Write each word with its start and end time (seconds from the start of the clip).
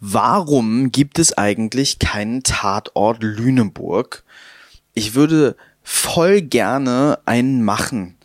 Warum 0.00 0.92
gibt 0.92 1.18
es 1.18 1.36
eigentlich 1.36 1.98
keinen 1.98 2.42
Tatort 2.42 3.22
Lüneburg? 3.22 4.24
Ich 4.94 5.14
würde 5.14 5.56
voll 5.82 6.42
gerne 6.42 7.18
einen 7.24 7.62
machen. 7.62 8.16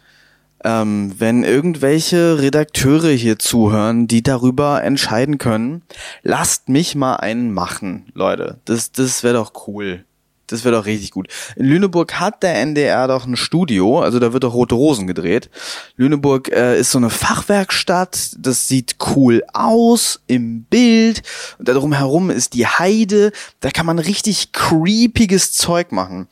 Ähm, 0.64 1.16
wenn 1.18 1.44
irgendwelche 1.44 2.40
Redakteure 2.40 3.12
hier 3.12 3.40
zuhören, 3.40 4.08
die 4.08 4.22
darüber 4.22 4.84
entscheiden 4.84 5.38
können, 5.38 5.82
lasst 6.22 6.70
mich 6.70 6.94
mal 6.96 7.16
einen 7.16 7.52
machen, 7.52 8.12
Leute. 8.14 8.60
Das, 8.66 8.92
das 8.92 9.24
wäre 9.24 9.36
doch 9.36 9.68
cool. 9.68 10.06
Das 10.52 10.64
wäre 10.64 10.76
doch 10.76 10.86
richtig 10.86 11.12
gut. 11.12 11.28
In 11.56 11.66
Lüneburg 11.66 12.20
hat 12.20 12.44
der 12.44 12.56
NDR 12.56 13.08
doch 13.08 13.26
ein 13.26 13.36
Studio, 13.36 14.00
also 14.00 14.20
da 14.20 14.34
wird 14.34 14.44
doch 14.44 14.54
Rote 14.54 14.76
Rosen 14.76 15.08
gedreht. 15.08 15.50
Lüneburg 15.96 16.52
äh, 16.52 16.80
ist 16.80 16.92
so 16.92 16.98
eine 16.98 17.10
Fachwerkstatt, 17.10 18.32
das 18.38 18.68
sieht 18.68 18.96
cool 19.16 19.44
aus 19.54 20.22
im 20.28 20.64
Bild. 20.64 21.24
Und 21.58 21.68
da 21.68 21.74
drumherum 21.74 22.30
ist 22.30 22.54
die 22.54 22.68
Heide, 22.68 23.32
da 23.60 23.72
kann 23.72 23.86
man 23.86 24.00
richtig 24.00 24.52
creepiges 24.52 25.54
Zeug 25.54 25.92
machen. 25.92 26.28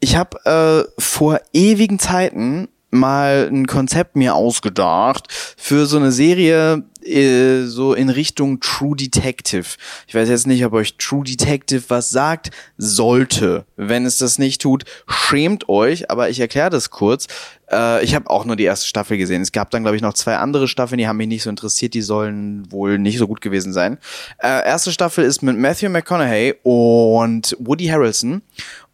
Ich 0.00 0.16
habe 0.16 0.86
äh, 0.96 1.00
vor 1.00 1.40
ewigen 1.52 1.98
Zeiten 1.98 2.68
mal 2.90 3.48
ein 3.50 3.66
Konzept 3.66 4.16
mir 4.16 4.34
ausgedacht 4.34 5.32
für 5.56 5.86
so 5.86 5.98
eine 5.98 6.12
Serie 6.12 6.84
äh, 7.04 7.64
so 7.64 7.94
in 7.94 8.08
Richtung 8.10 8.60
True 8.60 8.96
Detective. 8.96 9.76
Ich 10.06 10.14
weiß 10.14 10.28
jetzt 10.28 10.46
nicht, 10.46 10.64
ob 10.64 10.72
euch 10.72 10.96
True 10.96 11.24
Detective 11.24 11.84
was 11.88 12.10
sagt, 12.10 12.50
sollte. 12.76 13.64
Wenn 13.76 14.04
es 14.04 14.18
das 14.18 14.38
nicht 14.38 14.60
tut, 14.60 14.84
schämt 15.06 15.68
euch, 15.68 16.10
aber 16.10 16.28
ich 16.30 16.40
erkläre 16.40 16.70
das 16.70 16.90
kurz. 16.90 17.26
Äh, 17.70 18.04
ich 18.04 18.14
habe 18.14 18.30
auch 18.30 18.44
nur 18.44 18.56
die 18.56 18.64
erste 18.64 18.86
Staffel 18.86 19.16
gesehen. 19.18 19.42
Es 19.42 19.52
gab 19.52 19.70
dann, 19.70 19.82
glaube 19.82 19.96
ich, 19.96 20.02
noch 20.02 20.14
zwei 20.14 20.36
andere 20.36 20.68
Staffeln, 20.68 20.98
die 20.98 21.08
haben 21.08 21.18
mich 21.18 21.28
nicht 21.28 21.42
so 21.42 21.50
interessiert, 21.50 21.94
die 21.94 22.02
sollen 22.02 22.70
wohl 22.70 22.98
nicht 22.98 23.18
so 23.18 23.26
gut 23.26 23.40
gewesen 23.40 23.72
sein. 23.72 23.98
Äh, 24.38 24.66
erste 24.66 24.92
Staffel 24.92 25.24
ist 25.24 25.42
mit 25.42 25.56
Matthew 25.56 25.90
McConaughey 25.90 26.54
und 26.62 27.56
Woody 27.58 27.86
Harrelson. 27.86 28.42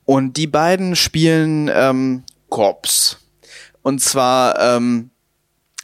Und 0.05 0.37
die 0.37 0.47
beiden 0.47 0.97
spielen 0.97 1.71
ähm, 1.73 2.25
Cops 2.51 3.24
und 3.85 4.01
zwar 4.01 4.59
ähm, 4.59 5.11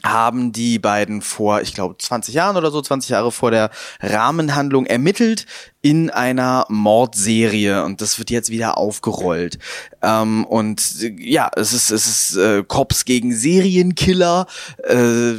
haben 0.03 0.51
die 0.51 0.79
beiden 0.79 1.21
vor, 1.21 1.61
ich 1.61 1.73
glaube, 1.73 1.97
20 1.97 2.33
Jahren 2.33 2.57
oder 2.57 2.71
so, 2.71 2.81
20 2.81 3.09
Jahre 3.09 3.31
vor 3.31 3.51
der 3.51 3.69
Rahmenhandlung 4.01 4.85
ermittelt 4.85 5.45
in 5.83 6.11
einer 6.11 6.65
Mordserie 6.69 7.83
und 7.83 8.01
das 8.01 8.19
wird 8.19 8.29
jetzt 8.29 8.51
wieder 8.51 8.77
aufgerollt. 8.77 9.57
Ähm, 10.03 10.45
und 10.45 11.01
ja, 11.19 11.49
es 11.55 11.73
ist, 11.73 11.89
es 11.89 12.05
ist 12.05 12.37
äh, 12.37 12.63
Cops 12.67 13.05
gegen 13.05 13.33
Serienkiller, 13.33 14.45
äh, 14.83 15.33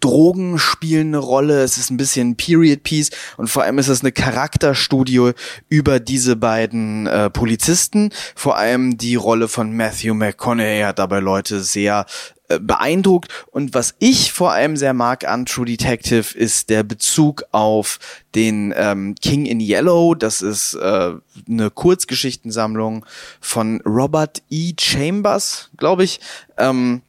Drogen 0.00 0.58
spielen 0.58 1.08
eine 1.08 1.18
Rolle, 1.18 1.62
es 1.62 1.78
ist 1.78 1.90
ein 1.90 1.96
bisschen 1.96 2.36
Period 2.36 2.82
Piece 2.82 3.10
und 3.36 3.48
vor 3.48 3.62
allem 3.62 3.78
ist 3.78 3.88
es 3.88 4.00
eine 4.00 4.10
Charakterstudie 4.10 5.30
über 5.68 6.00
diese 6.00 6.34
beiden 6.34 7.06
äh, 7.06 7.30
Polizisten. 7.30 8.10
Vor 8.34 8.56
allem 8.56 8.98
die 8.98 9.14
Rolle 9.14 9.46
von 9.46 9.76
Matthew 9.76 10.14
McConaughey 10.14 10.82
hat 10.82 10.98
dabei 10.98 11.20
Leute 11.20 11.62
sehr 11.62 12.06
äh, 12.48 12.58
beeindruckt. 12.58 13.32
Und 13.52 13.72
was 13.72 13.94
ich 14.00 14.32
vor 14.32 14.52
allem 14.52 14.76
sehr 14.76 14.92
mag 14.92 15.26
an 15.26 15.46
True 15.46 15.64
Detective 15.64 16.36
ist 16.36 16.68
der 16.68 16.82
Bezug 16.82 17.44
auf 17.52 17.98
den 18.34 18.74
ähm, 18.76 19.14
King 19.20 19.46
in 19.46 19.60
Yellow. 19.60 20.14
Das 20.14 20.42
ist 20.42 20.74
äh, 20.74 21.12
eine 21.48 21.70
Kurzgeschichtensammlung 21.70 23.06
von 23.40 23.80
Robert 23.86 24.42
E. 24.50 24.74
Chambers, 24.78 25.70
glaube 25.78 26.04
ich. 26.04 26.20
Ähm, 26.58 27.00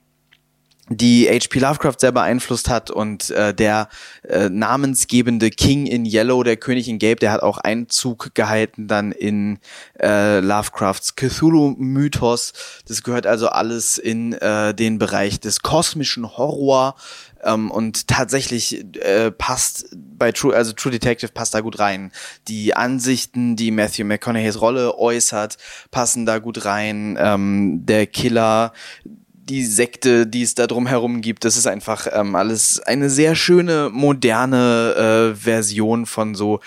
die 0.89 1.28
H.P. 1.28 1.59
Lovecraft 1.59 1.95
sehr 2.00 2.11
beeinflusst 2.11 2.69
hat 2.69 2.91
und 2.91 3.31
äh, 3.31 3.53
der 3.53 3.89
äh, 4.28 4.50
namensgebende 4.50 5.50
King 5.50 5.88
in 5.88 6.05
Yellow, 6.05 6.44
der 6.44 6.58
König 6.58 6.88
in 6.88 7.00
Gelb, 7.00 7.19
der 7.22 7.31
hat 7.31 7.41
auch 7.41 7.58
Einzug 7.58 8.36
gehalten 8.36 8.88
dann 8.88 9.11
in 9.11 9.58
äh, 10.00 10.39
Lovecrafts 10.41 11.16
Cthulhu-Mythos. 11.16 12.53
Das 12.88 13.02
gehört 13.02 13.25
also 13.25 13.47
alles 13.47 13.97
in 13.97 14.33
äh, 14.33 14.75
den 14.75 15.00
Bereich 15.00 15.40
des 15.40 15.62
kosmischen 15.62 16.38
Horror 16.38 16.96
ähm, 17.44 17.72
und 17.72 18.07
tatsächlich 18.07 18.85
äh, 18.97 19.31
passt 19.31 19.88
bei 19.96 20.31
True, 20.31 20.56
also 20.56 20.73
True 20.73 20.91
Detective 20.91 21.31
passt 21.31 21.56
da 21.56 21.62
gut 21.62 21.79
rein. 21.79 22.12
Die 22.47 22.75
Ansichten, 22.75 23.56
die 23.56 23.72
Matthew 23.72 24.06
McConaughey's 24.06 24.62
Rolle 24.62 24.97
äußert, 24.97 25.57
passen 25.90 26.28
da 26.28 26.38
gut 26.38 26.66
rein. 26.66 27.17
Ähm, 27.19 27.85
der 27.85 28.06
Killer 28.06 28.72
die 29.50 29.63
Sekte, 29.63 30.25
die 30.25 30.41
es 30.41 30.56
da 30.56 30.67
drumherum 30.67 31.22
gibt. 31.22 31.45
Das 31.45 31.56
ist 31.56 31.67
einfach 31.67 32.07
ähm, 32.11 32.35
alles 32.35 32.79
eine 32.79 33.09
sehr 33.09 33.35
schöne, 33.35 33.89
moderne 33.91 35.33
äh, 35.33 35.35
Version 35.35 36.06
von 36.06 36.35
so 36.35 36.59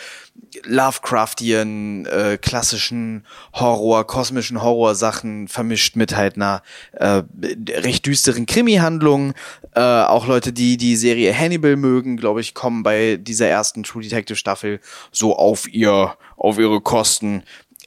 Lovecraftian, 0.64 2.06
äh, 2.06 2.38
klassischen 2.40 3.24
Horror, 3.52 4.06
kosmischen 4.06 4.62
Horror-Sachen 4.62 5.48
vermischt 5.48 5.96
mit 5.96 6.16
halt 6.16 6.36
einer 6.36 6.62
äh, 6.92 7.22
recht 7.70 8.06
düsteren 8.06 8.46
Krimi-Handlung. 8.46 9.34
Äh, 9.74 9.80
auch 9.80 10.26
Leute, 10.26 10.52
die 10.52 10.76
die 10.76 10.96
Serie 10.96 11.36
Hannibal 11.36 11.76
mögen, 11.76 12.16
glaube 12.16 12.40
ich, 12.40 12.54
kommen 12.54 12.82
bei 12.82 13.16
dieser 13.16 13.48
ersten 13.48 13.82
True 13.82 14.02
Detective 14.02 14.36
Staffel 14.36 14.80
so 15.10 15.36
auf 15.36 15.68
ihr, 15.72 16.16
auf 16.36 16.58
ihre 16.58 16.80
Kosten. 16.80 17.42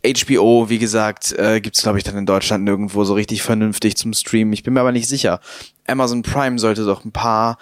HBO, 0.05 0.69
wie 0.69 0.79
gesagt, 0.79 1.31
äh, 1.33 1.61
gibt's 1.61 1.83
glaube 1.83 1.97
ich 1.97 2.03
dann 2.03 2.17
in 2.17 2.25
Deutschland 2.25 2.63
nirgendwo 2.63 3.03
so 3.03 3.13
richtig 3.13 3.43
vernünftig 3.43 3.97
zum 3.97 4.13
Streamen. 4.13 4.53
Ich 4.53 4.63
bin 4.63 4.73
mir 4.73 4.81
aber 4.81 4.91
nicht 4.91 5.07
sicher. 5.07 5.39
Amazon 5.87 6.23
Prime 6.23 6.57
sollte 6.57 6.85
doch 6.85 7.05
ein 7.05 7.11
paar 7.11 7.57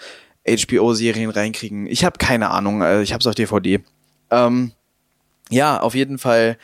HBO-Serien 0.48 1.30
reinkriegen. 1.30 1.88
Ich 1.88 2.06
habe 2.06 2.18
keine 2.18 2.50
Ahnung. 2.50 2.82
Äh, 2.82 3.02
ich 3.02 3.14
habe 3.14 3.20
es 3.20 3.28
auf 3.28 3.36
DVD. 3.36 3.82
Ähm, 4.32 4.72
ja, 5.50 5.80
auf 5.80 5.96
jeden 5.96 6.18
Fall. 6.18 6.58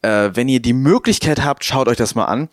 Äh, 0.00 0.30
wenn 0.34 0.48
ihr 0.48 0.60
die 0.60 0.72
Möglichkeit 0.74 1.42
habt, 1.44 1.64
schaut 1.64 1.88
euch 1.88 1.96
das 1.96 2.14
mal 2.14 2.26
an 2.26 2.48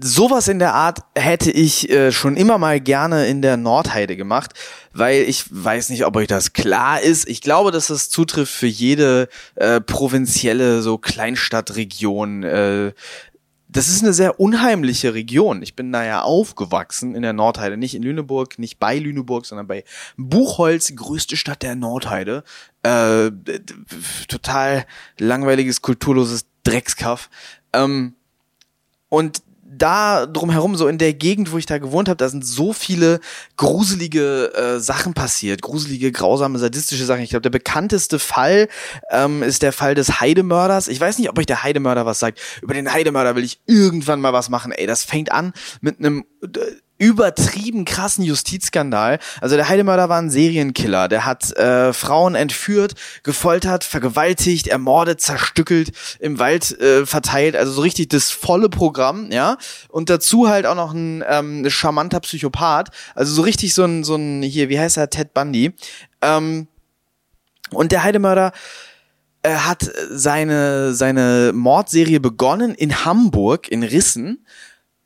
sowas 0.00 0.48
in 0.48 0.58
der 0.58 0.74
Art 0.74 1.00
hätte 1.14 1.50
ich 1.50 1.90
äh, 1.90 2.12
schon 2.12 2.36
immer 2.36 2.58
mal 2.58 2.80
gerne 2.80 3.26
in 3.26 3.42
der 3.42 3.56
Nordheide 3.56 4.16
gemacht, 4.16 4.52
weil 4.92 5.22
ich 5.22 5.44
weiß 5.50 5.90
nicht, 5.90 6.04
ob 6.04 6.16
euch 6.16 6.28
das 6.28 6.52
klar 6.52 7.00
ist. 7.00 7.28
Ich 7.28 7.40
glaube, 7.40 7.70
dass 7.70 7.88
das 7.88 8.10
zutrifft 8.10 8.52
für 8.52 8.66
jede 8.66 9.28
äh, 9.54 9.80
provinzielle 9.80 10.82
so 10.82 10.98
Kleinstadtregion. 10.98 12.42
Äh, 12.42 12.92
das 13.68 13.88
ist 13.88 14.02
eine 14.02 14.12
sehr 14.12 14.40
unheimliche 14.40 15.12
Region. 15.12 15.62
Ich 15.62 15.76
bin 15.76 15.92
da 15.92 16.04
ja 16.04 16.22
aufgewachsen 16.22 17.14
in 17.14 17.22
der 17.22 17.32
Nordheide, 17.32 17.76
nicht 17.76 17.94
in 17.94 18.02
Lüneburg, 18.02 18.58
nicht 18.58 18.78
bei 18.78 18.98
Lüneburg, 18.98 19.44
sondern 19.44 19.66
bei 19.66 19.84
Buchholz, 20.16 20.94
größte 20.94 21.36
Stadt 21.36 21.62
der 21.62 21.74
Nordheide. 21.74 22.44
Äh, 22.82 23.32
total 24.28 24.86
langweiliges, 25.18 25.82
kulturloses 25.82 26.46
Dreckskaff. 26.64 27.28
Ähm, 27.72 28.14
und 29.08 29.42
da 29.68 30.26
drumherum, 30.26 30.76
so 30.76 30.88
in 30.88 30.98
der 30.98 31.12
Gegend, 31.12 31.52
wo 31.52 31.58
ich 31.58 31.66
da 31.66 31.78
gewohnt 31.78 32.08
habe, 32.08 32.16
da 32.16 32.28
sind 32.28 32.46
so 32.46 32.72
viele 32.72 33.20
gruselige 33.56 34.52
äh, 34.54 34.80
Sachen 34.80 35.14
passiert, 35.14 35.62
gruselige, 35.62 36.12
grausame, 36.12 36.58
sadistische 36.58 37.04
Sachen. 37.04 37.22
Ich 37.22 37.30
glaube, 37.30 37.42
der 37.42 37.50
bekannteste 37.50 38.18
Fall 38.18 38.68
ähm, 39.10 39.42
ist 39.42 39.62
der 39.62 39.72
Fall 39.72 39.94
des 39.94 40.20
Heidemörders. 40.20 40.88
Ich 40.88 41.00
weiß 41.00 41.18
nicht, 41.18 41.28
ob 41.28 41.38
euch 41.38 41.46
der 41.46 41.62
Heidemörder 41.62 42.06
was 42.06 42.18
sagt. 42.18 42.40
Über 42.62 42.74
den 42.74 42.92
Heidemörder 42.92 43.36
will 43.36 43.44
ich 43.44 43.60
irgendwann 43.66 44.20
mal 44.20 44.32
was 44.32 44.48
machen. 44.48 44.72
Ey, 44.72 44.86
das 44.86 45.04
fängt 45.04 45.32
an 45.32 45.52
mit 45.80 45.98
einem 45.98 46.24
äh, 46.42 46.48
übertrieben 46.98 47.84
krassen 47.84 48.24
Justizskandal. 48.24 49.18
Also 49.40 49.56
der 49.56 49.68
Heidemörder 49.68 50.08
war 50.08 50.18
ein 50.18 50.30
Serienkiller. 50.30 51.08
Der 51.08 51.24
hat 51.24 51.56
äh, 51.56 51.92
Frauen 51.92 52.34
entführt, 52.34 52.94
gefoltert, 53.22 53.84
vergewaltigt, 53.84 54.66
ermordet, 54.66 55.20
zerstückelt, 55.20 55.92
im 56.20 56.38
Wald 56.38 56.78
äh, 56.80 57.04
verteilt. 57.04 57.56
Also 57.56 57.72
so 57.72 57.82
richtig 57.82 58.08
das 58.08 58.30
volle 58.30 58.68
Programm, 58.68 59.30
ja. 59.30 59.58
Und 59.88 60.08
dazu 60.10 60.48
halt 60.48 60.66
auch 60.66 60.74
noch 60.74 60.92
ein 60.92 61.22
ähm, 61.28 61.68
charmanter 61.68 62.20
Psychopath. 62.20 62.90
Also 63.14 63.34
so 63.34 63.42
richtig 63.42 63.74
so 63.74 63.84
ein, 63.84 64.04
so 64.04 64.16
ein, 64.16 64.42
hier, 64.42 64.68
wie 64.68 64.78
heißt 64.78 64.96
er, 64.96 65.10
Ted 65.10 65.34
Bundy. 65.34 65.74
Ähm, 66.22 66.68
und 67.70 67.92
der 67.92 68.04
Heidemörder 68.04 68.52
äh, 69.42 69.54
hat 69.54 69.90
seine, 70.10 70.94
seine 70.94 71.52
Mordserie 71.54 72.20
begonnen 72.20 72.74
in 72.74 73.04
Hamburg, 73.04 73.68
in 73.68 73.82
Rissen 73.82 74.46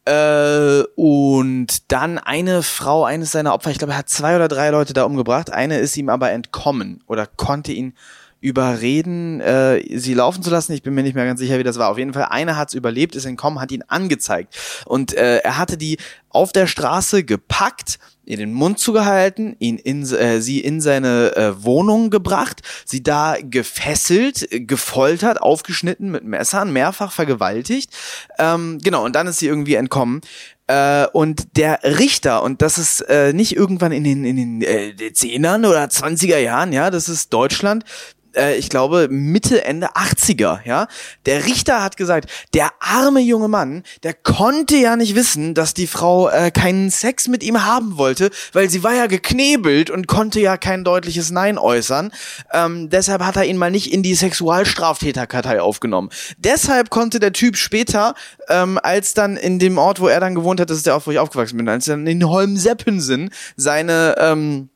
äh, 0.05 0.83
und 0.97 1.93
dann 1.93 2.19
eine 2.19 2.63
Frau, 2.63 3.05
eines 3.05 3.33
seiner 3.33 3.55
Opfer, 3.55 3.71
ich 3.71 3.79
glaube, 3.79 3.93
er 3.93 3.99
hat 3.99 4.09
zwei 4.09 4.37
oder 4.37 4.49
drei 4.49 4.71
Leute 4.71 4.93
da 4.93 5.05
umgebracht. 5.05 5.53
Eine 5.53 5.79
ist 5.79 5.97
ihm 5.97 6.09
aber 6.09 6.31
entkommen 6.31 7.03
oder 7.07 7.27
konnte 7.27 7.73
ihn 7.73 7.95
überreden, 8.41 9.41
äh, 9.41 9.83
sie 9.99 10.15
laufen 10.15 10.43
zu 10.43 10.51
lassen. 10.51 10.73
Ich 10.73 10.83
bin 10.83 10.95
mir 10.95 11.03
nicht 11.03 11.15
mehr 11.15 11.27
ganz 11.27 11.41
sicher, 11.41 11.59
wie 11.59 11.65
das 11.65 11.79
war. 11.79 11.91
Auf 11.91 11.99
jeden 11.99 12.15
Fall, 12.15 12.25
einer 12.25 12.57
hat 12.57 12.69
es 12.69 12.75
überlebt, 12.75 13.15
ist 13.15 13.27
entkommen, 13.27 13.61
hat 13.61 13.73
ihn 13.73 13.85
angezeigt. 13.89 14.57
Und 14.87 15.15
äh, 15.15 15.39
er 15.39 15.59
hatte 15.59 15.77
die 15.77 15.99
auf 16.31 16.53
der 16.53 16.67
Straße 16.67 17.25
gepackt, 17.25 17.99
ihr 18.25 18.37
den 18.37 18.53
Mund 18.53 18.79
zugehalten, 18.79 19.57
ihn 19.59 19.77
in, 19.77 20.03
äh, 20.13 20.41
sie 20.41 20.61
in 20.61 20.81
seine 20.81 21.37
äh, 21.37 21.65
Wohnung 21.65 22.11
gebracht, 22.11 22.63
sie 22.85 23.03
da 23.03 23.37
gefesselt, 23.43 24.49
gefoltert, 24.51 25.43
aufgeschnitten 25.43 26.11
mit 26.11 26.25
Messern, 26.25 26.73
mehrfach 26.73 27.13
vergewaltigt. 27.13 27.93
Ähm, 28.39 28.79
genau, 28.83 29.05
und 29.05 29.15
dann 29.15 29.27
ist 29.27 29.39
sie 29.39 29.49
irgendwie 29.49 29.75
entkommen. 29.75 30.21
Äh, 30.69 31.09
und 31.13 31.57
der 31.57 31.81
Richter, 31.83 32.45
und 32.45 32.63
das 32.63 32.79
ist 32.79 33.01
äh, 33.03 33.33
nicht 33.33 33.57
irgendwann 33.57 33.91
in 33.91 34.05
den, 34.05 34.25
in 34.25 34.37
den 34.37 34.63
äh, 34.63 35.13
Zehnern 35.13 35.65
oder 35.65 35.85
20er 35.85 36.39
Jahren, 36.39 36.73
ja, 36.73 36.91
das 36.91 37.09
ist 37.09 37.33
Deutschland, 37.33 37.85
äh, 38.35 38.57
ich 38.57 38.69
glaube, 38.69 39.09
Mitte, 39.11 39.65
Ende 39.65 39.89
80er, 39.95 40.61
ja. 40.65 40.87
Der 41.27 41.47
Richter 41.47 41.83
hat 41.83 41.97
gesagt, 41.97 42.31
der 42.55 42.71
arme 42.81 43.21
junge 43.21 43.49
Mann, 43.49 43.83
der 44.03 44.15
konnte 44.15 44.77
ja 44.77 44.97
nicht 44.97 45.15
wissen, 45.15 45.55
dass 45.55 45.75
die 45.75 45.87
Frau 45.87 46.29
äh, 46.29 46.51
keinen 46.51 46.91
Sex 46.91 47.29
mit 47.29 47.43
ihm 47.43 47.65
haben 47.65 47.99
wollte, 47.99 48.31
weil 48.53 48.71
sie 48.71 48.83
war 48.83 48.95
ja 48.95 49.07
geknebelt 49.07 49.91
und 49.91 50.07
konnte 50.07 50.41
ja 50.41 50.57
kein 50.57 50.85
deutliches 50.85 51.31
Nein 51.31 51.59
äußern. 51.59 52.13
Ähm, 52.53 52.91
deshalb 52.91 53.23
hat 53.23 53.37
er 53.37 53.45
ihn 53.45 53.57
mal 53.57 53.71
nicht 53.71 53.93
in 53.93 54.03
die 54.03 54.15
Sexualstraftäterkartei 54.15 55.61
aufgenommen. 55.61 56.11
Deshalb 56.39 56.91
konnte 56.91 57.21
der 57.21 57.33
Typ 57.33 57.57
später, 57.57 58.15
ähm, 58.49 58.79
als 58.83 59.15
dann 59.15 59.37
in 59.37 59.59
dem 59.59 59.79
Ort, 59.79 60.01
wo 60.01 60.09
er 60.09 60.21
dann 60.21 60.35
gewohnt 60.35 60.61
hat, 60.61 60.71
das 60.71 60.79
ist 60.79 60.87
der 60.87 60.95
Ort, 60.95 61.07
wo 61.07 61.11
ich 61.11 61.19
aufgewachsen 61.19 61.57
bin, 61.57 61.69
als 61.69 61.85
dann 61.85 62.07
in 62.07 62.27
Holmseppensen 62.27 63.31
seine 63.57 64.15
ähm, 64.19 64.70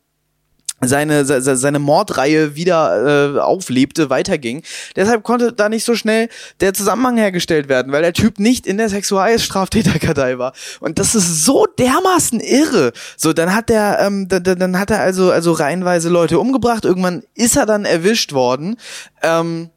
seine, 0.89 1.25
seine 1.25 1.79
Mordreihe 1.79 2.57
wieder 2.57 3.37
äh, 3.37 3.39
auflebte, 3.39 4.11
weiterging. 4.11 4.63
Deshalb 4.97 5.23
konnte 5.23 5.53
da 5.53 5.69
nicht 5.69 5.85
so 5.85 5.95
schnell 5.95 6.29
der 6.61 6.75
Zusammenhang 6.75 7.17
hergestellt 7.17 7.69
werden, 7.69 7.93
weil 7.93 8.03
der 8.03 8.13
Typ 8.13 8.39
nicht 8.39 8.67
in 8.67 8.79
der 8.79 8.89
Sexualstraftäterkartei 8.89 10.39
war. 10.39 10.53
Und 10.81 10.99
das 10.99 11.15
ist 11.15 11.45
so 11.45 11.67
dermaßen 11.79 12.41
irre. 12.41 12.93
So, 13.17 13.33
dann 13.33 13.55
hat 13.55 13.69
der, 13.69 13.99
ähm, 14.01 14.29
dann, 14.29 14.43
dann 14.43 14.79
hat 14.79 14.91
er 14.91 15.01
also, 15.01 15.31
also 15.31 15.53
reihenweise 15.53 16.09
Leute 16.09 16.39
umgebracht. 16.39 16.85
Irgendwann 16.85 17.23
ist 17.35 17.57
er 17.57 17.67
dann 17.67 17.85
erwischt 17.85 18.33
worden. 18.33 18.77
Ähm, 19.23 19.71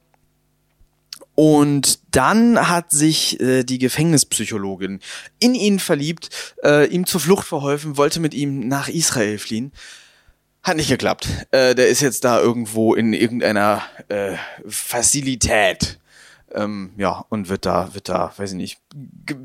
und 1.39 1.99
dann 2.15 2.67
hat 2.67 2.89
sich 2.89 3.39
äh, 3.39 3.63
die 3.63 3.77
Gefängnispsychologin 3.77 5.01
in 5.37 5.53
ihn 5.53 5.77
verliebt, 5.77 6.29
äh, 6.63 6.87
ihm 6.87 7.05
zur 7.05 7.21
Flucht 7.21 7.45
verholfen, 7.45 7.95
wollte 7.95 8.19
mit 8.19 8.33
ihm 8.33 8.67
nach 8.67 8.87
Israel 8.87 9.37
fliehen. 9.37 9.71
Hat 10.63 10.75
nicht 10.75 10.89
geklappt. 10.89 11.27
Äh, 11.51 11.75
der 11.75 11.87
ist 11.87 12.01
jetzt 12.01 12.23
da 12.25 12.39
irgendwo 12.39 12.93
in 12.93 13.13
irgendeiner 13.13 13.83
äh, 14.09 14.35
Facilität. 14.67 15.99
Ähm, 16.53 16.91
ja, 16.97 17.25
und 17.29 17.49
wird 17.49 17.65
da, 17.65 17.93
wird 17.93 18.09
da, 18.09 18.33
weiß 18.35 18.51
ich 18.51 18.57
nicht, 18.57 18.79
ge 19.25 19.37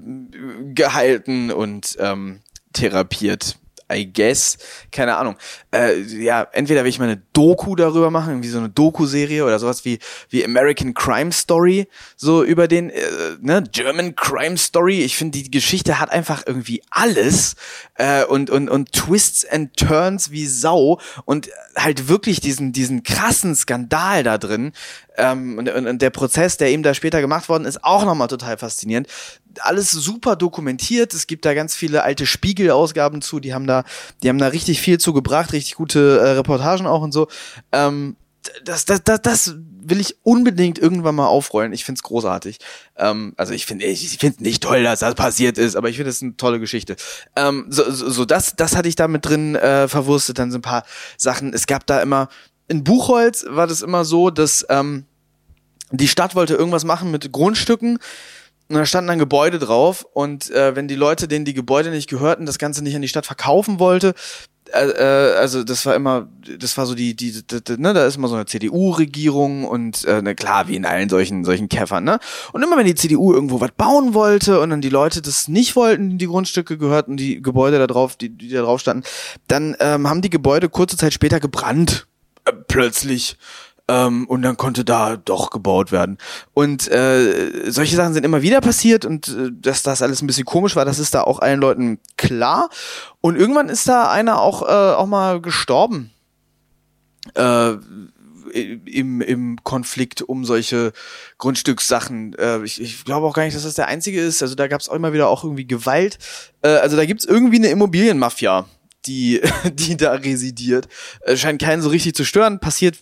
gehalten 0.74 1.50
und 1.50 1.96
ähm, 2.00 2.40
therapiert. 2.72 3.58
I 3.94 4.12
guess. 4.12 4.58
Keine 4.90 5.16
Ahnung. 5.16 5.36
Äh, 5.72 6.00
ja, 6.00 6.46
entweder 6.52 6.82
will 6.82 6.90
ich 6.90 6.98
mal 6.98 7.06
eine 7.06 7.22
Doku 7.32 7.76
darüber 7.76 8.10
machen, 8.10 8.30
irgendwie 8.30 8.48
so 8.48 8.58
eine 8.58 8.68
Doku-Serie 8.68 9.44
oder 9.44 9.58
sowas 9.58 9.84
wie, 9.84 9.98
wie 10.30 10.44
American 10.44 10.94
Crime 10.94 11.32
Story, 11.32 11.88
so 12.16 12.42
über 12.42 12.68
den, 12.68 12.90
äh, 12.90 13.00
ne, 13.40 13.64
German 13.70 14.14
Crime 14.14 14.56
Story. 14.56 15.00
Ich 15.02 15.16
finde, 15.16 15.38
die 15.38 15.50
Geschichte 15.50 15.98
hat 15.98 16.10
einfach 16.10 16.42
irgendwie 16.46 16.82
alles 16.90 17.56
äh, 17.96 18.24
und, 18.24 18.50
und, 18.50 18.68
und 18.68 18.92
Twists 18.92 19.44
and 19.44 19.76
Turns 19.76 20.30
wie 20.30 20.46
Sau 20.46 21.00
und 21.24 21.50
halt 21.76 22.08
wirklich 22.08 22.40
diesen, 22.40 22.72
diesen 22.72 23.02
krassen 23.02 23.54
Skandal 23.54 24.22
da 24.22 24.38
drin. 24.38 24.72
Ähm, 25.16 25.58
und, 25.58 25.68
und, 25.68 26.00
der 26.00 26.10
Prozess, 26.10 26.56
der 26.56 26.70
ihm 26.70 26.82
da 26.82 26.94
später 26.94 27.20
gemacht 27.20 27.48
worden 27.48 27.66
ist, 27.66 27.84
auch 27.84 28.04
nochmal 28.04 28.28
total 28.28 28.56
faszinierend 28.56 29.08
alles 29.60 29.90
super 29.90 30.36
dokumentiert. 30.36 31.14
Es 31.14 31.26
gibt 31.26 31.44
da 31.44 31.54
ganz 31.54 31.74
viele 31.74 32.02
alte 32.02 32.26
Spiegel-Ausgaben 32.26 33.22
zu, 33.22 33.40
die 33.40 33.54
haben 33.54 33.66
da, 33.66 33.84
die 34.22 34.28
haben 34.28 34.38
da 34.38 34.48
richtig 34.48 34.80
viel 34.80 34.98
zugebracht, 34.98 35.52
richtig 35.52 35.74
gute 35.74 36.18
äh, 36.18 36.30
Reportagen 36.32 36.86
auch 36.86 37.02
und 37.02 37.12
so. 37.12 37.28
Ähm, 37.72 38.16
das, 38.64 38.84
das, 38.84 39.04
das, 39.04 39.22
das 39.22 39.54
will 39.84 40.00
ich 40.00 40.16
unbedingt 40.24 40.78
irgendwann 40.78 41.14
mal 41.14 41.26
aufrollen. 41.26 41.72
Ich 41.72 41.84
find's 41.84 42.02
großartig. 42.02 42.58
Ähm, 42.96 43.34
also 43.36 43.52
ich 43.52 43.66
finde, 43.66 43.84
ich, 43.84 44.04
ich 44.04 44.18
finde 44.18 44.42
nicht 44.42 44.62
toll, 44.62 44.82
dass 44.82 45.00
das 45.00 45.14
passiert 45.14 45.58
ist, 45.58 45.76
aber 45.76 45.88
ich 45.88 45.96
finde 45.96 46.10
es 46.10 46.22
eine 46.22 46.36
tolle 46.36 46.58
Geschichte. 46.58 46.96
Ähm, 47.36 47.66
so, 47.68 47.88
so, 47.90 48.10
so 48.10 48.24
das, 48.24 48.56
das 48.56 48.76
hatte 48.76 48.88
ich 48.88 48.96
da 48.96 49.06
mit 49.06 49.24
drin 49.24 49.54
äh, 49.54 49.86
verwurstet. 49.86 50.38
Dann 50.38 50.50
so 50.50 50.58
ein 50.58 50.62
paar 50.62 50.84
Sachen. 51.16 51.52
Es 51.52 51.66
gab 51.66 51.86
da 51.86 52.02
immer 52.02 52.28
in 52.72 52.84
Buchholz 52.84 53.44
war 53.48 53.66
das 53.66 53.82
immer 53.82 54.04
so, 54.06 54.30
dass 54.30 54.64
ähm, 54.70 55.04
die 55.90 56.08
Stadt 56.08 56.34
wollte 56.34 56.54
irgendwas 56.54 56.84
machen 56.84 57.10
mit 57.10 57.30
Grundstücken 57.30 57.98
und 58.69 58.76
da 58.76 58.86
standen 58.86 59.08
dann 59.08 59.19
Gebäude 59.19 59.58
drauf 59.58 60.06
und 60.14 60.50
äh, 60.50 60.74
wenn 60.74 60.88
die 60.88 60.94
Leute, 60.94 61.28
denen 61.28 61.44
die 61.44 61.52
Gebäude 61.52 61.90
nicht 61.90 62.08
gehörten, 62.08 62.46
das 62.46 62.58
Ganze 62.58 62.82
nicht 62.82 62.96
an 62.96 63.02
die 63.02 63.08
Stadt 63.08 63.26
verkaufen 63.26 63.78
wollte, 63.78 64.14
äh, 64.72 64.88
äh, 64.88 65.36
also 65.36 65.64
das 65.64 65.84
war 65.84 65.94
immer, 65.94 66.28
das 66.58 66.78
war 66.78 66.86
so 66.86 66.94
die, 66.94 67.14
die, 67.14 67.42
die, 67.42 67.62
die 67.62 67.76
ne, 67.76 67.92
da 67.92 68.06
ist 68.06 68.16
immer 68.16 68.28
so 68.28 68.36
eine 68.36 68.46
CDU-Regierung 68.46 69.64
und 69.64 70.04
äh, 70.04 70.22
ne, 70.22 70.34
klar, 70.34 70.69
wie 70.69 70.76
in 70.76 70.86
allen 70.86 71.10
solchen, 71.10 71.44
solchen 71.44 71.69
Käffern, 71.69 72.04
ne? 72.04 72.19
Und 72.52 72.62
immer 72.62 72.76
wenn 72.78 72.86
die 72.86 72.94
CDU 72.94 73.34
irgendwo 73.34 73.60
was 73.60 73.72
bauen 73.72 74.14
wollte 74.14 74.60
und 74.60 74.70
dann 74.70 74.80
die 74.80 74.88
Leute 74.88 75.20
das 75.20 75.48
nicht 75.48 75.76
wollten, 75.76 76.16
die 76.16 76.26
Grundstücke 76.26 76.78
gehörten, 76.78 77.16
die 77.16 77.42
Gebäude 77.42 77.78
da 77.78 77.86
drauf, 77.86 78.16
die, 78.16 78.30
die 78.30 78.48
da 78.48 78.62
drauf 78.62 78.80
standen, 78.80 79.04
dann 79.48 79.76
ähm, 79.80 80.08
haben 80.08 80.22
die 80.22 80.30
Gebäude 80.30 80.70
kurze 80.70 80.96
Zeit 80.96 81.12
später 81.12 81.40
gebrannt. 81.40 82.06
Plötzlich. 82.68 83.36
Ähm, 83.88 84.26
und 84.28 84.42
dann 84.42 84.56
konnte 84.56 84.84
da 84.84 85.16
doch 85.16 85.50
gebaut 85.50 85.92
werden. 85.92 86.18
Und 86.54 86.88
äh, 86.88 87.70
solche 87.70 87.96
Sachen 87.96 88.14
sind 88.14 88.24
immer 88.24 88.42
wieder 88.42 88.60
passiert 88.60 89.04
und 89.04 89.28
äh, 89.28 89.50
dass 89.52 89.82
das 89.82 90.02
alles 90.02 90.22
ein 90.22 90.26
bisschen 90.26 90.44
komisch 90.44 90.76
war, 90.76 90.84
das 90.84 90.98
ist 90.98 91.14
da 91.14 91.22
auch 91.22 91.40
allen 91.40 91.60
Leuten 91.60 91.98
klar. 92.16 92.70
Und 93.20 93.36
irgendwann 93.36 93.68
ist 93.68 93.88
da 93.88 94.10
einer 94.10 94.40
auch, 94.40 94.62
äh, 94.62 94.94
auch 94.94 95.06
mal 95.06 95.40
gestorben. 95.40 96.12
Äh, 97.34 97.74
im, 98.52 99.20
im 99.20 99.58
Konflikt 99.62 100.22
um 100.22 100.44
solche 100.44 100.92
Grundstückssachen. 101.38 102.34
Äh, 102.34 102.62
ich, 102.64 102.80
ich 102.80 103.04
glaube 103.04 103.26
auch 103.26 103.34
gar 103.34 103.44
nicht, 103.44 103.56
dass 103.56 103.64
das 103.64 103.74
der 103.74 103.88
einzige 103.88 104.20
ist. 104.20 104.42
Also 104.42 104.54
da 104.54 104.68
gab 104.68 104.80
es 104.80 104.88
auch 104.88 104.94
immer 104.94 105.12
wieder 105.12 105.28
auch 105.28 105.42
irgendwie 105.42 105.66
Gewalt. 105.66 106.18
Äh, 106.62 106.68
also 106.68 106.96
da 106.96 107.04
gibt's 107.04 107.24
irgendwie 107.24 107.56
eine 107.56 107.68
Immobilienmafia 107.68 108.66
die, 109.06 109.40
die 109.72 109.96
da 109.96 110.12
residiert. 110.12 110.88
Äh, 111.22 111.37
scheint 111.37 111.60
keinen 111.60 111.82
so 111.82 111.88
richtig 111.88 112.14
zu 112.14 112.25
stören. 112.25 112.60
Passiert 112.60 112.99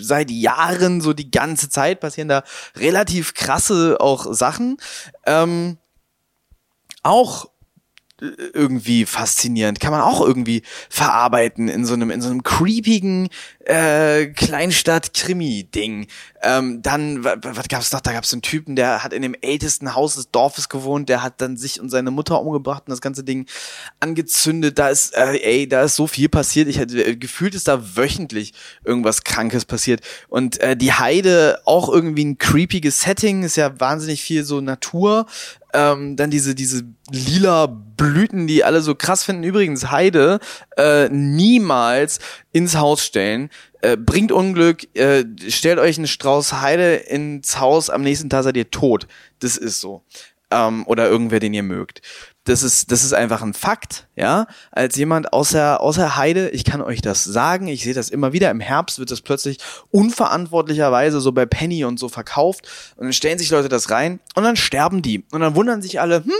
seit 0.00 0.30
Jahren, 0.30 1.00
so 1.00 1.12
die 1.12 1.30
ganze 1.30 1.68
Zeit, 1.68 2.00
passieren 2.00 2.28
da 2.28 2.44
relativ 2.76 3.34
krasse 3.34 3.96
auch 4.00 4.32
Sachen. 4.32 4.76
Ähm, 5.26 5.78
auch 7.02 7.46
irgendwie 8.22 9.04
faszinierend, 9.04 9.80
kann 9.80 9.90
man 9.90 10.00
auch 10.00 10.20
irgendwie 10.20 10.62
verarbeiten 10.88 11.68
in 11.68 11.84
so 11.84 11.94
einem 11.94 12.10
in 12.10 12.22
so 12.22 12.30
einem 12.30 12.44
creepigen 12.44 13.28
äh, 13.64 14.26
Kleinstadt-Krimi-Ding. 14.26 16.06
Ähm, 16.42 16.82
dann 16.82 17.24
was 17.24 17.68
gab's 17.68 17.92
noch? 17.92 18.00
Da 18.00 18.12
gab's 18.12 18.32
einen 18.32 18.42
Typen, 18.42 18.74
der 18.74 19.04
hat 19.04 19.12
in 19.12 19.22
dem 19.22 19.34
ältesten 19.40 19.94
Haus 19.94 20.16
des 20.16 20.30
Dorfes 20.30 20.68
gewohnt, 20.68 21.08
der 21.08 21.22
hat 21.22 21.40
dann 21.40 21.56
sich 21.56 21.80
und 21.80 21.88
seine 21.88 22.10
Mutter 22.10 22.40
umgebracht 22.40 22.84
und 22.86 22.90
das 22.90 23.00
ganze 23.00 23.22
Ding 23.22 23.46
angezündet. 24.00 24.78
Da 24.78 24.88
ist 24.88 25.14
äh, 25.14 25.36
ey, 25.36 25.68
da 25.68 25.82
ist 25.82 25.96
so 25.96 26.06
viel 26.06 26.28
passiert. 26.28 26.68
Ich 26.68 26.78
hatte 26.78 27.04
äh, 27.04 27.16
gefühlt 27.16 27.54
ist 27.54 27.68
da 27.68 27.96
wöchentlich 27.96 28.52
irgendwas 28.84 29.22
Krankes 29.24 29.64
passiert 29.64 30.00
und 30.28 30.58
äh, 30.60 30.76
die 30.76 30.92
Heide 30.92 31.60
auch 31.64 31.88
irgendwie 31.88 32.24
ein 32.24 32.38
creepiges 32.38 33.02
Setting, 33.02 33.44
ist 33.44 33.56
ja 33.56 33.78
wahnsinnig 33.78 34.22
viel 34.22 34.44
so 34.44 34.60
Natur 34.60 35.26
ähm, 35.72 36.16
dann 36.16 36.30
diese, 36.30 36.54
diese 36.54 36.82
lila 37.10 37.66
Blüten, 37.66 38.46
die 38.46 38.64
alle 38.64 38.82
so 38.82 38.94
krass 38.94 39.24
finden. 39.24 39.44
Übrigens, 39.44 39.90
Heide 39.90 40.38
äh, 40.76 41.08
niemals 41.08 42.18
ins 42.52 42.76
Haus 42.76 43.04
stellen. 43.04 43.50
Äh, 43.80 43.96
bringt 43.96 44.30
Unglück, 44.32 44.94
äh, 44.96 45.24
stellt 45.48 45.78
euch 45.78 45.98
einen 45.98 46.06
Strauß 46.06 46.60
Heide 46.60 46.94
ins 46.94 47.58
Haus, 47.58 47.90
am 47.90 48.02
nächsten 48.02 48.30
Tag 48.30 48.44
seid 48.44 48.56
ihr 48.56 48.70
tot. 48.70 49.06
Das 49.40 49.56
ist 49.56 49.80
so. 49.80 50.02
Ähm, 50.50 50.86
oder 50.86 51.08
irgendwer, 51.08 51.40
den 51.40 51.54
ihr 51.54 51.62
mögt 51.62 52.02
das 52.44 52.64
ist, 52.64 52.90
das 52.90 53.04
ist 53.04 53.12
einfach 53.12 53.42
ein 53.42 53.54
Fakt, 53.54 54.08
ja. 54.16 54.46
Als 54.72 54.96
jemand 54.96 55.32
außer, 55.32 55.80
außer 55.80 56.16
Heide, 56.16 56.48
ich 56.50 56.64
kann 56.64 56.82
euch 56.82 57.00
das 57.00 57.22
sagen, 57.22 57.68
ich 57.68 57.84
sehe 57.84 57.94
das 57.94 58.08
immer 58.08 58.32
wieder, 58.32 58.50
im 58.50 58.58
Herbst 58.58 58.98
wird 58.98 59.12
das 59.12 59.20
plötzlich 59.20 59.58
unverantwortlicherweise 59.90 61.20
so 61.20 61.30
bei 61.30 61.46
Penny 61.46 61.84
und 61.84 62.00
so 62.00 62.08
verkauft 62.08 62.68
und 62.96 63.04
dann 63.04 63.12
stellen 63.12 63.38
sich 63.38 63.50
Leute 63.50 63.68
das 63.68 63.90
rein 63.90 64.18
und 64.34 64.42
dann 64.42 64.56
sterben 64.56 65.02
die. 65.02 65.24
Und 65.30 65.40
dann 65.40 65.54
wundern 65.54 65.82
sich 65.82 66.00
alle, 66.00 66.24
hm, 66.24 66.32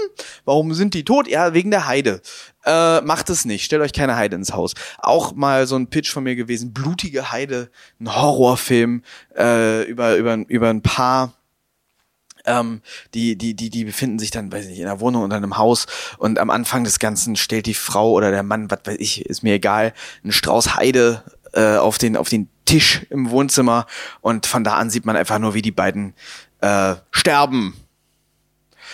warum 0.45 0.75
sind 0.75 0.95
die 0.95 1.05
tot? 1.05 1.29
Ja, 1.29 1.55
wegen 1.55 1.71
der 1.71 1.87
Heide. 1.87 2.21
Äh, 2.65 3.01
macht 3.03 3.31
es 3.31 3.45
nicht, 3.45 3.65
stellt 3.65 3.83
euch 3.83 3.93
keine 3.93 4.17
Heide 4.17 4.37
ins 4.37 4.53
Haus. 4.53 4.75
Auch 4.99 5.35
mal 5.35 5.67
so 5.67 5.77
ein 5.77 5.89
Pitch 5.89 6.13
von 6.13 6.25
mir 6.25 6.35
gewesen, 6.35 6.73
blutige 6.73 7.31
Heide, 7.31 7.71
ein 8.01 8.15
Horrorfilm 8.15 9.03
äh, 9.37 9.85
über, 9.85 10.17
über, 10.17 10.35
über 10.49 10.71
ein 10.71 10.83
paar 10.83 11.33
ähm, 12.45 12.81
die, 13.15 13.37
die, 13.37 13.55
die, 13.55 13.71
die 13.71 13.85
befinden 13.85 14.19
sich 14.19 14.31
dann, 14.31 14.53
weiß 14.53 14.65
ich 14.65 14.71
nicht, 14.71 14.81
in 14.81 14.87
einer 14.87 15.01
Wohnung 15.01 15.25
oder 15.25 15.37
in 15.37 15.43
einem 15.43 15.59
Haus 15.59 15.87
und 16.19 16.39
am 16.39 16.51
Anfang 16.51 16.85
des 16.85 16.99
Ganzen 16.99 17.37
stellt 17.37 17.67
die 17.67 17.75
Frau 17.75 18.13
oder 18.13 18.31
der 18.31 18.43
Mann, 18.43 18.71
was 18.71 18.81
weiß 18.85 18.97
ich, 18.99 19.27
ist 19.27 19.43
mir 19.43 19.55
egal, 19.55 19.93
einen 20.23 20.33
Strauß 20.33 20.77
Heide 20.77 21.23
äh, 21.53 21.77
auf 21.77 21.99
den, 21.99 22.17
auf 22.17 22.29
den 22.29 22.49
Tisch 22.65 23.07
im 23.11 23.31
Wohnzimmer 23.31 23.87
und 24.21 24.47
von 24.47 24.65
da 24.65 24.75
an 24.75 24.91
sieht 24.91 25.05
man 25.05 25.17
einfach 25.17 25.39
nur, 25.39 25.55
wie 25.55 25.63
die 25.63 25.73
beiden 25.73 26.15
äh, 26.61 26.95
sterben 27.11 27.75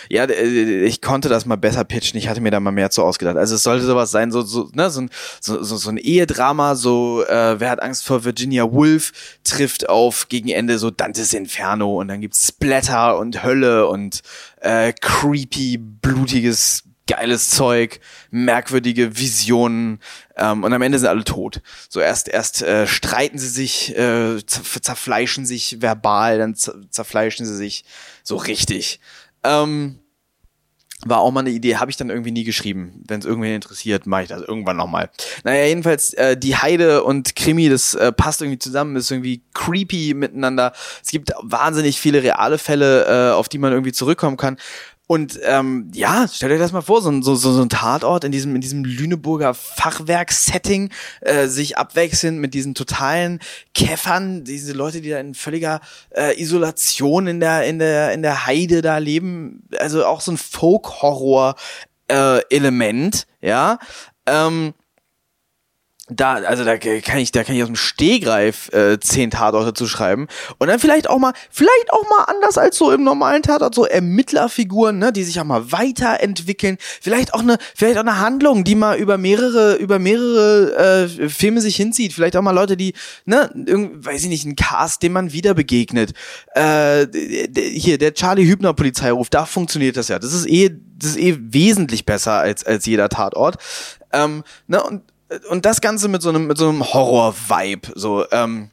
ja, 0.09 0.25
äh, 0.25 0.85
ich 0.85 1.03
konnte 1.03 1.29
das 1.29 1.47
mal 1.47 1.57
besser 1.57 1.85
pitchen. 1.85 2.19
Ich 2.19 2.29
hatte 2.29 2.41
mir 2.41 2.51
da 2.51 2.61
mal 2.61 2.71
mehr 2.71 2.91
zu 2.91 3.03
ausgedacht. 3.05 3.37
Also 3.37 3.55
es 3.55 3.63
sollte 3.63 3.87
sowas 3.87 4.11
sein, 4.11 4.31
so 4.31 4.43
so 4.43 4.71
ne, 4.73 4.91
so 4.91 5.07
so, 5.41 5.63
so, 5.63 5.77
so 5.77 5.91
ein 5.91 5.97
Ehedrama, 5.97 6.75
so 6.75 7.25
äh, 7.25 7.61
wer 7.61 7.71
hat 7.71 7.83
Angst 7.83 8.05
vor 8.05 8.25
Virginia 8.25 8.71
Woolf 8.71 9.13
trifft 9.45 9.89
auf 9.89 10.29
gegen 10.29 10.49
Ende 10.49 10.79
so 10.79 10.91
Dantes 10.91 11.33
Inferno 11.33 12.01
und 12.01 12.09
dann 12.09 12.21
gibt's 12.21 12.49
Splatter 12.49 13.19
und 13.19 13.43
Hölle 13.43 13.87
und 13.87 14.23
äh, 14.61 14.93
creepy 14.93 15.79
blutiges 15.79 16.85
geiles 17.09 17.51
Zeug, 17.51 18.01
merkwürdige 18.31 19.19
Visionen 19.19 19.99
ähm, 20.37 20.63
und 20.63 20.73
am 20.73 20.83
Ende 20.83 20.99
sind 20.99 21.09
alle 21.09 21.25
tot. 21.25 21.61
So 21.89 21.99
erst 21.99 22.29
erst 22.29 22.63
äh, 22.63 22.87
streiten 22.87 23.39
sie 23.39 23.49
sich, 23.49 23.97
äh, 23.97 24.45
zerfleischen 24.47 25.45
sich 25.45 25.81
verbal, 25.81 26.39
dann 26.39 26.55
zerfleischen 26.55 27.45
sie 27.47 27.57
sich 27.57 27.85
so 28.23 28.37
richtig. 28.37 29.01
Ähm, 29.45 30.01
war 31.07 31.21
auch 31.21 31.31
mal 31.31 31.41
eine 31.41 31.51
Idee, 31.51 31.77
habe 31.77 31.91
ich 31.91 31.97
dann 31.97 32.11
irgendwie 32.11 32.33
nie 32.33 32.43
geschrieben. 32.43 33.05
Wenn 33.07 33.21
es 33.21 33.27
irgendwen 33.27 33.55
interessiert, 33.55 34.07
mache 34.07 34.23
ich 34.23 34.29
das 34.29 34.43
irgendwann 34.43 34.77
nochmal. 34.77 35.11
Naja, 35.45 35.65
jedenfalls, 35.67 36.13
äh, 36.15 36.37
die 36.37 36.57
Heide 36.57 37.05
und 37.05 37.37
Krimi, 37.37 37.69
das 37.69 37.95
äh, 37.95 38.11
passt 38.11 38.43
irgendwie 38.43 38.59
zusammen, 38.59 38.97
ist 38.97 39.11
irgendwie 39.11 39.43
creepy 39.55 40.15
miteinander. 40.15 40.73
Es 41.03 41.11
gibt 41.11 41.33
wahnsinnig 41.41 42.01
viele 42.01 42.23
reale 42.23 42.59
Fälle, 42.59 43.05
äh, 43.07 43.33
auf 43.33 43.49
die 43.49 43.59
man 43.59 43.73
irgendwie 43.73 43.93
zurückkommen 43.93 44.37
kann. 44.37 44.57
Und 45.09 45.41
ähm, 45.43 45.91
ja, 45.95 46.29
stellt 46.29 46.53
euch 46.53 46.59
das 46.59 46.73
mal 46.73 46.83
vor, 46.83 47.01
so, 47.01 47.11
so, 47.23 47.35
so, 47.35 47.55
so 47.55 47.63
ein 47.63 47.71
Tatort 47.71 48.25
in 48.25 48.33
diesem, 48.33 48.55
in 48.55 48.61
diesem 48.61 48.85
Lüneburger 48.85 49.55
Fachwerk-Setting, 49.55 50.91
äh, 51.23 51.47
sich 51.47 51.79
abwechselnd 51.79 52.39
mit 52.39 52.53
diesen 52.53 52.75
totalen 52.75 53.41
Käffern, 53.75 54.45
diese 54.45 54.75
Leute, 54.75 55.01
die 55.01 55.09
da 55.09 55.19
in 55.19 55.33
völliger 55.33 55.81
äh, 56.11 56.39
Isolation 56.39 57.27
in 57.27 57.41
der, 57.41 57.65
in 57.65 57.79
der, 57.79 58.13
in 58.13 58.21
der 58.21 58.45
Heide 58.45 58.83
da 58.83 58.99
leben. 58.99 59.67
Also 59.79 60.05
auch 60.05 60.21
so 60.21 60.33
ein 60.33 60.37
Folk-Horror-Element, 60.37 63.27
äh, 63.41 63.49
ja. 63.49 63.79
Ähm, 64.27 64.75
da, 66.11 66.35
also 66.35 66.65
da 66.65 66.79
kann 66.79 67.19
ich, 67.19 67.33
da 67.33 67.45
kann 67.45 67.55
ich 67.55 67.63
aus 67.63 67.69
dem 67.69 67.77
Stehgreif 67.77 68.73
äh, 68.73 68.99
zehn 68.99 69.31
Tatorte 69.31 69.75
zu 69.75 69.87
schreiben 69.87 70.27
und 70.59 70.69
dann 70.69 70.79
vielleicht 70.79 71.09
auch 71.11 71.19
mal, 71.19 71.33
vielleicht 71.51 71.91
auch 71.91 72.09
mal 72.09 72.25
anders 72.25 72.57
als 72.57 72.79
so 72.79 72.91
im 72.91 73.05
normalen 73.05 73.43
Tatort, 73.43 73.75
so 73.75 73.85
Ermittlerfiguren, 73.85 74.99
ne, 74.99 75.13
die 75.13 75.25
sich 75.25 75.39
auch 75.41 75.45
mal 75.45 75.71
weiterentwickeln, 75.71 76.79
vielleicht 77.01 77.35
auch 77.35 77.41
eine, 77.41 77.59
vielleicht 77.75 77.97
auch 77.99 78.03
eine 78.03 78.21
Handlung, 78.21 78.65
die 78.65 78.75
mal 78.75 78.97
über 78.97 79.19
mehrere, 79.19 79.75
über 79.75 79.99
mehrere 79.99 81.09
äh, 81.21 81.29
Filme 81.29 81.61
sich 81.61 81.77
hinzieht, 81.77 82.13
vielleicht 82.13 82.37
auch 82.37 82.43
mal 82.43 82.53
Leute, 82.53 82.77
die, 82.77 82.95
ne, 83.27 83.51
irgend, 83.67 84.05
weiß 84.05 84.23
ich 84.23 84.29
nicht, 84.29 84.47
ein 84.47 84.57
Cast, 84.57 85.03
dem 85.03 85.13
man 85.13 85.33
wieder 85.33 85.55
begegnet. 85.55 86.13
Äh, 86.55 87.07
hier 87.55 87.99
der 87.99 88.15
Charlie 88.15 88.47
Hübner 88.47 88.73
Polizeiruf, 88.73 89.29
da 89.29 89.45
funktioniert 89.45 89.97
das 89.97 90.09
ja. 90.09 90.19
Das 90.19 90.33
ist 90.33 90.47
eh, 90.49 90.71
das 90.97 91.11
ist 91.11 91.19
eh 91.19 91.37
wesentlich 91.39 92.05
besser 92.05 92.33
als 92.33 92.65
als 92.65 92.87
jeder 92.87 93.09
Tatort. 93.09 93.57
Ähm, 94.13 94.43
ne 94.67 94.83
und 94.83 95.03
und 95.51 95.65
das 95.65 95.81
Ganze 95.81 96.09
mit 96.09 96.23
so 96.23 96.29
einem, 96.29 96.47
mit 96.47 96.59
so 96.59 96.69
einem 96.69 96.83
Horror-Vibe, 96.85 97.89
so, 97.95 98.25
ähm, 98.31 98.71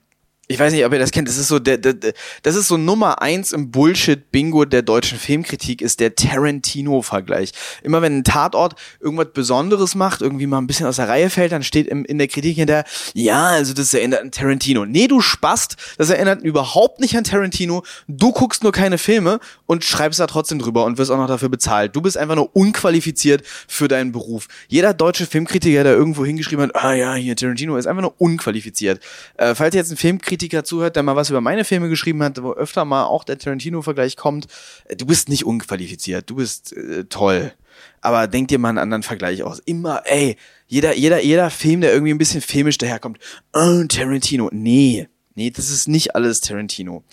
ich 0.47 0.59
weiß 0.59 0.73
nicht, 0.73 0.85
ob 0.85 0.93
ihr 0.93 0.99
das 0.99 1.09
kennt, 1.09 1.27
das 1.27 1.37
ist 1.37 1.47
so 1.47 1.57
der, 1.57 1.77
der, 1.77 1.95
das 2.43 2.55
ist 2.55 2.67
so 2.67 2.77
Nummer 2.77 3.21
eins 3.21 3.51
im 3.51 3.71
Bullshit-Bingo 3.71 4.65
der 4.65 4.83
deutschen 4.83 5.17
Filmkritik, 5.17 5.81
ist 5.81 5.99
der 5.99 6.15
Tarantino-Vergleich. 6.15 7.51
Immer 7.81 8.03
wenn 8.03 8.17
ein 8.17 8.23
Tatort 8.23 8.75
irgendwas 8.99 9.29
Besonderes 9.33 9.95
macht, 9.95 10.21
irgendwie 10.21 10.45
mal 10.45 10.59
ein 10.59 10.67
bisschen 10.67 10.85
aus 10.85 10.97
der 10.97 11.07
Reihe 11.07 11.31
fällt, 11.31 11.51
dann 11.51 11.63
steht 11.63 11.87
im, 11.87 12.05
in 12.05 12.19
der 12.19 12.27
Kritik 12.27 12.57
hinter, 12.57 12.83
ja, 13.15 13.47
also 13.47 13.73
das 13.73 13.93
erinnert 13.95 14.21
an 14.21 14.31
Tarantino. 14.31 14.85
Nee, 14.85 15.07
du 15.07 15.19
spast, 15.19 15.77
das 15.97 16.11
erinnert 16.11 16.43
überhaupt 16.43 16.99
nicht 16.99 17.17
an 17.17 17.23
Tarantino. 17.23 17.83
Du 18.07 18.31
guckst 18.31 18.61
nur 18.61 18.71
keine 18.71 18.99
Filme 18.99 19.39
und 19.65 19.83
schreibst 19.83 20.19
da 20.19 20.27
trotzdem 20.27 20.59
drüber 20.59 20.85
und 20.85 20.99
wirst 20.99 21.09
auch 21.09 21.17
noch 21.17 21.27
dafür 21.27 21.49
bezahlt. 21.49 21.95
Du 21.95 22.01
bist 22.01 22.17
einfach 22.17 22.35
nur 22.35 22.55
unqualifiziert 22.55 23.43
für 23.67 23.87
deinen 23.87 24.11
Beruf. 24.11 24.47
Jeder 24.67 24.93
deutsche 24.93 25.25
Filmkritiker, 25.25 25.83
der 25.83 25.93
irgendwo 25.93 26.23
hingeschrieben 26.23 26.65
hat, 26.65 26.75
ah 26.75 26.93
ja, 26.93 27.15
hier 27.15 27.35
Tarantino, 27.35 27.77
ist 27.77 27.87
einfach 27.87 28.03
nur 28.03 28.13
unqualifiziert. 28.19 28.99
Äh, 29.37 29.55
falls 29.55 29.73
ihr 29.73 29.79
jetzt 29.79 29.91
ein 29.91 29.97
Filmkritiker 29.97 30.34
Kritiker 30.35 30.65
zuhört, 30.65 30.97
der 30.97 31.03
mal 31.03 31.15
was 31.15 31.29
über 31.29 31.39
meine 31.39 31.63
Filme 31.63 31.87
geschrieben 31.87 32.21
hat, 32.21 32.43
wo 32.43 32.51
öfter 32.51 32.83
mal 32.83 33.05
auch 33.05 33.23
der 33.23 33.37
Tarantino-Vergleich 33.37 34.17
kommt, 34.17 34.47
äh, 34.83 34.97
du 34.97 35.05
bist 35.05 35.29
nicht 35.29 35.45
unqualifiziert, 35.45 36.29
du 36.29 36.35
bist 36.35 36.73
äh, 36.73 37.05
toll. 37.05 37.53
Aber 38.01 38.27
denk 38.27 38.49
dir 38.49 38.59
mal 38.59 38.69
einen 38.69 38.77
anderen 38.79 39.03
Vergleich 39.03 39.43
aus. 39.43 39.59
Immer, 39.59 40.01
ey, 40.05 40.35
jeder, 40.67 40.93
jeder, 40.93 41.21
jeder 41.23 41.49
Film, 41.49 41.79
der 41.79 41.93
irgendwie 41.93 42.13
ein 42.13 42.17
bisschen 42.17 42.41
filmisch 42.41 42.77
daherkommt, 42.77 43.17
oh, 43.53 43.83
Tarantino. 43.87 44.49
Nee, 44.51 45.07
nee, 45.35 45.51
das 45.51 45.69
ist 45.69 45.87
nicht 45.87 46.15
alles 46.15 46.41
Tarantino. 46.41 47.03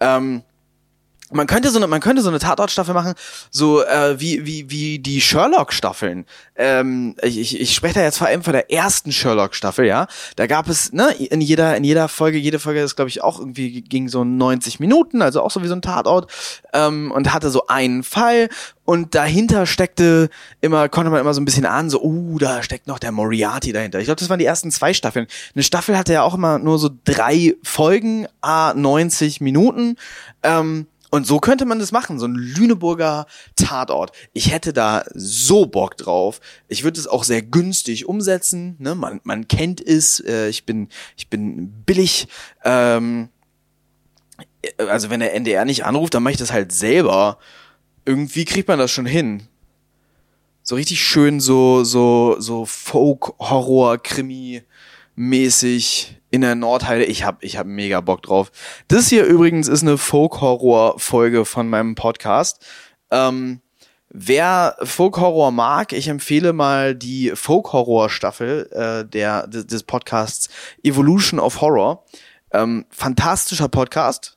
Ähm, 0.00 0.42
man 1.32 1.46
könnte 1.46 1.70
so 1.70 1.78
eine, 1.78 1.86
man 1.86 2.00
könnte 2.00 2.22
so 2.22 2.28
eine 2.28 2.38
Tatortstaffel 2.38 2.94
machen, 2.94 3.14
so 3.50 3.84
äh, 3.84 4.20
wie 4.20 4.46
wie 4.46 4.70
wie 4.70 4.98
die 4.98 5.20
Sherlock-Staffeln. 5.20 6.24
Ähm, 6.54 7.16
ich, 7.22 7.38
ich, 7.38 7.60
ich 7.60 7.74
spreche 7.74 7.94
da 7.94 8.02
jetzt 8.02 8.18
vor 8.18 8.28
allem 8.28 8.42
von 8.42 8.52
der 8.52 8.70
ersten 8.70 9.12
Sherlock-Staffel, 9.12 9.86
ja. 9.86 10.06
Da 10.36 10.46
gab 10.46 10.68
es 10.68 10.92
ne 10.92 11.12
in 11.12 11.40
jeder 11.40 11.76
in 11.76 11.84
jeder 11.84 12.08
Folge, 12.08 12.38
jede 12.38 12.58
Folge 12.58 12.80
ist 12.80 12.96
glaube 12.96 13.08
ich 13.08 13.22
auch 13.22 13.40
irgendwie 13.40 13.82
ging 13.82 14.08
so 14.08 14.24
90 14.24 14.80
Minuten, 14.80 15.22
also 15.22 15.42
auch 15.42 15.50
so 15.50 15.62
wie 15.62 15.68
so 15.68 15.74
ein 15.74 15.82
Tatort 15.82 16.30
ähm, 16.72 17.10
und 17.10 17.32
hatte 17.32 17.50
so 17.50 17.66
einen 17.66 18.02
Fall 18.02 18.48
und 18.84 19.16
dahinter 19.16 19.66
steckte 19.66 20.30
immer 20.60 20.88
konnte 20.88 21.10
man 21.10 21.20
immer 21.20 21.34
so 21.34 21.40
ein 21.40 21.44
bisschen 21.44 21.66
ahnen, 21.66 21.90
so 21.90 22.00
uh 22.02 22.38
da 22.38 22.62
steckt 22.62 22.86
noch 22.86 22.98
der 22.98 23.12
Moriarty 23.12 23.72
dahinter. 23.72 23.98
Ich 23.98 24.04
glaube, 24.04 24.20
das 24.20 24.30
waren 24.30 24.38
die 24.38 24.44
ersten 24.44 24.70
zwei 24.70 24.94
Staffeln. 24.94 25.26
Eine 25.54 25.64
Staffel 25.64 25.98
hatte 25.98 26.12
ja 26.12 26.22
auch 26.22 26.34
immer 26.34 26.58
nur 26.58 26.78
so 26.78 26.90
drei 27.04 27.54
Folgen, 27.62 28.26
a 28.40 28.74
90 28.74 29.40
Minuten. 29.40 29.96
Ähm, 30.42 30.86
und 31.10 31.26
so 31.26 31.38
könnte 31.38 31.64
man 31.64 31.78
das 31.78 31.92
machen, 31.92 32.18
so 32.18 32.26
ein 32.26 32.34
Lüneburger 32.34 33.26
Tatort. 33.54 34.12
Ich 34.32 34.50
hätte 34.50 34.72
da 34.72 35.04
so 35.14 35.66
Bock 35.66 35.96
drauf. 35.96 36.40
Ich 36.68 36.84
würde 36.84 36.98
es 36.98 37.06
auch 37.06 37.24
sehr 37.24 37.42
günstig 37.42 38.06
umsetzen. 38.06 38.76
Ne? 38.78 38.94
Man, 38.94 39.20
man 39.24 39.48
kennt 39.48 39.80
es. 39.80 40.20
Äh, 40.20 40.48
ich 40.48 40.66
bin, 40.66 40.88
ich 41.16 41.28
bin 41.28 41.70
billig. 41.84 42.28
Ähm, 42.64 43.28
also 44.78 45.10
wenn 45.10 45.20
der 45.20 45.34
NDR 45.34 45.64
nicht 45.64 45.84
anruft, 45.84 46.14
dann 46.14 46.22
mache 46.22 46.32
ich 46.32 46.38
das 46.38 46.52
halt 46.52 46.72
selber. 46.72 47.38
Irgendwie 48.04 48.44
kriegt 48.44 48.68
man 48.68 48.78
das 48.78 48.90
schon 48.90 49.06
hin. 49.06 49.42
So 50.62 50.74
richtig 50.74 51.00
schön 51.00 51.38
so 51.38 51.84
so 51.84 52.36
so 52.40 52.64
Folk 52.64 53.38
Horror 53.38 53.98
Krimi 53.98 54.62
mäßig 55.14 56.20
in 56.36 56.42
der 56.42 56.54
Nordheide. 56.54 57.04
Ich 57.04 57.24
hab, 57.24 57.42
ich 57.42 57.56
hab 57.56 57.66
mega 57.66 58.00
Bock 58.00 58.22
drauf. 58.22 58.52
Das 58.88 59.08
hier 59.08 59.24
übrigens 59.24 59.68
ist 59.68 59.82
eine 59.82 59.98
Folk-Horror-Folge 59.98 61.44
von 61.44 61.68
meinem 61.68 61.94
Podcast. 61.94 62.64
Ähm, 63.10 63.60
wer 64.10 64.76
Folk-Horror 64.82 65.50
mag, 65.50 65.92
ich 65.92 66.08
empfehle 66.08 66.52
mal 66.52 66.94
die 66.94 67.32
Folk-Horror-Staffel 67.34 68.68
äh, 68.70 69.04
der, 69.08 69.46
des, 69.46 69.82
Podcasts 69.82 70.50
Evolution 70.82 71.40
of 71.40 71.62
Horror. 71.62 72.04
Ähm, 72.52 72.84
fantastischer 72.90 73.68
Podcast. 73.68 74.36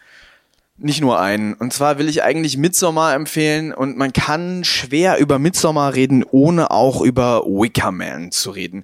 Nicht 0.78 1.00
nur 1.00 1.20
einen. 1.20 1.54
Und 1.54 1.72
zwar 1.72 1.98
will 2.00 2.10
ich 2.10 2.24
eigentlich 2.24 2.58
Midsommar 2.58 3.14
empfehlen 3.14 3.74
und 3.74 3.98
man 3.98 4.12
kann 4.12 4.66
schwer 4.66 5.20
über 5.20 5.40
Midsommar 5.40 5.96
reden, 5.96 6.26
ohne 6.30 6.70
auch 6.70 7.02
über 7.02 7.44
Wicker 7.46 7.92
Man 7.92 8.32
zu 8.32 8.52
reden 8.52 8.84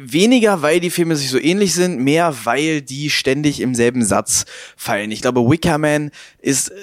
weniger, 0.00 0.62
weil 0.62 0.78
die 0.78 0.90
Filme 0.90 1.16
sich 1.16 1.28
so 1.28 1.38
ähnlich 1.38 1.74
sind, 1.74 1.98
mehr, 1.98 2.32
weil 2.44 2.82
die 2.82 3.10
ständig 3.10 3.60
im 3.60 3.74
selben 3.74 4.04
Satz 4.04 4.44
fallen. 4.76 5.10
Ich 5.10 5.22
glaube, 5.22 5.40
Wickerman 5.40 6.12
ist 6.40 6.70
äh, 6.70 6.74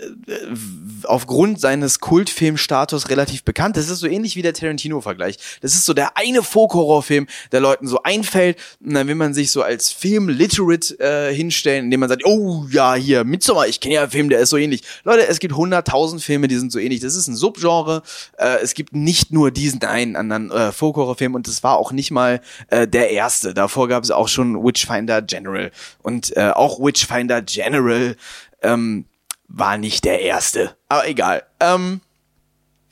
aufgrund 1.04 1.62
seines 1.62 2.02
Kultfilmstatus 2.02 3.10
relativ 3.10 3.44
bekannt. 3.44 3.78
Das 3.78 3.90
ist 3.90 4.00
so 4.00 4.08
ähnlich 4.08 4.36
wie 4.36 4.42
der 4.42 4.54
Tarantino-Vergleich. 4.54 5.38
Das 5.62 5.76
ist 5.76 5.86
so 5.86 5.94
der 5.94 6.18
eine 6.18 6.44
Folk-Horrorfilm, 6.44 7.28
der 7.54 7.62
Leuten 7.62 7.88
so 7.88 8.04
einfällt. 8.04 8.58
Und 8.86 8.94
dann 8.94 9.08
will 9.08 9.16
man 9.16 9.34
sich 9.34 9.50
so 9.50 9.62
als 9.62 9.92
Film-Literate 9.94 11.00
äh, 11.00 11.34
hinstellen, 11.34 11.86
indem 11.86 12.02
man 12.02 12.10
sagt, 12.10 12.26
oh 12.26 12.66
ja, 12.70 12.96
hier, 12.96 13.24
Midsommar, 13.24 13.68
ich 13.68 13.80
kenne 13.80 13.96
ja 13.96 14.02
einen 14.02 14.12
Film, 14.12 14.28
der 14.28 14.40
ist 14.40 14.50
so 14.50 14.58
ähnlich. 14.58 14.82
Leute, 15.06 15.26
es 15.26 15.40
gibt 15.40 15.56
hunderttausend 15.56 16.22
Filme, 16.22 16.50
die 16.50 16.58
sind 16.58 16.74
so 16.74 16.80
ähnlich. 16.80 17.00
Das 17.00 17.16
ist 17.16 17.30
ein 17.30 17.36
Subgenre. 17.36 18.04
Äh, 18.38 18.58
es 18.62 18.74
gibt 18.74 18.94
nicht 18.94 19.32
nur 19.32 19.52
diesen 19.52 19.82
einen 19.86 20.18
anderen 20.18 20.52
äh, 20.52 20.74
Folk-Horrorfilm 20.74 21.34
und 21.34 21.48
das 21.48 21.64
war 21.64 21.78
auch 21.78 21.94
nicht 21.94 22.12
mal 22.12 22.42
äh, 22.68 22.86
der 22.86 23.05
der 23.06 23.12
erste. 23.12 23.54
Davor 23.54 23.88
gab 23.88 24.04
es 24.04 24.12
auch 24.12 24.28
schon 24.28 24.64
Witchfinder 24.64 25.22
General. 25.22 25.72
Und 26.02 26.36
äh, 26.36 26.50
auch 26.50 26.80
Witchfinder 26.80 27.42
General 27.42 28.16
ähm, 28.64 29.06
war 29.48 29.78
nicht 29.78 30.06
der 30.06 30.22
erste. 30.22 30.76
Aber 30.88 31.08
egal. 31.08 31.44
Ähm, 31.60 32.02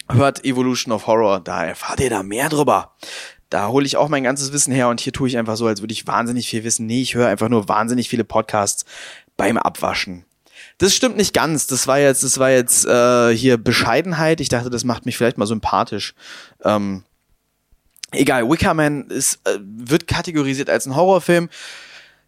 hört 0.10 0.46
Evolution 0.46 0.94
of 0.94 1.08
Horror, 1.08 1.40
da 1.40 1.66
erfahrt 1.66 2.00
ihr 2.00 2.10
da 2.10 2.22
mehr 2.22 2.50
drüber. 2.50 2.94
Da 3.50 3.68
hole 3.70 3.86
ich 3.86 3.98
auch 3.98 4.10
mein 4.10 4.24
ganzes 4.24 4.54
Wissen 4.54 4.74
her 4.74 4.90
und 4.90 5.00
hier 5.00 5.14
tue 5.14 5.28
ich 5.28 5.38
einfach 5.38 5.58
so, 5.58 5.68
als 5.68 5.82
würde 5.82 5.94
ich 5.94 6.08
wahnsinnig 6.08 6.48
viel 6.48 6.64
wissen. 6.64 6.86
Nee, 6.86 7.02
ich 7.02 7.16
höre 7.16 7.28
einfach 7.28 7.50
nur 7.50 7.68
wahnsinnig 7.68 8.10
viele 8.10 8.24
Podcasts 8.24 8.86
beim 9.38 9.58
Abwaschen. 9.58 10.26
Das 10.78 10.96
stimmt 10.96 11.18
nicht 11.18 11.34
ganz. 11.34 11.68
Das 11.68 11.88
war 11.88 12.00
jetzt, 12.00 12.24
das 12.24 12.40
war 12.40 12.50
jetzt 12.52 12.86
äh, 12.86 13.36
hier 13.36 13.58
Bescheidenheit. 13.58 14.42
Ich 14.42 14.50
dachte, 14.50 14.70
das 14.70 14.84
macht 14.84 15.06
mich 15.06 15.18
vielleicht 15.18 15.38
mal 15.38 15.46
sympathisch. 15.46 16.14
Ähm, 16.64 17.04
Egal, 18.14 18.50
Wickerman 18.50 19.10
ist, 19.10 19.40
äh, 19.46 19.60
wird 19.60 20.08
kategorisiert 20.08 20.70
als 20.70 20.86
ein 20.86 20.96
Horrorfilm. 20.96 21.50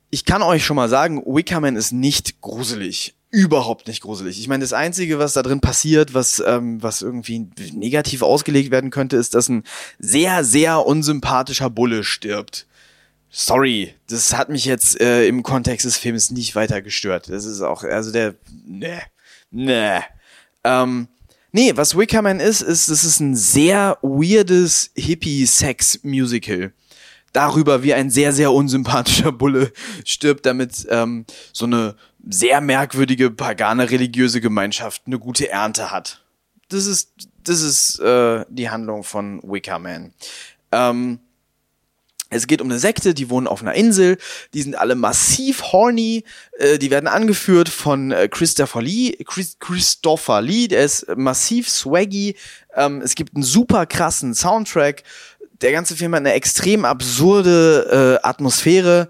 Ich 0.09 0.25
kann 0.25 0.41
euch 0.41 0.63
schon 0.65 0.75
mal 0.75 0.89
sagen, 0.89 1.23
Wickerman 1.25 1.75
ist 1.75 1.91
nicht 1.91 2.41
gruselig. 2.41 3.15
überhaupt 3.31 3.87
nicht 3.89 4.01
gruselig. 4.01 4.39
Ich 4.39 4.47
meine, 4.47 4.63
das 4.63 4.71
Einzige, 4.71 5.19
was 5.19 5.33
da 5.33 5.43
drin 5.43 5.59
passiert, 5.59 6.13
was, 6.13 6.41
ähm, 6.45 6.81
was 6.81 7.01
irgendwie 7.01 7.49
negativ 7.73 8.21
ausgelegt 8.21 8.71
werden 8.71 8.91
könnte, 8.91 9.17
ist, 9.17 9.33
dass 9.35 9.49
ein 9.49 9.63
sehr, 9.99 10.45
sehr 10.45 10.85
unsympathischer 10.85 11.69
Bulle 11.69 12.05
stirbt. 12.05 12.65
Sorry, 13.29 13.93
das 14.07 14.33
hat 14.37 14.47
mich 14.47 14.63
jetzt 14.63 15.01
äh, 15.01 15.27
im 15.27 15.43
Kontext 15.43 15.85
des 15.85 15.97
Films 15.97 16.31
nicht 16.31 16.55
weiter 16.55 16.81
gestört. 16.81 17.27
Das 17.27 17.43
ist 17.43 17.59
auch, 17.59 17.83
also 17.83 18.13
der, 18.13 18.35
ne, 18.65 19.01
ne. 19.51 20.03
Ähm, 20.63 21.09
nee, 21.55 21.71
was 21.75 21.97
Wickerman 21.97 22.41
ist, 22.41 22.61
ist, 22.61 22.89
das 22.89 23.03
ist 23.05 23.21
ein 23.21 23.35
sehr 23.35 23.97
weirdes 24.01 24.91
Hippie-Sex-Musical 24.95 26.73
darüber, 27.31 27.81
wie 27.81 27.93
ein 27.93 28.09
sehr, 28.09 28.33
sehr 28.33 28.51
unsympathischer 28.51 29.31
Bulle 29.31 29.71
stirbt, 30.03 30.45
damit 30.45 30.85
ähm, 30.89 31.25
so 31.53 31.65
eine 31.65 31.95
sehr 32.27 32.59
merkwürdige 32.59 33.31
pagane 33.31 33.89
religiöse 33.89 34.41
Gemeinschaft 34.41 35.03
eine 35.05 35.17
gute 35.17 35.49
Ernte 35.49 35.91
hat. 35.91 36.25
Das 36.67 36.85
ist, 36.85 37.29
das 37.43 37.61
ist 37.61 37.99
äh, 37.99 38.45
die 38.49 38.69
Handlung 38.69 39.03
von 39.03 39.41
Wicker 39.43 39.79
Man. 39.79 40.13
Ähm, 40.71 41.19
es 42.29 42.47
geht 42.47 42.61
um 42.61 42.69
eine 42.69 42.79
Sekte, 42.79 43.13
die 43.13 43.29
wohnen 43.29 43.47
auf 43.47 43.61
einer 43.61 43.75
Insel, 43.75 44.17
die 44.53 44.61
sind 44.61 44.75
alle 44.75 44.95
massiv 44.95 45.61
horny, 45.71 46.23
äh, 46.57 46.77
die 46.77 46.91
werden 46.91 47.07
angeführt 47.07 47.69
von 47.69 48.11
äh, 48.11 48.27
Christopher 48.29 48.81
Lee, 48.81 49.11
Chris, 49.25 49.57
Christopher 49.59 50.41
Lee, 50.41 50.67
der 50.67 50.85
ist 50.85 51.05
massiv 51.15 51.69
swaggy, 51.69 52.35
ähm, 52.75 53.01
es 53.01 53.15
gibt 53.15 53.35
einen 53.35 53.43
super 53.43 53.85
krassen 53.85 54.33
Soundtrack, 54.33 55.03
der 55.61 55.71
ganze 55.71 55.95
Film 55.95 56.13
hat 56.13 56.19
eine 56.19 56.33
extrem 56.33 56.83
absurde 56.83 58.19
äh, 58.21 58.27
Atmosphäre, 58.27 59.09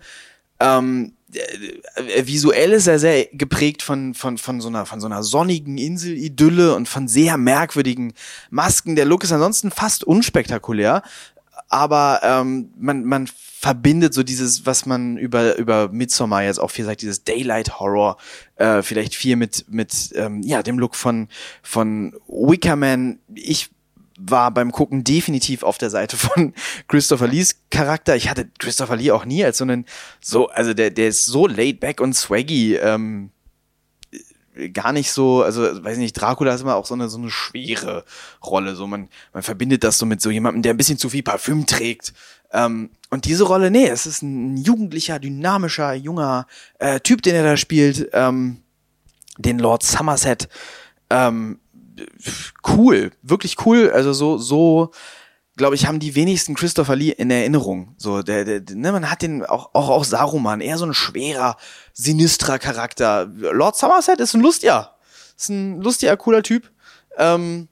ähm, 0.60 1.14
äh, 1.36 2.26
visuell 2.26 2.72
ist 2.72 2.88
er 2.88 3.00
sehr 3.00 3.26
geprägt 3.32 3.82
von, 3.82 4.14
von, 4.14 4.38
von, 4.38 4.62
so 4.62 4.68
einer, 4.68 4.86
von 4.86 5.00
so 5.00 5.08
einer 5.08 5.24
sonnigen 5.24 5.78
Inselidylle 5.78 6.76
und 6.76 6.88
von 6.88 7.08
sehr 7.08 7.38
merkwürdigen 7.38 8.14
Masken. 8.50 8.96
Der 8.96 9.06
Look 9.06 9.24
ist 9.24 9.32
ansonsten 9.32 9.72
fast 9.72 10.04
unspektakulär, 10.04 11.02
aber 11.70 12.22
ähm, 12.24 12.72
man, 12.78 13.04
man 13.04 13.28
verbindet 13.28 14.14
so 14.14 14.22
dieses, 14.22 14.66
was 14.66 14.86
man 14.86 15.18
über, 15.18 15.58
über 15.58 15.90
Midsommar 15.90 16.44
jetzt 16.44 16.60
auch 16.60 16.70
viel 16.70 16.86
sagt, 16.86 17.02
dieses 17.02 17.24
Daylight 17.24 17.80
Horror, 17.80 18.18
äh, 18.58 18.82
vielleicht 18.84 19.16
viel 19.16 19.36
mit, 19.36 19.66
mit 19.68 20.12
ähm, 20.16 20.42
ja, 20.44 20.62
dem 20.62 20.78
Look 20.78 20.96
von, 20.96 21.30
von 21.64 22.14
Wickerman. 22.28 23.20
Ich 23.34 23.72
war 24.20 24.52
beim 24.52 24.72
Gucken 24.72 25.04
definitiv 25.04 25.64
auf 25.64 25.78
der 25.78 25.90
Seite 25.90 26.16
von 26.16 26.54
Christopher 26.88 27.28
Lees 27.28 27.62
Charakter. 27.70 28.16
Ich 28.16 28.30
hatte 28.30 28.48
Christopher 28.60 28.98
Lee 28.98 29.12
auch 29.12 29.26
nie 29.26 29.44
als 29.44 29.58
so 29.58 29.64
einen, 29.64 29.86
so, 30.22 30.48
also 30.50 30.74
der, 30.74 30.92
der 30.92 31.08
ist 31.08 31.26
so 31.26 31.48
laid 31.48 31.80
back 31.80 32.00
und 32.00 32.14
swaggy, 32.14 32.76
ähm, 32.76 33.32
gar 34.74 34.92
nicht 34.92 35.12
so, 35.12 35.44
also 35.44 35.62
weiß 35.62 35.98
nicht, 35.98 36.14
Dracula 36.14 36.54
ist 36.54 36.62
immer 36.62 36.76
auch 36.76 36.86
so 36.86 36.94
eine 36.94 37.10
so 37.10 37.18
eine 37.18 37.30
schwere 37.30 38.06
Rolle, 38.44 38.76
so 38.76 38.88
man 38.88 39.10
man 39.34 39.44
verbindet 39.44 39.84
das 39.84 39.98
so 39.98 40.06
mit 40.06 40.22
so 40.22 40.30
jemandem, 40.30 40.62
der 40.62 40.74
ein 40.74 40.78
bisschen 40.78 40.98
zu 40.98 41.10
viel 41.10 41.24
Parfüm 41.24 41.66
trägt. 41.66 42.14
Ähm, 42.52 42.90
und 43.10 43.26
diese 43.26 43.44
Rolle, 43.44 43.72
nee, 43.72 43.88
es 43.88 44.06
ist 44.06 44.22
ein 44.22 44.58
jugendlicher, 44.58 45.20
dynamischer, 45.20 45.94
junger 45.94 46.48
äh, 46.80 47.00
Typ, 47.00 47.22
den 47.22 47.36
er 47.36 47.44
da 47.44 47.58
spielt, 47.58 48.10
ähm, 48.14 48.62
den 49.38 49.60
Lord 49.60 49.84
Somerset. 49.84 50.48
Ähm, 51.10 51.60
cool, 52.68 53.12
wirklich 53.22 53.66
cool. 53.66 53.92
Also 53.94 54.14
so, 54.14 54.38
so, 54.38 54.92
glaube 55.56 55.76
ich, 55.76 55.86
haben 55.86 56.00
die 56.00 56.16
wenigsten 56.16 56.56
Christopher 56.56 56.96
Lee 56.96 57.12
in 57.12 57.32
Erinnerung. 57.32 57.96
So, 57.98 58.22
der, 58.22 58.44
der, 58.44 58.76
ne, 58.76 58.92
man 58.92 59.10
hat 59.10 59.22
den 59.22 59.46
auch, 59.46 59.70
auch, 59.74 59.90
auch 59.90 60.04
Saruman, 60.04 60.62
eher 60.62 60.78
so 60.78 60.86
ein 60.86 60.94
schwerer, 60.94 61.58
sinistrer 61.94 62.60
Charakter. 62.60 63.26
Lord 63.26 63.78
Somerset 63.78 64.20
ist 64.20 64.34
ein 64.34 64.42
lustiger, 64.42 64.96
ist 65.38 65.50
ein 65.50 65.82
lustiger, 65.82 66.18
cooler 66.18 66.44
Typ. 66.44 66.72
Ähm, 67.18 67.70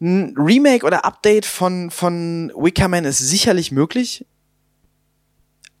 ein 0.00 0.34
Remake 0.36 0.84
oder 0.84 1.04
Update 1.04 1.46
von, 1.46 1.90
von 1.90 2.52
Wickerman 2.54 3.04
ist 3.04 3.18
sicherlich 3.18 3.72
möglich. 3.72 4.26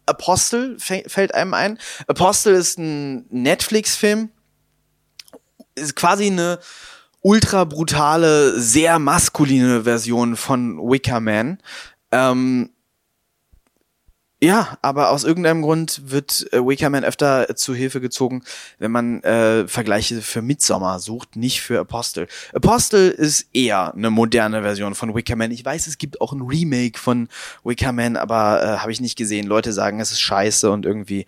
Apostle 0.06 0.76
fällt 0.78 1.34
einem 1.34 1.52
ein. 1.52 1.78
Apostle 2.06 2.52
ist 2.52 2.78
ein 2.78 3.26
Netflix-Film. 3.28 4.30
Ist 5.74 5.96
quasi 5.96 6.26
eine 6.26 6.60
ultra 7.26 7.64
brutale, 7.64 8.56
sehr 8.60 9.00
maskuline 9.00 9.82
Version 9.82 10.36
von 10.36 10.78
Wicker 10.78 11.18
Man. 11.18 11.58
Ähm, 12.12 12.70
ja, 14.40 14.78
aber 14.80 15.10
aus 15.10 15.24
irgendeinem 15.24 15.62
Grund 15.62 16.02
wird 16.10 16.46
äh, 16.52 16.64
Wickerman 16.64 17.02
öfter 17.02 17.56
zu 17.56 17.74
Hilfe 17.74 18.00
gezogen, 18.00 18.44
wenn 18.78 18.92
man 18.92 19.24
äh, 19.24 19.66
Vergleiche 19.66 20.22
für 20.22 20.40
Midsommar 20.40 21.00
sucht, 21.00 21.34
nicht 21.34 21.62
für 21.62 21.80
Apostle. 21.80 22.28
Apostle 22.52 23.08
ist 23.08 23.48
eher 23.52 23.92
eine 23.94 24.10
moderne 24.10 24.62
Version 24.62 24.94
von 24.94 25.12
Wickerman. 25.12 25.50
Ich 25.50 25.64
weiß, 25.64 25.88
es 25.88 25.98
gibt 25.98 26.20
auch 26.20 26.32
ein 26.32 26.42
Remake 26.42 26.96
von 26.96 27.28
Wickerman, 27.64 28.16
aber 28.16 28.62
äh, 28.62 28.66
habe 28.78 28.92
ich 28.92 29.00
nicht 29.00 29.16
gesehen. 29.16 29.48
Leute 29.48 29.72
sagen, 29.72 29.98
es 29.98 30.12
ist 30.12 30.20
scheiße 30.20 30.70
und 30.70 30.86
irgendwie 30.86 31.26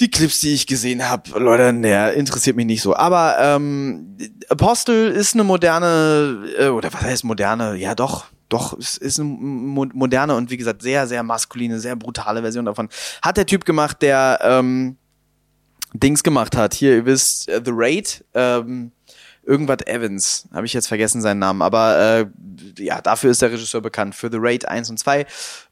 die 0.00 0.10
Clips, 0.10 0.40
die 0.40 0.54
ich 0.54 0.66
gesehen 0.66 1.08
habe, 1.08 1.38
Leute, 1.38 1.72
der 1.80 2.14
interessiert 2.14 2.56
mich 2.56 2.66
nicht 2.66 2.82
so. 2.82 2.94
Aber 2.94 3.36
ähm, 3.40 4.16
Apostel 4.48 5.10
ist 5.10 5.34
eine 5.34 5.44
moderne, 5.44 6.46
äh, 6.58 6.68
oder 6.68 6.92
was 6.92 7.02
heißt 7.02 7.24
moderne? 7.24 7.74
Ja, 7.76 7.94
doch, 7.94 8.26
doch, 8.48 8.78
es 8.78 8.96
ist 8.96 9.18
eine 9.18 9.28
moderne 9.28 10.36
und 10.36 10.50
wie 10.50 10.56
gesagt 10.56 10.82
sehr, 10.82 11.06
sehr 11.06 11.22
maskuline, 11.22 11.80
sehr 11.80 11.96
brutale 11.96 12.42
Version 12.42 12.64
davon. 12.64 12.88
Hat 13.22 13.36
der 13.36 13.46
Typ 13.46 13.64
gemacht, 13.64 14.00
der 14.00 14.38
ähm, 14.42 14.96
Dings 15.92 16.22
gemacht 16.22 16.56
hat. 16.56 16.74
Hier, 16.74 16.96
ihr 16.96 17.06
wisst, 17.06 17.50
uh, 17.50 17.60
The 17.64 17.72
Raid. 17.74 18.24
Ähm, 18.34 18.92
irgendwas 19.48 19.78
Evans, 19.86 20.46
habe 20.52 20.66
ich 20.66 20.74
jetzt 20.74 20.88
vergessen 20.88 21.22
seinen 21.22 21.38
Namen, 21.38 21.62
aber 21.62 21.98
äh, 21.98 22.26
ja, 22.82 23.00
dafür 23.00 23.30
ist 23.30 23.40
der 23.40 23.50
Regisseur 23.50 23.80
bekannt, 23.80 24.14
für 24.14 24.30
The 24.30 24.36
Raid 24.38 24.68
1 24.68 24.90
und 24.90 24.98
2 24.98 25.26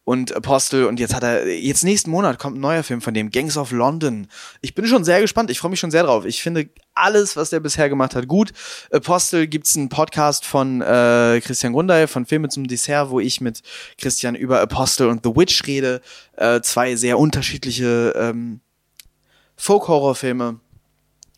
und 0.05 0.35
Apostle 0.35 0.89
und 0.89 0.99
jetzt 0.99 1.15
hat 1.15 1.23
er, 1.23 1.47
jetzt 1.47 1.85
nächsten 1.85 2.11
Monat 2.11 2.39
kommt 2.39 2.57
ein 2.57 2.61
neuer 2.61 2.83
Film 2.83 3.03
von 3.03 3.13
dem, 3.13 3.31
Gangs 3.31 3.59
of 3.59 3.73
London. 3.73 4.29
Ich 4.63 4.75
bin 4.75 4.87
schon 4.87 5.05
sehr 5.05 5.21
gespannt, 5.21 5.51
ich 5.51 5.59
freue 5.59 5.71
mich 5.71 5.81
schon 5.81 5.91
sehr 5.91 6.05
drauf. 6.05 6.25
Ich 6.25 6.43
finde 6.43 6.71
alles, 6.95 7.37
was 7.37 7.51
der 7.51 7.61
bisher 7.61 7.91
gemacht 7.91 8.15
hat, 8.15 8.27
gut. 8.29 8.53
Apostle 8.91 9.47
gibt's 9.47 9.77
einen 9.77 9.91
Podcast 9.91 10.47
von 10.47 10.81
äh, 10.81 11.43
Christian 11.45 11.75
Grundei 11.75 12.07
von 12.07 12.25
Filme 12.25 12.49
zum 12.49 12.67
Dessert, 12.67 13.11
wo 13.11 13.21
ich 13.21 13.43
mit 13.43 13.63
Christian 13.99 14.35
über 14.35 14.61
Apostle 14.61 15.09
und 15.09 15.21
The 15.23 15.37
Witch 15.37 15.67
rede. 15.67 16.01
Äh, 16.37 16.63
zwei 16.63 16.97
sehr 16.97 17.19
unterschiedliche 17.19 18.15
ähm, 18.17 18.61
Folk-Horror-Filme 19.57 20.61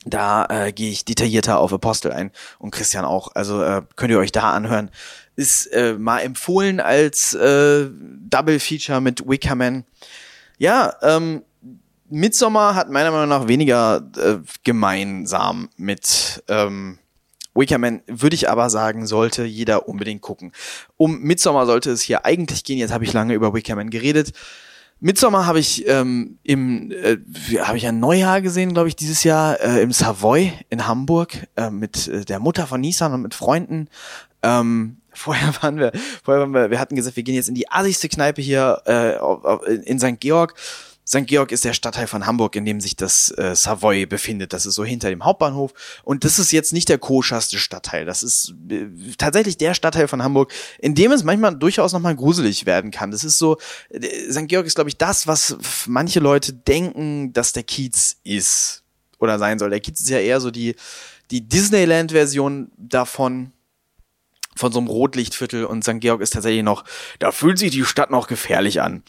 da 0.04 0.46
äh, 0.46 0.72
gehe 0.72 0.90
ich 0.90 1.04
detaillierter 1.04 1.58
auf 1.58 1.72
Apostel 1.72 2.12
ein 2.12 2.30
und 2.58 2.70
Christian 2.70 3.04
auch. 3.04 3.34
Also 3.34 3.62
äh, 3.62 3.82
könnt 3.96 4.10
ihr 4.10 4.18
euch 4.18 4.32
da 4.32 4.52
anhören. 4.52 4.90
Ist 5.36 5.66
äh, 5.66 5.94
mal 5.94 6.20
empfohlen 6.20 6.80
als 6.80 7.34
äh, 7.34 7.88
Double 8.28 8.58
Feature 8.58 9.00
mit 9.00 9.28
Wickerman. 9.28 9.84
Ja, 10.58 10.94
ähm, 11.02 11.42
Midsommar 12.10 12.74
hat 12.74 12.90
meiner 12.90 13.10
Meinung 13.10 13.28
nach 13.28 13.48
weniger 13.48 14.02
äh, 14.16 14.38
gemeinsam 14.64 15.68
mit 15.76 16.42
ähm, 16.48 16.98
Wickerman, 17.54 18.02
würde 18.06 18.34
ich 18.34 18.48
aber 18.48 18.70
sagen, 18.70 19.06
sollte 19.06 19.44
jeder 19.44 19.88
unbedingt 19.88 20.22
gucken. 20.22 20.52
Um 20.96 21.20
Midsommar 21.20 21.66
sollte 21.66 21.90
es 21.90 22.02
hier 22.02 22.24
eigentlich 22.24 22.64
gehen. 22.64 22.78
Jetzt 22.78 22.92
habe 22.92 23.04
ich 23.04 23.12
lange 23.12 23.34
über 23.34 23.52
Wickerman 23.52 23.90
geredet. 23.90 24.32
Midsommer 25.00 25.46
habe 25.46 25.60
ich 25.60 25.86
ähm, 25.86 26.38
im 26.42 26.90
äh, 26.90 27.18
habe 27.60 27.76
ich 27.76 27.86
ein 27.86 28.00
Neujahr 28.00 28.40
gesehen, 28.40 28.72
glaube 28.72 28.88
ich, 28.88 28.96
dieses 28.96 29.22
Jahr 29.22 29.60
äh, 29.60 29.80
im 29.80 29.92
Savoy 29.92 30.52
in 30.70 30.88
Hamburg 30.88 31.46
äh, 31.56 31.70
mit 31.70 32.08
äh, 32.08 32.24
der 32.24 32.40
Mutter 32.40 32.66
von 32.66 32.80
Nissan 32.80 33.12
und 33.12 33.22
mit 33.22 33.34
Freunden. 33.34 33.88
Ähm, 34.42 34.96
vorher 35.12 35.52
waren 35.62 35.78
wir, 35.78 35.92
vorher 36.24 36.42
waren 36.42 36.52
wir, 36.52 36.70
wir 36.70 36.80
hatten 36.80 36.96
gesagt, 36.96 37.16
wir 37.16 37.22
gehen 37.22 37.34
jetzt 37.34 37.48
in 37.48 37.54
die 37.54 37.70
assigste 37.70 38.08
Kneipe 38.08 38.42
hier 38.42 38.82
äh, 38.86 39.76
in 39.84 39.98
St. 39.98 40.20
Georg 40.20 40.54
St. 41.08 41.26
Georg 41.26 41.52
ist 41.52 41.64
der 41.64 41.72
Stadtteil 41.72 42.06
von 42.06 42.26
Hamburg, 42.26 42.54
in 42.54 42.66
dem 42.66 42.82
sich 42.82 42.94
das 42.94 43.30
äh, 43.30 43.56
Savoy 43.56 44.04
befindet. 44.04 44.52
Das 44.52 44.66
ist 44.66 44.74
so 44.74 44.84
hinter 44.84 45.08
dem 45.08 45.24
Hauptbahnhof. 45.24 45.72
Und 46.04 46.24
das 46.24 46.38
ist 46.38 46.52
jetzt 46.52 46.74
nicht 46.74 46.90
der 46.90 46.98
koscherste 46.98 47.58
Stadtteil. 47.58 48.04
Das 48.04 48.22
ist 48.22 48.54
äh, 48.68 48.86
tatsächlich 49.16 49.56
der 49.56 49.72
Stadtteil 49.72 50.06
von 50.06 50.22
Hamburg, 50.22 50.52
in 50.78 50.94
dem 50.94 51.12
es 51.12 51.24
manchmal 51.24 51.56
durchaus 51.56 51.94
nochmal 51.94 52.14
gruselig 52.14 52.66
werden 52.66 52.90
kann. 52.90 53.10
Das 53.10 53.24
ist 53.24 53.38
so, 53.38 53.56
äh, 53.88 54.30
St. 54.30 54.48
Georg 54.48 54.66
ist, 54.66 54.74
glaube 54.74 54.90
ich, 54.90 54.98
das, 54.98 55.26
was 55.26 55.56
manche 55.86 56.20
Leute 56.20 56.52
denken, 56.52 57.32
dass 57.32 57.54
der 57.54 57.62
Kiez 57.62 58.18
ist 58.22 58.82
oder 59.18 59.38
sein 59.38 59.58
soll. 59.58 59.70
Der 59.70 59.80
Kiez 59.80 60.00
ist 60.00 60.10
ja 60.10 60.18
eher 60.18 60.42
so 60.42 60.50
die, 60.50 60.76
die 61.30 61.40
Disneyland-Version 61.40 62.70
davon 62.76 63.52
von 64.56 64.72
so 64.72 64.78
einem 64.78 64.88
Rotlichtviertel 64.88 65.64
und 65.64 65.84
St. 65.84 66.00
Georg 66.00 66.20
ist 66.20 66.34
tatsächlich 66.34 66.64
noch, 66.64 66.84
da 67.18 67.32
fühlt 67.32 67.58
sich 67.58 67.70
die 67.70 67.84
Stadt 67.84 68.10
noch 68.10 68.26
gefährlich 68.26 68.82
an. 68.82 69.04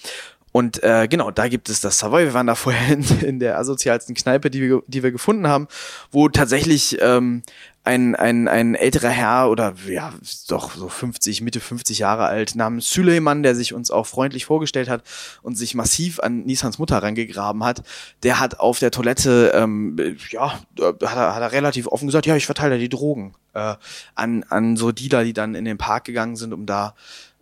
Und 0.52 0.82
äh, 0.84 1.08
genau, 1.08 1.32
da 1.32 1.48
gibt 1.48 1.70
es 1.70 1.82
das 1.82 2.00
Savoy. 2.00 2.26
Wir 2.26 2.34
waren 2.34 2.48
da 2.48 2.56
vorher 2.56 2.94
in, 2.94 3.04
in 3.22 3.40
der 3.40 3.58
asozialsten 3.58 4.16
Kneipe, 4.16 4.50
die 4.50 4.62
wir, 4.62 4.82
die 4.88 5.04
wir 5.04 5.12
gefunden 5.12 5.48
haben, 5.48 5.68
wo 6.12 6.30
tatsächlich 6.30 6.98
ähm, 7.02 7.44
ein, 7.84 8.16
ein, 8.16 8.48
ein 8.48 8.76
älterer 8.76 9.10
Herr 9.10 9.50
oder 9.50 9.74
ja, 9.88 10.14
doch 10.48 10.76
so 10.76 10.90
50, 10.90 11.42
Mitte 11.42 11.60
50 11.60 12.00
Jahre 12.00 12.26
alt, 12.26 12.56
namens 12.56 12.90
Süleyman, 12.92 13.42
der 13.42 13.56
sich 13.56 13.74
uns 13.74 13.90
auch 13.90 14.06
freundlich 14.06 14.46
vorgestellt 14.46 14.90
hat 14.90 15.04
und 15.42 15.56
sich 15.56 15.76
massiv 15.76 16.20
an 16.20 16.46
Nissans 16.46 16.78
Mutter 16.78 17.02
rangegraben 17.02 17.64
hat, 17.64 17.84
der 18.24 18.40
hat 18.40 18.60
auf 18.60 18.80
der 18.80 18.92
Toilette, 18.92 19.54
ähm, 19.56 19.96
ja, 20.30 20.54
hat 20.54 21.02
er, 21.02 21.36
hat 21.36 21.42
er 21.42 21.52
relativ 21.52 21.88
offen 21.88 22.08
gesagt, 22.08 22.26
ja, 22.26 22.36
ich 22.36 22.46
verteile 22.46 22.78
die 22.78 22.90
Drogen 22.90 23.34
äh, 23.54 23.76
an, 24.14 24.44
an 24.50 24.78
so 24.78 24.92
Dealer, 24.92 25.24
die 25.24 25.34
dann 25.34 25.56
in 25.56 25.66
den 25.66 25.78
Park 25.78 26.06
gegangen 26.06 26.36
sind, 26.36 26.54
um 26.54 26.66
da 26.66 26.96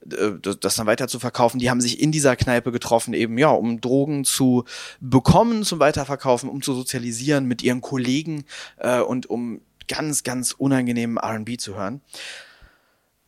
das 0.08 0.76
dann 0.76 0.88
weiter 0.88 1.08
zu 1.08 1.20
verkaufen. 1.20 1.60
Die 1.60 1.70
haben 1.70 1.82
sich 1.82 2.00
in 2.00 2.12
dieser 2.12 2.36
Kneipe 2.36 2.72
getroffen, 2.72 3.14
eben 3.14 3.38
ja, 3.38 3.50
um 3.50 3.82
Drogen 3.82 4.24
zu 4.24 4.64
bekommen, 5.00 5.64
zum 5.64 5.80
Weiterverkaufen, 5.80 6.50
um 6.50 6.62
zu 6.62 6.74
sozialisieren 6.74 7.46
mit 7.46 7.62
ihren 7.62 7.82
Kollegen 7.82 8.46
äh, 8.78 9.00
und 9.00 9.30
um 9.30 9.62
ganz, 9.88 10.24
ganz 10.24 10.52
unangenehmen 10.52 11.18
RB 11.18 11.60
zu 11.60 11.76
hören. 11.76 12.02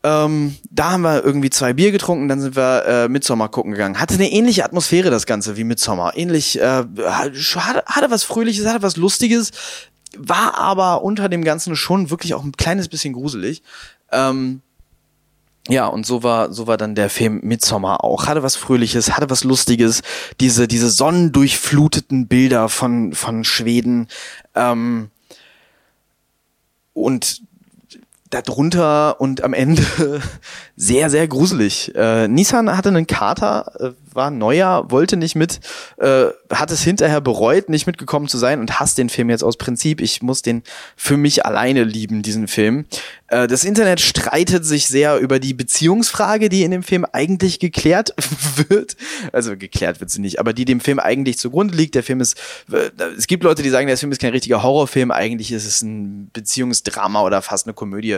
Ähm, 0.02 0.56
da 0.70 0.92
haben 0.92 1.02
wir 1.02 1.26
irgendwie 1.26 1.50
zwei 1.50 1.74
Bier 1.74 1.92
getrunken, 1.92 2.30
dann 2.30 2.40
sind 2.40 2.56
wir 2.56 2.86
äh, 2.86 3.10
Midsommar 3.10 3.50
gucken 3.50 3.74
gegangen. 3.74 4.00
Hatte 4.00 4.14
eine 4.14 4.32
ähnliche 4.32 4.64
Atmosphäre 4.64 5.10
das 5.10 5.26
Ganze 5.26 5.58
wie 5.58 5.66
Midsommar. 5.66 6.16
Ähnlich, 6.16 6.58
äh, 6.58 6.84
hatte, 7.04 7.84
hatte 7.86 8.10
was 8.10 8.24
Fröhliches, 8.24 8.66
hatte 8.66 8.82
was 8.82 8.96
Lustiges, 8.96 9.52
war 10.18 10.58
aber 10.58 11.04
unter 11.04 11.28
dem 11.28 11.44
Ganzen 11.44 11.76
schon 11.76 12.10
wirklich 12.10 12.34
auch 12.34 12.44
ein 12.44 12.54
kleines 12.54 12.88
bisschen 12.88 13.14
gruselig. 13.14 13.62
Ähm, 14.12 14.62
ja, 15.70 15.86
und 15.86 16.06
so 16.06 16.24
war, 16.24 16.52
so 16.52 16.66
war 16.68 16.78
dann 16.78 16.96
der 16.96 17.10
Film 17.10 17.42
Midsommar 17.44 18.04
auch. 18.04 18.28
Hatte 18.28 18.42
was 18.42 18.56
Fröhliches, 18.56 19.16
hatte 19.16 19.30
was 19.30 19.44
Lustiges. 19.44 20.02
Diese, 20.40 20.68
diese 20.68 20.90
sonnendurchfluteten 20.90 22.28
Bilder 22.28 22.70
von, 22.70 23.14
von 23.14 23.44
Schweden. 23.44 24.08
Ähm, 24.56 25.12
und 26.94 27.42
darunter 28.30 29.22
und 29.22 29.44
am 29.44 29.54
Ende 29.54 29.84
sehr, 30.76 31.10
sehr 31.10 31.28
gruselig. 31.28 31.94
Äh, 31.96 32.28
Nissan 32.28 32.76
hatte 32.76 32.90
einen 32.90 33.08
Kater, 33.08 33.72
äh, 33.80 33.92
war 34.20 34.32
neuer, 34.32 34.92
wollte 34.92 35.16
nicht 35.16 35.36
mit, 35.36 35.62
äh, 35.98 36.26
hat 36.52 36.72
es 36.72 36.84
hinterher 36.84 37.22
bereut, 37.22 37.70
nicht 37.70 37.88
mitgekommen 37.88 38.28
zu 38.28 38.38
sein 38.38 38.60
und 38.60 38.82
hasst 38.82 38.98
den 38.98 39.08
Film 39.08 39.30
jetzt 39.30 39.44
aus 39.44 39.56
Prinzip. 39.56 40.02
Ich 40.02 40.22
muss 40.22 40.42
den 40.42 40.62
für 40.98 41.16
mich 41.16 41.46
alleine 41.46 41.86
lieben, 41.86 42.22
diesen 42.22 42.50
Film. 42.50 42.86
Äh, 43.28 43.48
das 43.48 43.64
Internet 43.64 44.02
streitet 44.02 44.66
sich 44.66 44.88
sehr 44.88 45.20
über 45.20 45.40
die 45.40 45.54
Beziehungsfrage, 45.54 46.50
die 46.50 46.64
in 46.64 46.72
dem 46.72 46.84
Film 46.84 47.06
eigentlich 47.14 47.60
geklärt 47.60 48.14
wird. 48.68 48.98
Also 49.32 49.56
geklärt 49.56 50.02
wird 50.02 50.10
sie 50.10 50.20
nicht, 50.20 50.38
aber 50.38 50.52
die 50.52 50.66
dem 50.66 50.82
Film 50.82 51.00
eigentlich 51.00 51.38
zugrunde 51.38 51.76
liegt. 51.76 51.96
Der 51.96 52.04
Film 52.04 52.20
ist, 52.20 52.38
äh, 52.72 52.90
es 53.18 53.28
gibt 53.28 53.46
Leute, 53.46 53.64
die 53.64 53.70
sagen, 53.70 53.88
der 53.88 53.98
Film 53.98 54.12
ist 54.12 54.20
kein 54.20 54.32
richtiger 54.32 54.62
Horrorfilm, 54.62 55.12
eigentlich 55.12 55.54
ist 55.54 55.66
es 55.66 55.82
ein 55.82 56.30
Beziehungsdrama 56.34 57.22
oder 57.22 57.42
fast 57.42 57.68
eine 57.68 57.74
Komödie 57.74 58.18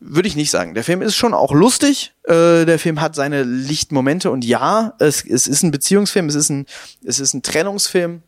würde 0.00 0.28
ich 0.28 0.36
nicht 0.36 0.50
sagen. 0.50 0.74
Der 0.74 0.84
Film 0.84 1.02
ist 1.02 1.16
schon 1.16 1.34
auch 1.34 1.52
lustig. 1.52 2.12
Äh, 2.24 2.64
der 2.64 2.78
Film 2.78 3.00
hat 3.00 3.14
seine 3.14 3.42
Lichtmomente 3.42 4.30
und 4.30 4.44
ja, 4.44 4.94
es, 4.98 5.24
es 5.24 5.46
ist 5.46 5.62
ein 5.62 5.70
Beziehungsfilm, 5.70 6.28
es 6.28 6.34
ist 6.34 6.50
ein, 6.50 6.66
es 7.04 7.20
ist 7.20 7.34
ein 7.34 7.42
Trennungsfilm. 7.42 8.22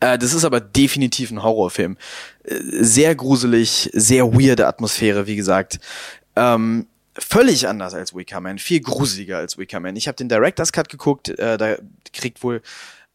Äh, 0.00 0.18
das 0.18 0.32
ist 0.32 0.44
aber 0.44 0.60
definitiv 0.60 1.30
ein 1.30 1.42
Horrorfilm. 1.42 1.96
Äh, 2.44 2.54
sehr 2.80 3.14
gruselig, 3.14 3.90
sehr 3.92 4.32
weirde 4.32 4.66
Atmosphäre, 4.66 5.26
wie 5.26 5.36
gesagt. 5.36 5.80
Ähm, 6.36 6.86
völlig 7.16 7.68
anders 7.68 7.94
als 7.94 8.14
Wicker 8.14 8.40
Man, 8.40 8.58
viel 8.58 8.80
gruseliger 8.80 9.38
als 9.38 9.58
Wicker 9.58 9.80
Man. 9.80 9.96
Ich 9.96 10.08
habe 10.08 10.16
den 10.16 10.28
Director's 10.28 10.72
Cut 10.72 10.88
geguckt, 10.88 11.28
äh, 11.28 11.56
da 11.56 11.76
kriegt 12.12 12.42
wohl 12.42 12.62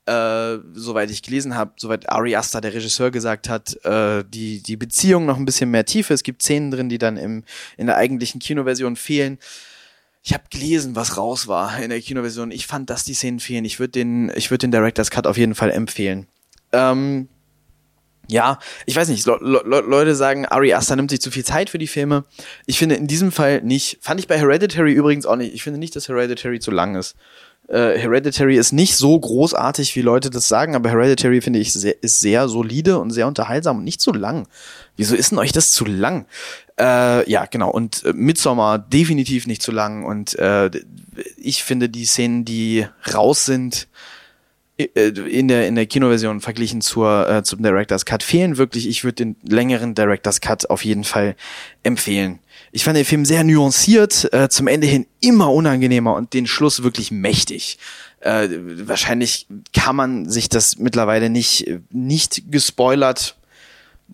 äh, 0.10 0.60
soweit 0.74 1.12
ich 1.12 1.22
gelesen 1.22 1.56
habe, 1.56 1.74
soweit 1.78 2.10
Ari 2.10 2.36
Aster, 2.36 2.62
der 2.62 2.74
Regisseur, 2.74 3.12
gesagt 3.12 3.48
hat, 3.48 3.78
äh, 3.86 4.24
die, 4.28 4.63
die 4.63 4.76
Beziehung 4.76 5.26
noch 5.26 5.38
ein 5.38 5.45
bisschen 5.45 5.69
mehr 5.69 5.86
Tiefe. 5.86 6.13
Es 6.13 6.24
gibt 6.24 6.41
Szenen 6.41 6.72
drin, 6.72 6.89
die 6.89 6.98
dann 6.98 7.15
im, 7.15 7.43
in 7.78 7.86
der 7.86 7.98
eigentlichen 7.98 8.39
Kinoversion 8.39 8.95
fehlen. 8.95 9.38
Ich 10.24 10.34
habe 10.34 10.43
gelesen, 10.50 10.95
was 10.95 11.15
raus 11.17 11.48
war 11.48 11.80
in 11.80 11.91
der 11.91 12.02
Kinoversion. 12.02 12.52
Ich 12.52 12.65
fand, 12.65 12.89
dass 12.89 13.04
die 13.04 13.13
Szenen 13.13 13.39
fehlen. 13.39 13.65
Ich 13.65 13.80
würde 13.80 13.91
den, 13.91 14.32
ich 14.36 14.50
den 14.50 14.72
Director's 14.72 15.12
Cut 15.12 15.28
auf 15.28 15.38
jeden 15.38 15.56
Fall 15.56 15.72
empfehlen. 15.72 16.28
Ähm, 16.72 17.30
ja, 18.28 18.60
ich 18.86 18.95
weiß 18.95 19.10
nicht, 19.10 19.26
Le 19.26 19.39
Le 19.41 19.82
Leute 19.82 20.13
sagen, 20.15 20.45
Ari 20.45 20.74
Aster 20.74 20.95
nimmt 20.95 21.10
sich 21.10 21.22
zu 21.22 21.32
viel 21.32 21.45
Zeit 21.45 21.69
für 21.69 21.80
die 21.80 21.88
Filme. 21.88 22.26
Ich 22.67 22.78
finde 22.78 22.95
in 22.95 23.08
diesem 23.08 23.32
Fall 23.32 23.62
nicht. 23.62 23.98
Fand 24.02 24.19
ich 24.19 24.28
bei 24.28 24.38
Hereditary 24.38 24.93
übrigens 24.93 25.26
auch 25.26 25.36
nicht. 25.36 25.54
Ich 25.54 25.63
finde 25.63 25.80
nicht, 25.80 25.95
dass 25.95 26.10
Hereditary 26.10 26.60
zu 26.60 26.69
lang 26.69 26.95
ist. 26.95 27.15
Äh, 27.69 27.99
Hereditary 27.99 28.58
ist 28.58 28.71
nicht 28.71 28.95
so 28.95 29.19
großartig, 29.19 29.95
wie 29.95 30.01
Leute 30.01 30.32
das 30.32 30.47
sagen, 30.47 30.75
aber 30.75 30.89
Hereditary 30.89 31.39
finde 31.39 31.60
ich 31.60 31.71
sehr, 31.71 32.01
ist 32.01 32.19
sehr 32.19 32.49
solide 32.49 32.97
und 32.97 33.12
sehr 33.12 33.27
unterhaltsam 33.27 33.77
und 33.77 33.84
nicht 33.84 34.01
zu 34.01 34.12
lang. 34.12 34.47
Wieso 34.97 35.15
ist 35.15 35.32
denn 35.32 35.38
euch 35.38 35.51
das 35.51 35.71
zu 35.71 35.86
lang? 35.86 36.25
Äh, 36.79 37.29
ja, 37.29 37.45
genau. 37.45 37.69
Und 37.69 38.03
äh, 38.05 38.13
Midsommar 38.13 38.79
definitiv 38.79 39.45
nicht 39.45 39.62
zu 39.62 39.71
lang. 39.71 40.03
Und 40.03 40.38
äh, 40.39 40.71
ich 41.38 41.63
finde 41.63 41.89
die 41.89 42.05
Szenen, 42.05 42.43
die 42.43 42.88
raus 43.13 43.45
sind, 43.45 43.88
äh, 44.77 45.10
in 45.10 45.47
der 45.47 45.67
in 45.67 45.75
der 45.75 45.86
Kinoversion 45.86 46.41
verglichen 46.41 46.82
zur 46.82 47.29
äh, 47.29 47.43
zum 47.43 47.62
Directors 47.62 48.05
Cut 48.05 48.23
fehlen 48.23 48.58
wirklich. 48.58 48.88
Ich 48.88 49.03
würde 49.03 49.25
den 49.25 49.36
längeren 49.47 49.93
Directors 49.93 50.41
Cut 50.41 50.69
auf 50.71 50.84
jeden 50.84 51.03
Fall 51.03 51.36
empfehlen. 51.84 52.39
Ich 52.71 52.84
fand 52.84 52.97
den 52.97 53.05
Film 53.05 53.25
sehr 53.25 53.43
nuanciert, 53.43 54.32
äh, 54.34 54.49
zum 54.49 54.67
Ende 54.67 54.88
hin 54.88 55.08
immer 55.21 55.51
unangenehmer 55.51 56.15
und 56.15 56.34
den 56.34 56.47
Schluss 56.47 56.84
wirklich 56.84 57.12
mächtig. 57.12 57.79
Äh, 58.21 58.49
wahrscheinlich 58.86 59.47
kann 59.73 59.95
man 59.95 60.29
sich 60.29 60.49
das 60.49 60.77
mittlerweile 60.77 61.29
nicht, 61.29 61.69
nicht 61.91 62.51
gespoilert 62.51 63.36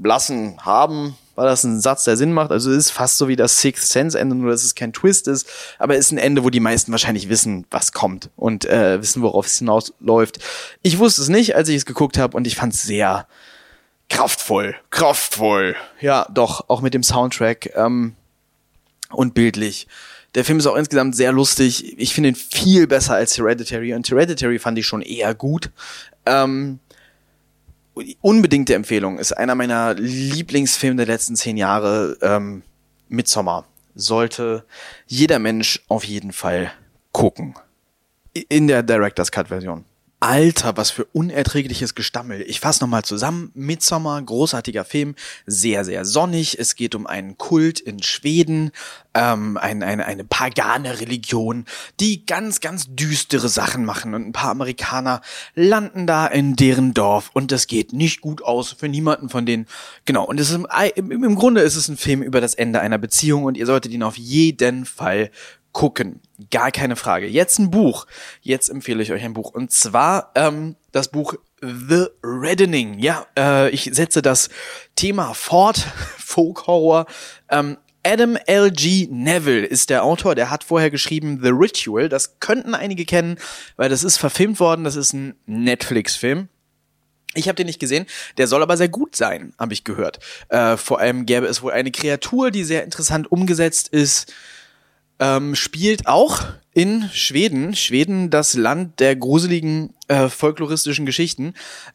lassen 0.03 0.57
haben, 0.61 1.15
weil 1.35 1.47
das 1.47 1.63
ein 1.63 1.81
Satz, 1.81 2.03
der 2.03 2.17
Sinn 2.17 2.31
macht. 2.31 2.51
Also 2.51 2.71
es 2.71 2.77
ist 2.77 2.91
fast 2.91 3.17
so 3.17 3.27
wie 3.27 3.35
das 3.35 3.59
Sixth 3.59 3.91
Sense 3.91 4.17
Ende, 4.17 4.35
nur 4.35 4.51
dass 4.51 4.63
es 4.63 4.75
kein 4.75 4.93
Twist 4.93 5.27
ist, 5.27 5.47
aber 5.79 5.95
es 5.95 6.07
ist 6.07 6.11
ein 6.11 6.17
Ende, 6.17 6.43
wo 6.43 6.49
die 6.49 6.59
meisten 6.59 6.91
wahrscheinlich 6.91 7.29
wissen, 7.29 7.65
was 7.71 7.91
kommt 7.91 8.29
und 8.35 8.65
äh, 8.65 9.01
wissen, 9.01 9.21
worauf 9.21 9.47
es 9.47 9.57
hinausläuft. 9.57 10.39
Ich 10.81 10.99
wusste 10.99 11.21
es 11.21 11.29
nicht, 11.29 11.55
als 11.55 11.69
ich 11.69 11.77
es 11.77 11.85
geguckt 11.85 12.17
habe 12.17 12.37
und 12.37 12.47
ich 12.47 12.55
fand 12.55 12.73
es 12.73 12.83
sehr 12.83 13.27
kraftvoll, 14.09 14.75
kraftvoll. 14.91 15.75
Ja, 15.99 16.27
doch, 16.31 16.69
auch 16.69 16.81
mit 16.81 16.93
dem 16.93 17.03
Soundtrack. 17.03 17.71
Ähm, 17.75 18.15
und 19.09 19.33
bildlich. 19.33 19.87
Der 20.35 20.43
Film 20.43 20.59
ist 20.59 20.67
auch 20.67 20.75
insgesamt 20.75 21.15
sehr 21.15 21.31
lustig. 21.31 21.97
Ich 21.97 22.13
finde 22.13 22.29
ihn 22.29 22.35
viel 22.35 22.87
besser 22.87 23.15
als 23.15 23.37
Hereditary. 23.37 23.93
Und 23.93 24.09
Hereditary 24.09 24.59
fand 24.59 24.77
ich 24.77 24.85
schon 24.85 25.01
eher 25.01 25.33
gut. 25.33 25.71
Ähm, 26.25 26.79
unbedingte 28.21 28.75
Empfehlung. 28.75 29.17
Ist 29.17 29.31
einer 29.31 29.55
meiner 29.55 29.93
Lieblingsfilme 29.93 30.97
der 30.97 31.05
letzten 31.05 31.37
zehn 31.37 31.55
Jahre. 31.55 32.17
Ähm, 32.21 32.63
Midsommar. 33.07 33.65
Sollte 33.95 34.65
jeder 35.07 35.39
Mensch 35.39 35.81
auf 35.87 36.03
jeden 36.03 36.33
Fall 36.33 36.71
gucken. 37.13 37.55
In 38.49 38.67
der 38.67 38.83
Director's 38.83 39.31
Cut 39.31 39.47
Version. 39.47 39.85
Alter, 40.25 40.75
was 40.75 40.89
für 40.89 41.05
unerträgliches 41.05 41.93
Gestammel. 41.93 42.41
Ich 42.47 42.59
fasse 42.59 42.83
nochmal 42.83 43.03
zusammen. 43.03 43.51
Midsommar, 43.53 44.19
großartiger 44.23 44.83
Film, 44.83 45.13
sehr, 45.45 45.85
sehr 45.85 46.03
sonnig. 46.03 46.57
Es 46.57 46.75
geht 46.75 46.95
um 46.95 47.05
einen 47.05 47.38
Kult 47.38 47.79
in 47.79 48.01
Schweden, 48.01 48.71
ähm, 49.13 49.55
ein, 49.57 49.83
eine, 49.83 50.03
eine 50.07 50.23
pagane 50.23 50.99
Religion, 50.99 51.65
die 51.99 52.25
ganz, 52.25 52.59
ganz 52.59 52.88
düstere 52.89 53.49
Sachen 53.49 53.85
machen. 53.85 54.15
Und 54.15 54.25
ein 54.25 54.31
paar 54.31 54.49
Amerikaner 54.49 55.21
landen 55.53 56.07
da 56.07 56.25
in 56.25 56.55
deren 56.55 56.95
Dorf 56.95 57.29
und 57.33 57.51
das 57.51 57.67
geht 57.67 57.93
nicht 57.93 58.21
gut 58.21 58.41
aus 58.41 58.71
für 58.71 58.89
niemanden 58.89 59.29
von 59.29 59.45
denen. 59.45 59.67
Genau, 60.05 60.25
und 60.25 60.39
es 60.39 60.49
ist 60.49 60.59
im, 60.95 61.11
im 61.11 61.35
Grunde 61.35 61.61
ist 61.61 61.75
es 61.75 61.88
ein 61.88 61.97
Film 61.97 62.23
über 62.23 62.41
das 62.41 62.55
Ende 62.55 62.79
einer 62.79 62.97
Beziehung 62.97 63.43
und 63.43 63.57
ihr 63.57 63.67
solltet 63.67 63.91
ihn 63.91 64.01
auf 64.01 64.17
jeden 64.17 64.85
Fall 64.85 65.29
gucken. 65.75 66.21
Gar 66.51 66.71
keine 66.71 66.95
Frage. 66.95 67.27
Jetzt 67.27 67.59
ein 67.59 67.69
Buch. 67.69 68.07
Jetzt 68.41 68.69
empfehle 68.69 69.03
ich 69.03 69.11
euch 69.11 69.23
ein 69.23 69.33
Buch. 69.33 69.51
Und 69.51 69.71
zwar 69.71 70.31
ähm, 70.33 70.77
das 70.93 71.09
Buch 71.09 71.35
The 71.61 72.05
Reddening. 72.23 72.97
Ja, 72.97 73.27
äh, 73.38 73.69
ich 73.71 73.89
setze 73.91 74.21
das 74.21 74.49
Thema 74.95 75.33
fort. 75.33 75.77
Folk 76.17 76.65
Horror. 76.65 77.05
Ähm, 77.49 77.77
Adam 78.03 78.38
L.G. 78.45 79.09
Neville 79.11 79.65
ist 79.65 79.89
der 79.89 80.03
Autor, 80.03 80.33
der 80.35 80.49
hat 80.49 80.63
vorher 80.63 80.91
geschrieben 80.91 81.41
The 81.43 81.49
Ritual. 81.49 82.07
Das 82.07 82.39
könnten 82.39 82.73
einige 82.73 83.03
kennen, 83.03 83.38
weil 83.75 83.89
das 83.89 84.05
ist 84.05 84.17
verfilmt 84.17 84.61
worden. 84.61 84.85
Das 84.85 84.95
ist 84.95 85.11
ein 85.11 85.35
Netflix-Film. 85.45 86.47
Ich 87.33 87.49
habe 87.49 87.55
den 87.57 87.67
nicht 87.67 87.81
gesehen, 87.81 88.05
der 88.38 88.47
soll 88.47 88.63
aber 88.63 88.77
sehr 88.77 88.88
gut 88.88 89.17
sein, 89.17 89.53
habe 89.59 89.73
ich 89.73 89.83
gehört. 89.83 90.19
Äh, 90.47 90.77
vor 90.77 91.01
allem 91.01 91.25
gäbe 91.25 91.47
es 91.47 91.61
wohl 91.61 91.73
eine 91.73 91.91
Kreatur, 91.91 92.49
die 92.49 92.63
sehr 92.63 92.85
interessant 92.85 93.29
umgesetzt 93.29 93.89
ist 93.89 94.31
ähm, 95.19 95.56
spielt 95.56 96.08
auch 96.08 96.43
in 96.73 97.10
Schweden. 97.13 97.75
Schweden, 97.75 98.30
das 98.30 98.54
Land 98.54 98.99
der 98.99 99.15
gruseligen 99.15 99.93
äh, 100.08 100.28
folkloristischen 100.28 101.06
Geschichten. 101.06 101.54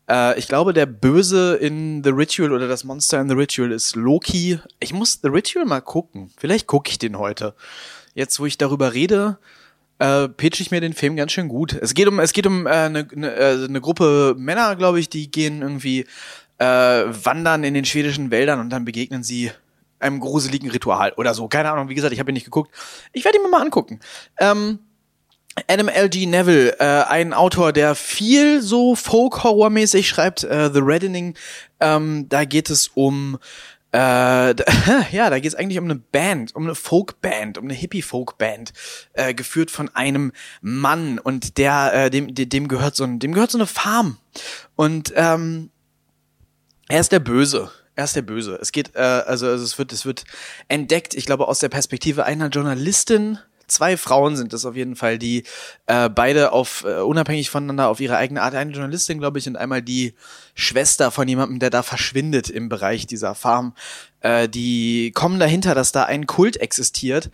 Äh, 0.09 0.38
ich 0.38 0.48
glaube, 0.48 0.72
der 0.72 0.87
Böse 0.87 1.54
in 1.56 2.02
The 2.02 2.11
Ritual 2.11 2.52
oder 2.52 2.66
das 2.66 2.85
Monster 2.85 3.20
in 3.20 3.28
The 3.28 3.35
Ritual 3.35 3.72
ist 3.72 3.94
Loki. 3.94 4.59
Ich 4.80 4.92
muss 4.92 5.20
The 5.22 5.28
Ritual 5.28 5.66
mal 5.66 5.83
gucken. 5.83 6.30
Vielleicht 6.38 6.66
gucke 6.66 6.90
ich 6.90 6.98
den 6.98 7.18
heute. 7.18 7.54
Jetzt, 8.14 8.40
wo 8.40 8.46
ich 8.46 8.56
darüber 8.56 8.94
rede, 8.94 9.38
äh, 9.98 10.28
pitch 10.28 10.61
ich 10.61 10.70
mir 10.70 10.80
den 10.80 10.94
Film 10.94 11.14
ganz 11.14 11.33
schön 11.33 11.48
gut. 11.48 11.74
Es 11.74 11.92
geht 11.92 12.09
um, 12.09 12.18
es 12.18 12.33
geht 12.33 12.46
um 12.46 12.66
eine 12.66 13.00
äh, 13.00 13.06
ne, 13.14 13.35
äh, 13.35 13.68
ne 13.68 13.80
Gruppe 13.80 14.35
Männer, 14.37 14.74
glaube 14.76 14.98
ich, 14.98 15.11
die 15.11 15.30
gehen 15.30 15.61
irgendwie 15.61 16.06
äh, 16.56 16.64
wandern 16.64 17.64
in 17.64 17.74
den 17.74 17.85
schwedischen 17.85 18.30
Wäldern 18.30 18.61
und 18.61 18.70
dann 18.70 18.87
begegnen 18.87 19.22
sie 19.22 19.50
einem 20.00 20.20
gruseligen 20.20 20.70
Ritual 20.70 21.12
oder 21.16 21.34
so. 21.34 21.48
Keine 21.48 21.70
Ahnung, 21.70 21.88
wie 21.88 21.94
gesagt, 21.94 22.12
ich 22.12 22.20
habe 22.20 22.30
ihn 22.30 22.34
nicht 22.34 22.44
geguckt. 22.44 22.74
Ich 23.12 23.24
werde 23.24 23.38
ihn 23.38 23.42
mir 23.42 23.50
mal 23.50 23.62
angucken. 23.62 24.00
Ähm, 24.38 24.80
Adam 25.68 25.88
L.G. 25.88 26.26
Neville, 26.26 26.78
äh, 26.78 27.04
ein 27.08 27.32
Autor, 27.32 27.72
der 27.72 27.94
viel 27.94 28.62
so 28.62 28.94
Folk-Horror-mäßig 28.94 30.08
schreibt, 30.08 30.44
äh, 30.44 30.70
The 30.72 30.80
Reddening. 30.80 31.34
Ähm, 31.80 32.28
da 32.28 32.44
geht 32.44 32.70
es 32.70 32.88
um 32.94 33.38
äh, 33.92 33.98
ja, 35.12 35.30
da 35.30 35.38
geht 35.38 35.52
es 35.52 35.54
eigentlich 35.54 35.78
um 35.78 35.84
eine 35.84 35.96
Band, 35.96 36.54
um 36.54 36.64
eine 36.64 36.74
Folkband, 36.74 37.58
um 37.58 37.64
eine 37.64 37.74
Hippie-Folkband, 37.74 38.72
äh, 39.14 39.34
geführt 39.34 39.70
von 39.70 39.88
einem 39.94 40.32
Mann 40.60 41.18
und 41.18 41.58
der, 41.58 41.92
äh, 41.92 42.10
dem, 42.10 42.32
dem 42.34 42.68
gehört 42.68 42.94
so 42.94 43.04
ein, 43.04 43.18
dem 43.18 43.32
gehört 43.32 43.50
so 43.50 43.58
eine 43.58 43.66
Farm 43.66 44.18
und 44.76 45.12
ähm, 45.16 45.70
er 46.88 47.00
ist 47.00 47.12
der 47.12 47.20
Böse. 47.20 47.70
Er 48.00 48.04
ist 48.04 48.16
der 48.16 48.22
Böse. 48.22 48.58
Es 48.62 48.72
geht, 48.72 48.96
äh, 48.96 49.00
also, 49.00 49.46
also 49.46 49.62
es 49.62 49.78
wird, 49.78 49.92
es 49.92 50.06
wird 50.06 50.24
entdeckt, 50.68 51.12
ich 51.12 51.26
glaube, 51.26 51.46
aus 51.46 51.58
der 51.58 51.68
Perspektive 51.68 52.24
einer 52.24 52.48
Journalistin, 52.48 53.38
zwei 53.66 53.98
Frauen 53.98 54.36
sind 54.36 54.54
es 54.54 54.64
auf 54.64 54.74
jeden 54.74 54.96
Fall, 54.96 55.18
die 55.18 55.44
äh, 55.84 56.08
beide 56.08 56.52
auf 56.52 56.82
äh, 56.86 57.00
unabhängig 57.00 57.50
voneinander 57.50 57.90
auf 57.90 58.00
ihre 58.00 58.16
eigene 58.16 58.40
Art, 58.40 58.54
eine 58.54 58.72
Journalistin, 58.72 59.18
glaube 59.18 59.38
ich, 59.38 59.46
und 59.46 59.56
einmal 59.56 59.82
die 59.82 60.14
Schwester 60.54 61.10
von 61.10 61.28
jemandem, 61.28 61.58
der 61.58 61.68
da 61.68 61.82
verschwindet 61.82 62.48
im 62.48 62.70
Bereich 62.70 63.06
dieser 63.06 63.34
Farm. 63.34 63.74
Äh, 64.20 64.48
die 64.48 65.12
kommen 65.12 65.38
dahinter, 65.38 65.74
dass 65.74 65.92
da 65.92 66.04
ein 66.04 66.26
Kult 66.26 66.56
existiert, 66.56 67.30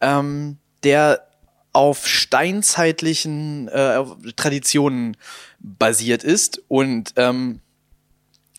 ähm, 0.00 0.58
der 0.82 1.28
auf 1.72 2.08
steinzeitlichen 2.08 3.68
äh, 3.68 4.02
Traditionen 4.34 5.16
basiert 5.60 6.24
ist 6.24 6.60
und 6.66 7.12
ähm, 7.14 7.60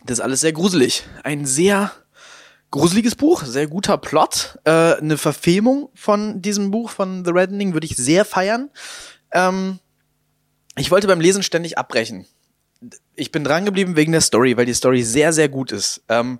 das 0.05 0.19
ist 0.19 0.23
alles 0.23 0.41
sehr 0.41 0.53
gruselig. 0.53 1.03
Ein 1.23 1.45
sehr 1.45 1.91
gruseliges 2.71 3.15
Buch, 3.15 3.43
sehr 3.43 3.67
guter 3.67 3.97
Plot. 3.97 4.59
Äh, 4.63 4.95
eine 4.95 5.17
Verfilmung 5.17 5.89
von 5.95 6.41
diesem 6.41 6.71
Buch 6.71 6.89
von 6.89 7.25
The 7.25 7.31
Reddening 7.31 7.73
würde 7.73 7.85
ich 7.85 7.95
sehr 7.95 8.25
feiern. 8.25 8.69
Ähm, 9.31 9.79
ich 10.75 10.91
wollte 10.91 11.07
beim 11.07 11.21
Lesen 11.21 11.43
ständig 11.43 11.77
abbrechen. 11.77 12.25
Ich 13.15 13.31
bin 13.31 13.43
dran 13.43 13.65
geblieben 13.65 13.95
wegen 13.95 14.13
der 14.13 14.21
Story, 14.21 14.55
weil 14.55 14.65
die 14.65 14.73
Story 14.73 15.03
sehr, 15.03 15.33
sehr 15.33 15.49
gut 15.49 15.71
ist. 15.71 16.03
Ähm, 16.07 16.39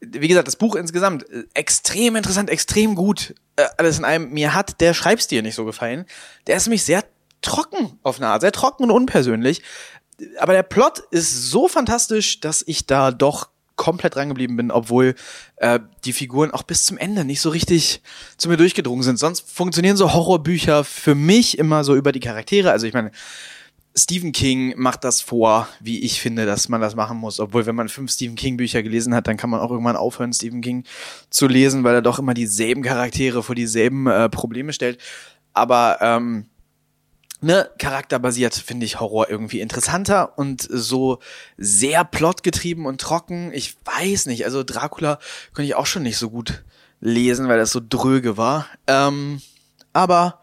wie 0.00 0.28
gesagt, 0.28 0.48
das 0.48 0.56
Buch 0.56 0.76
insgesamt 0.76 1.28
äh, 1.30 1.44
extrem 1.54 2.16
interessant, 2.16 2.50
extrem 2.50 2.94
gut. 2.94 3.34
Äh, 3.56 3.66
alles 3.78 3.98
in 3.98 4.04
einem. 4.04 4.30
Mir 4.30 4.54
hat 4.54 4.80
der 4.80 4.94
Schreibstil 4.94 5.42
nicht 5.42 5.54
so 5.54 5.64
gefallen. 5.64 6.04
Der 6.46 6.56
ist 6.56 6.66
nämlich 6.66 6.84
sehr 6.84 7.04
trocken 7.42 7.98
auf 8.02 8.18
eine 8.18 8.28
Art, 8.28 8.42
sehr 8.42 8.52
trocken 8.52 8.84
und 8.84 8.90
unpersönlich. 8.90 9.62
Aber 10.38 10.52
der 10.52 10.62
Plot 10.62 11.00
ist 11.10 11.50
so 11.50 11.68
fantastisch, 11.68 12.40
dass 12.40 12.62
ich 12.66 12.86
da 12.86 13.10
doch 13.10 13.48
komplett 13.80 14.14
drangeblieben 14.14 14.58
bin, 14.58 14.70
obwohl 14.70 15.14
äh, 15.56 15.80
die 16.04 16.12
Figuren 16.12 16.50
auch 16.50 16.64
bis 16.64 16.84
zum 16.84 16.98
Ende 16.98 17.24
nicht 17.24 17.40
so 17.40 17.48
richtig 17.48 18.02
zu 18.36 18.50
mir 18.50 18.58
durchgedrungen 18.58 19.02
sind. 19.02 19.18
Sonst 19.18 19.50
funktionieren 19.50 19.96
so 19.96 20.12
Horrorbücher 20.12 20.84
für 20.84 21.14
mich 21.14 21.56
immer 21.56 21.82
so 21.82 21.96
über 21.96 22.12
die 22.12 22.20
Charaktere. 22.20 22.72
Also 22.72 22.86
ich 22.86 22.92
meine, 22.92 23.10
Stephen 23.96 24.32
King 24.32 24.74
macht 24.76 25.02
das 25.02 25.22
vor, 25.22 25.66
wie 25.80 26.00
ich 26.00 26.20
finde, 26.20 26.44
dass 26.44 26.68
man 26.68 26.82
das 26.82 26.94
machen 26.94 27.16
muss. 27.16 27.40
Obwohl, 27.40 27.64
wenn 27.64 27.74
man 27.74 27.88
fünf 27.88 28.12
Stephen 28.12 28.36
King 28.36 28.58
Bücher 28.58 28.82
gelesen 28.82 29.14
hat, 29.14 29.26
dann 29.26 29.38
kann 29.38 29.48
man 29.48 29.60
auch 29.60 29.70
irgendwann 29.70 29.96
aufhören, 29.96 30.34
Stephen 30.34 30.60
King 30.60 30.84
zu 31.30 31.48
lesen, 31.48 31.82
weil 31.82 31.94
er 31.94 32.02
doch 32.02 32.18
immer 32.18 32.34
dieselben 32.34 32.82
Charaktere 32.82 33.42
vor 33.42 33.54
dieselben 33.54 34.06
äh, 34.06 34.28
Probleme 34.28 34.74
stellt. 34.74 35.00
Aber 35.54 35.96
ähm, 36.02 36.49
ne, 37.40 37.70
charakterbasiert 37.78 38.54
finde 38.54 38.86
ich 38.86 39.00
Horror 39.00 39.30
irgendwie 39.30 39.60
interessanter 39.60 40.38
und 40.38 40.66
so 40.68 41.18
sehr 41.56 42.04
plotgetrieben 42.04 42.86
und 42.86 43.00
trocken. 43.00 43.52
Ich 43.52 43.76
weiß 43.84 44.26
nicht, 44.26 44.44
also 44.44 44.62
Dracula 44.62 45.18
konnte 45.54 45.66
ich 45.66 45.74
auch 45.74 45.86
schon 45.86 46.02
nicht 46.02 46.18
so 46.18 46.30
gut 46.30 46.64
lesen, 47.00 47.48
weil 47.48 47.58
das 47.58 47.72
so 47.72 47.80
dröge 47.86 48.36
war. 48.36 48.66
Ähm, 48.86 49.40
aber 49.92 50.40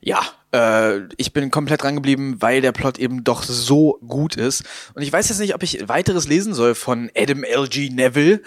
ja, 0.00 0.20
äh, 0.52 1.00
ich 1.16 1.32
bin 1.32 1.50
komplett 1.50 1.82
dran 1.82 1.96
geblieben, 1.96 2.36
weil 2.40 2.60
der 2.60 2.72
Plot 2.72 2.98
eben 2.98 3.24
doch 3.24 3.42
so 3.42 3.98
gut 4.06 4.36
ist. 4.36 4.64
Und 4.94 5.02
ich 5.02 5.12
weiß 5.12 5.28
jetzt 5.28 5.38
nicht, 5.38 5.54
ob 5.54 5.62
ich 5.62 5.88
weiteres 5.88 6.28
lesen 6.28 6.54
soll 6.54 6.74
von 6.74 7.10
Adam 7.16 7.44
L.G. 7.44 7.90
Neville. 7.90 8.42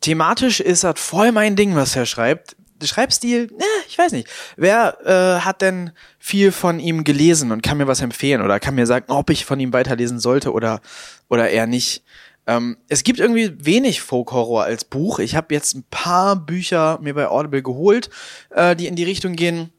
Thematisch 0.00 0.60
ist 0.60 0.84
das 0.84 0.98
voll 0.98 1.32
mein 1.32 1.56
Ding, 1.56 1.76
was 1.76 1.94
er 1.94 2.06
schreibt. 2.06 2.56
Schreibstil, 2.86 3.46
ne, 3.46 3.64
ich 3.88 3.98
weiß 3.98 4.12
nicht. 4.12 4.28
Wer 4.56 4.98
äh, 5.04 5.40
hat 5.40 5.62
denn 5.62 5.92
viel 6.18 6.52
von 6.52 6.80
ihm 6.80 7.04
gelesen 7.04 7.52
und 7.52 7.62
kann 7.62 7.78
mir 7.78 7.86
was 7.86 8.00
empfehlen 8.00 8.42
oder 8.42 8.60
kann 8.60 8.74
mir 8.74 8.86
sagen, 8.86 9.06
ob 9.08 9.30
ich 9.30 9.44
von 9.44 9.60
ihm 9.60 9.72
weiterlesen 9.72 10.18
sollte 10.18 10.52
oder 10.52 10.80
oder 11.28 11.50
eher 11.50 11.66
nicht? 11.66 12.02
Ähm, 12.46 12.78
es 12.88 13.04
gibt 13.04 13.20
irgendwie 13.20 13.52
wenig 13.64 14.00
Folk-Horror 14.00 14.64
als 14.64 14.84
Buch. 14.84 15.18
Ich 15.18 15.36
habe 15.36 15.54
jetzt 15.54 15.74
ein 15.74 15.84
paar 15.90 16.36
Bücher 16.36 16.98
mir 17.00 17.14
bei 17.14 17.28
Audible 17.28 17.62
geholt, 17.62 18.10
äh, 18.50 18.74
die 18.74 18.86
in 18.86 18.96
die 18.96 19.04
Richtung 19.04 19.34
gehen 19.34 19.70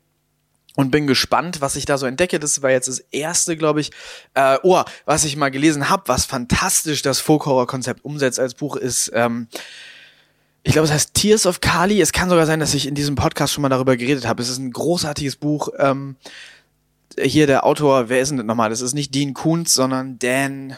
und 0.76 0.92
bin 0.92 1.08
gespannt, 1.08 1.62
was 1.62 1.76
ich 1.76 1.86
da 1.86 1.98
so 1.98 2.06
entdecke. 2.06 2.40
Das 2.40 2.62
war 2.62 2.72
jetzt 2.72 2.88
das 2.88 3.00
erste, 3.00 3.58
glaube 3.58 3.82
ich. 3.82 3.92
Äh, 4.36 4.58
oh, 4.64 4.82
was 5.06 5.26
ich 5.26 5.36
mal 5.36 5.52
gelesen 5.52 5.90
habe, 5.90 6.04
was 6.08 6.26
fantastisch 6.26 7.02
das 7.02 7.20
Folk-Horror-Konzept 7.20 8.06
umsetzt 8.06 8.40
als 8.40 8.54
Buch, 8.54 8.76
ist 8.76 9.12
ähm, 9.14 9.48
ich 10.64 10.74
glaube, 10.74 10.86
es 10.86 10.92
heißt 10.92 11.14
Tears 11.14 11.46
of 11.46 11.60
Kali. 11.60 12.02
Es 12.02 12.12
kann 12.12 12.30
sogar 12.30 12.46
sein, 12.46 12.60
dass 12.60 12.74
ich 12.74 12.88
in 12.88 12.96
diesem 12.96 13.16
Podcast 13.16 13.54
schon 13.54 13.62
mal 13.64 13.70
darüber 13.70 13.98
geredet 13.98 14.28
habe. 14.28 14.42
Es 14.42 14.50
ist 14.50 14.60
ein 14.60 14.72
großartiges 14.72 15.36
Buch. 15.36 15.70
Ähm, 15.78 16.16
hier 17.20 17.48
der 17.48 17.66
Autor, 17.66 18.10
wer 18.10 18.22
ist 18.22 18.30
denn 18.30 18.38
das 18.38 18.46
nochmal? 18.46 18.70
Das 18.70 18.82
ist 18.82 18.94
nicht 18.94 19.14
Dean 19.16 19.34
Kuntz, 19.34 19.74
sondern 19.74 20.20
Dan 20.20 20.78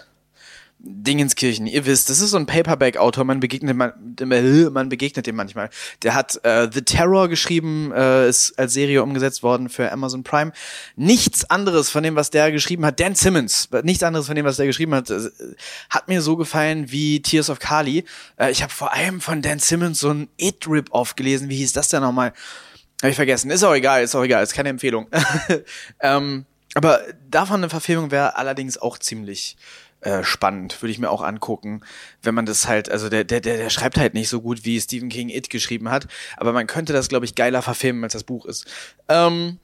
Dingenskirchen, 0.85 1.65
ihr 1.65 1.85
wisst, 1.85 2.09
das 2.09 2.19
ist 2.19 2.31
so 2.31 2.37
ein 2.37 2.45
Paperback-Autor, 2.45 3.23
man 3.23 3.39
begegnet 3.39 3.77
man, 3.77 3.93
man 4.19 4.89
begegnet 4.89 5.25
dem 5.25 5.37
manchmal. 5.37 5.69
Der 6.01 6.13
hat 6.13 6.43
äh, 6.43 6.67
The 6.69 6.81
Terror 6.81 7.29
geschrieben, 7.29 7.93
äh, 7.95 8.27
ist 8.27 8.59
als 8.59 8.73
Serie 8.73 9.01
umgesetzt 9.01 9.43
worden 9.43 9.69
für 9.69 9.89
Amazon 9.93 10.23
Prime. 10.23 10.51
Nichts 10.97 11.49
anderes 11.49 11.89
von 11.89 12.03
dem, 12.03 12.17
was 12.17 12.31
der 12.31 12.51
geschrieben 12.51 12.85
hat, 12.85 12.99
Dan 12.99 13.15
Simmons, 13.15 13.69
nichts 13.83 14.03
anderes 14.03 14.27
von 14.27 14.35
dem, 14.35 14.45
was 14.45 14.57
der 14.57 14.65
geschrieben 14.65 14.93
hat, 14.93 15.09
äh, 15.09 15.21
hat 15.89 16.09
mir 16.09 16.21
so 16.21 16.35
gefallen 16.35 16.91
wie 16.91 17.21
Tears 17.21 17.49
of 17.49 17.59
Kali. 17.59 18.03
Äh, 18.35 18.51
ich 18.51 18.61
habe 18.61 18.73
vor 18.73 18.91
allem 18.91 19.21
von 19.21 19.41
Dan 19.41 19.59
Simmons 19.59 20.01
so 20.01 20.09
ein 20.09 20.27
It-Rip-Off 20.35 21.15
gelesen, 21.15 21.47
wie 21.47 21.55
hieß 21.55 21.71
das 21.71 21.87
denn 21.87 22.01
nochmal? 22.01 22.33
Habe 23.01 23.11
ich 23.11 23.15
vergessen, 23.15 23.51
ist 23.51 23.63
auch 23.63 23.73
egal, 23.73 24.03
ist 24.03 24.15
auch 24.15 24.23
egal, 24.23 24.43
ist 24.43 24.53
keine 24.53 24.67
Empfehlung. 24.67 25.07
ähm, 26.01 26.45
aber 26.73 27.01
davon 27.29 27.57
eine 27.57 27.69
Verfilmung 27.69 28.11
wäre 28.11 28.35
allerdings 28.35 28.77
auch 28.77 28.97
ziemlich 28.97 29.55
äh, 30.03 30.23
spannend, 30.23 30.81
würde 30.81 30.91
ich 30.91 30.99
mir 30.99 31.09
auch 31.09 31.21
angucken, 31.21 31.81
wenn 32.21 32.35
man 32.35 32.45
das 32.45 32.67
halt, 32.67 32.89
also 32.89 33.09
der, 33.09 33.23
der, 33.23 33.41
der, 33.41 33.69
schreibt 33.69 33.97
halt 33.97 34.13
nicht 34.13 34.29
so 34.29 34.41
gut, 34.41 34.65
wie 34.65 34.79
Stephen 34.79 35.09
King 35.09 35.29
It 35.29 35.49
geschrieben 35.49 35.89
hat, 35.89 36.07
aber 36.37 36.53
man 36.53 36.67
könnte 36.67 36.93
das, 36.93 37.09
glaube 37.09 37.25
ich, 37.25 37.35
geiler 37.35 37.61
verfilmen, 37.61 38.03
als 38.03 38.13
das 38.13 38.23
Buch 38.23 38.45
ist. 38.45 38.65
Ähm, 39.07 39.59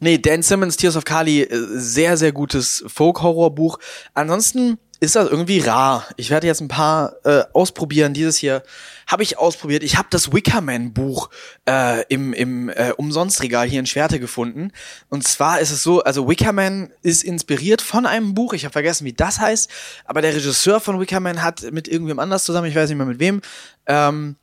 nee, 0.00 0.18
Dan 0.18 0.42
Simmons, 0.42 0.76
Tears 0.76 0.96
of 0.96 1.04
Kali, 1.04 1.42
äh, 1.42 1.48
sehr, 1.74 2.16
sehr 2.16 2.32
gutes 2.32 2.84
Folk-Horror-Buch. 2.86 3.78
Ansonsten 4.14 4.78
ist 5.00 5.16
das 5.16 5.30
irgendwie 5.30 5.60
rar. 5.60 6.06
Ich 6.16 6.28
werde 6.28 6.46
jetzt 6.46 6.60
ein 6.60 6.68
paar 6.68 7.14
äh, 7.24 7.42
ausprobieren. 7.54 8.12
Dieses 8.12 8.36
hier 8.36 8.62
habe 9.06 9.22
ich 9.22 9.38
ausprobiert. 9.38 9.82
Ich 9.82 9.96
habe 9.96 10.08
das 10.10 10.32
Wickerman-Buch 10.32 11.30
äh, 11.66 12.04
im, 12.08 12.34
im 12.34 12.68
äh, 12.68 12.92
Umsonstregal 12.96 13.66
hier 13.66 13.80
in 13.80 13.86
Schwerte 13.86 14.20
gefunden. 14.20 14.72
Und 15.08 15.26
zwar 15.26 15.60
ist 15.60 15.70
es 15.70 15.82
so, 15.82 16.02
also 16.02 16.28
Wickerman 16.28 16.92
ist 17.02 17.24
inspiriert 17.24 17.80
von 17.80 18.04
einem 18.04 18.34
Buch. 18.34 18.52
Ich 18.52 18.64
habe 18.64 18.72
vergessen, 18.72 19.06
wie 19.06 19.14
das 19.14 19.40
heißt. 19.40 19.70
Aber 20.04 20.20
der 20.20 20.34
Regisseur 20.34 20.80
von 20.80 21.00
Wickerman 21.00 21.42
hat 21.42 21.72
mit 21.72 21.88
irgendwem 21.88 22.18
anders 22.18 22.44
zusammen, 22.44 22.68
ich 22.68 22.76
weiß 22.76 22.90
nicht 22.90 22.98
mehr 22.98 23.06
mit 23.06 23.20
wem, 23.20 23.40
ähm, 23.86 24.36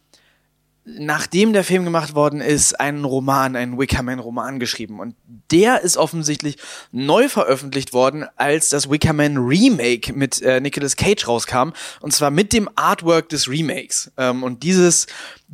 nachdem 0.87 1.51
der 1.51 1.65
Film 1.65 1.83
gemacht 1.83 2.15
worden 2.15 2.39
ist, 2.39 2.79
einen 2.79 3.03
Roman, 3.03 3.57
einen 3.57 3.77
Wickerman-Roman 3.77 4.57
geschrieben. 4.57 5.01
Und 5.01 5.15
der 5.51 5.81
ist 5.81 5.97
offensichtlich 5.97 6.57
neu 6.91 7.27
veröffentlicht 7.27 7.91
worden, 7.91 8.25
als 8.37 8.69
das 8.69 8.89
Wickerman 8.89 9.37
Remake 9.37 10.13
mit 10.13 10.41
äh, 10.41 10.61
Nicolas 10.61 10.95
Cage 10.95 11.27
rauskam. 11.27 11.71
Und 11.99 12.13
zwar 12.13 12.31
mit 12.31 12.53
dem 12.53 12.69
Artwork 12.75 13.27
des 13.27 13.49
Remakes. 13.49 14.11
Ähm, 14.17 14.43
und 14.43 14.63
dieses 14.63 15.07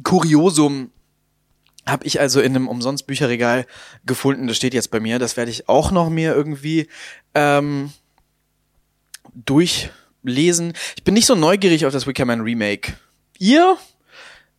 Kuriosum 0.03 0.91
habe 1.87 2.05
ich 2.05 2.19
also 2.19 2.39
in 2.39 2.55
einem 2.55 2.67
umsonst 2.67 3.07
Bücherregal 3.07 3.65
gefunden. 4.05 4.47
Das 4.47 4.55
steht 4.55 4.75
jetzt 4.75 4.91
bei 4.91 4.99
mir. 4.99 5.17
Das 5.17 5.35
werde 5.35 5.49
ich 5.49 5.67
auch 5.67 5.89
noch 5.89 6.09
mir 6.09 6.35
irgendwie 6.35 6.87
ähm, 7.33 7.91
durchlesen. 9.33 10.73
Ich 10.95 11.03
bin 11.03 11.15
nicht 11.15 11.25
so 11.25 11.33
neugierig 11.33 11.87
auf 11.87 11.93
das 11.93 12.05
Wickerman 12.05 12.41
Remake. 12.41 12.93
Ihr? 13.39 13.77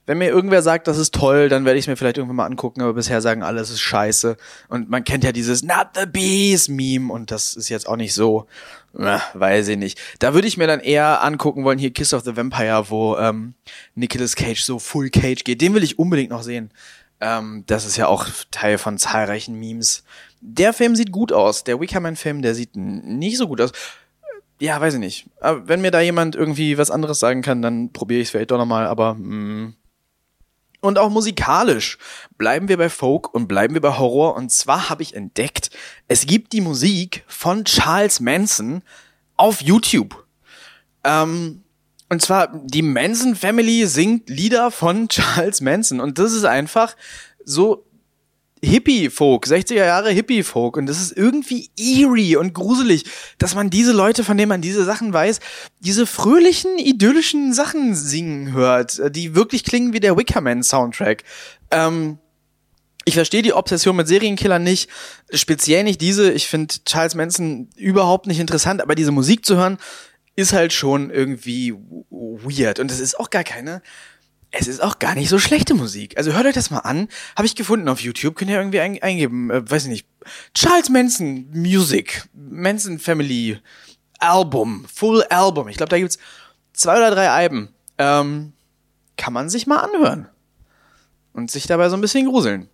Wenn 0.06 0.18
mir 0.18 0.28
irgendwer 0.28 0.62
sagt, 0.62 0.86
das 0.86 0.98
ist 0.98 1.14
toll, 1.14 1.48
dann 1.48 1.64
werde 1.64 1.78
ich 1.78 1.84
es 1.84 1.88
mir 1.88 1.96
vielleicht 1.96 2.18
irgendwann 2.18 2.36
mal 2.36 2.46
angucken, 2.46 2.82
aber 2.82 2.94
bisher 2.94 3.20
sagen 3.20 3.42
alle, 3.42 3.60
es 3.60 3.70
ist 3.70 3.80
scheiße. 3.80 4.36
Und 4.68 4.90
man 4.90 5.04
kennt 5.04 5.24
ja 5.24 5.32
dieses 5.32 5.62
Not 5.62 5.88
the 5.94 6.06
Bees 6.06 6.68
Meme 6.68 7.12
und 7.12 7.30
das 7.30 7.54
ist 7.54 7.68
jetzt 7.68 7.88
auch 7.88 7.96
nicht 7.96 8.14
so, 8.14 8.46
na, 8.92 9.22
weiß 9.34 9.68
ich 9.68 9.78
nicht. 9.78 10.00
Da 10.18 10.34
würde 10.34 10.46
ich 10.46 10.56
mir 10.56 10.66
dann 10.66 10.80
eher 10.80 11.22
angucken 11.22 11.64
wollen, 11.64 11.78
hier 11.78 11.92
Kiss 11.92 12.14
of 12.14 12.24
the 12.24 12.36
Vampire, 12.36 12.84
wo 12.90 13.16
ähm, 13.16 13.54
Nicolas 13.94 14.36
Cage 14.36 14.62
so 14.62 14.78
Full 14.78 15.10
Cage 15.10 15.44
geht. 15.44 15.60
Den 15.60 15.74
will 15.74 15.82
ich 15.82 15.98
unbedingt 15.98 16.30
noch 16.30 16.42
sehen. 16.42 16.70
Ähm, 17.20 17.64
das 17.66 17.86
ist 17.86 17.96
ja 17.96 18.06
auch 18.06 18.26
Teil 18.50 18.78
von 18.78 18.98
zahlreichen 18.98 19.58
Memes 19.58 20.04
der 20.44 20.72
Film 20.74 20.94
sieht 20.94 21.10
gut 21.10 21.32
aus. 21.32 21.64
Der 21.64 21.80
Wickerman-Film, 21.80 22.42
der 22.42 22.54
sieht 22.54 22.76
nicht 22.76 23.38
so 23.38 23.48
gut 23.48 23.60
aus. 23.60 23.72
Ja, 24.60 24.80
weiß 24.80 24.94
ich 24.94 25.00
nicht. 25.00 25.26
Aber 25.40 25.66
wenn 25.66 25.80
mir 25.80 25.90
da 25.90 26.00
jemand 26.00 26.36
irgendwie 26.36 26.78
was 26.78 26.90
anderes 26.90 27.18
sagen 27.18 27.42
kann, 27.42 27.62
dann 27.62 27.92
probiere 27.92 28.20
ich 28.20 28.28
es 28.28 28.30
vielleicht 28.30 28.50
doch 28.50 28.58
nochmal, 28.58 28.86
aber 28.86 29.14
mh. 29.14 29.72
Und 30.84 30.98
auch 30.98 31.08
musikalisch 31.08 31.96
bleiben 32.36 32.68
wir 32.68 32.76
bei 32.76 32.90
Folk 32.90 33.32
und 33.32 33.48
bleiben 33.48 33.72
wir 33.72 33.80
bei 33.80 33.96
Horror. 33.96 34.36
Und 34.36 34.52
zwar 34.52 34.90
habe 34.90 35.02
ich 35.02 35.14
entdeckt, 35.14 35.70
es 36.08 36.26
gibt 36.26 36.52
die 36.52 36.60
Musik 36.60 37.24
von 37.26 37.64
Charles 37.64 38.20
Manson 38.20 38.82
auf 39.34 39.62
YouTube. 39.62 40.26
Ähm, 41.02 41.62
und 42.10 42.20
zwar, 42.20 42.48
die 42.48 42.82
Manson 42.82 43.34
Family 43.34 43.86
singt 43.86 44.28
Lieder 44.28 44.70
von 44.70 45.08
Charles 45.08 45.62
Manson. 45.62 46.00
Und 46.00 46.18
das 46.18 46.34
ist 46.34 46.44
einfach 46.44 46.96
so 47.46 47.86
Hippie-Folk, 48.64 49.46
60er 49.46 49.84
Jahre 49.84 50.10
Hippie-Folk. 50.10 50.76
Und 50.76 50.86
das 50.86 51.00
ist 51.00 51.16
irgendwie 51.16 51.70
eerie 51.76 52.36
und 52.36 52.54
gruselig, 52.54 53.04
dass 53.38 53.54
man 53.54 53.70
diese 53.70 53.92
Leute, 53.92 54.24
von 54.24 54.36
denen 54.36 54.48
man 54.48 54.60
diese 54.60 54.84
Sachen 54.84 55.12
weiß, 55.12 55.40
diese 55.80 56.06
fröhlichen, 56.06 56.78
idyllischen 56.78 57.52
Sachen 57.52 57.94
singen 57.94 58.52
hört, 58.52 59.00
die 59.14 59.34
wirklich 59.34 59.64
klingen 59.64 59.92
wie 59.92 60.00
der 60.00 60.16
Wickerman-Soundtrack. 60.16 61.24
Ähm, 61.70 62.18
ich 63.04 63.14
verstehe 63.14 63.42
die 63.42 63.52
Obsession 63.52 63.96
mit 63.96 64.08
Serienkillern 64.08 64.62
nicht, 64.62 64.88
speziell 65.32 65.84
nicht 65.84 66.00
diese. 66.00 66.32
Ich 66.32 66.46
finde 66.46 66.74
Charles 66.84 67.14
Manson 67.14 67.68
überhaupt 67.76 68.26
nicht 68.26 68.40
interessant, 68.40 68.80
aber 68.80 68.94
diese 68.94 69.12
Musik 69.12 69.44
zu 69.44 69.56
hören, 69.56 69.78
ist 70.36 70.52
halt 70.52 70.72
schon 70.72 71.10
irgendwie 71.10 71.74
weird. 72.10 72.80
Und 72.80 72.90
es 72.90 73.00
ist 73.00 73.18
auch 73.18 73.30
gar 73.30 73.44
keine 73.44 73.82
es 74.56 74.68
ist 74.68 74.82
auch 74.82 74.98
gar 74.98 75.14
nicht 75.14 75.28
so 75.28 75.38
schlechte 75.38 75.74
Musik. 75.74 76.16
Also 76.16 76.32
hört 76.32 76.46
euch 76.46 76.54
das 76.54 76.70
mal 76.70 76.78
an. 76.78 77.08
Habe 77.36 77.46
ich 77.46 77.56
gefunden 77.56 77.88
auf 77.88 78.00
YouTube. 78.00 78.36
Könnt 78.36 78.50
ihr 78.50 78.58
irgendwie 78.58 78.80
ein, 78.80 79.02
eingeben. 79.02 79.50
Äh, 79.50 79.68
weiß 79.68 79.84
ich 79.84 79.90
nicht. 79.90 80.06
Charles 80.54 80.88
Manson 80.90 81.46
Music. 81.52 82.24
Manson 82.32 82.98
Family 82.98 83.58
Album. 84.18 84.86
Full 84.92 85.22
Album. 85.24 85.68
Ich 85.68 85.76
glaube, 85.76 85.90
da 85.90 85.98
gibt's 85.98 86.18
zwei 86.72 86.96
oder 86.96 87.10
drei 87.10 87.30
Alben. 87.30 87.74
Ähm, 87.98 88.52
kann 89.16 89.32
man 89.32 89.50
sich 89.50 89.66
mal 89.66 89.78
anhören. 89.78 90.28
Und 91.32 91.50
sich 91.50 91.66
dabei 91.66 91.88
so 91.88 91.96
ein 91.96 92.00
bisschen 92.00 92.26
gruseln. 92.26 92.68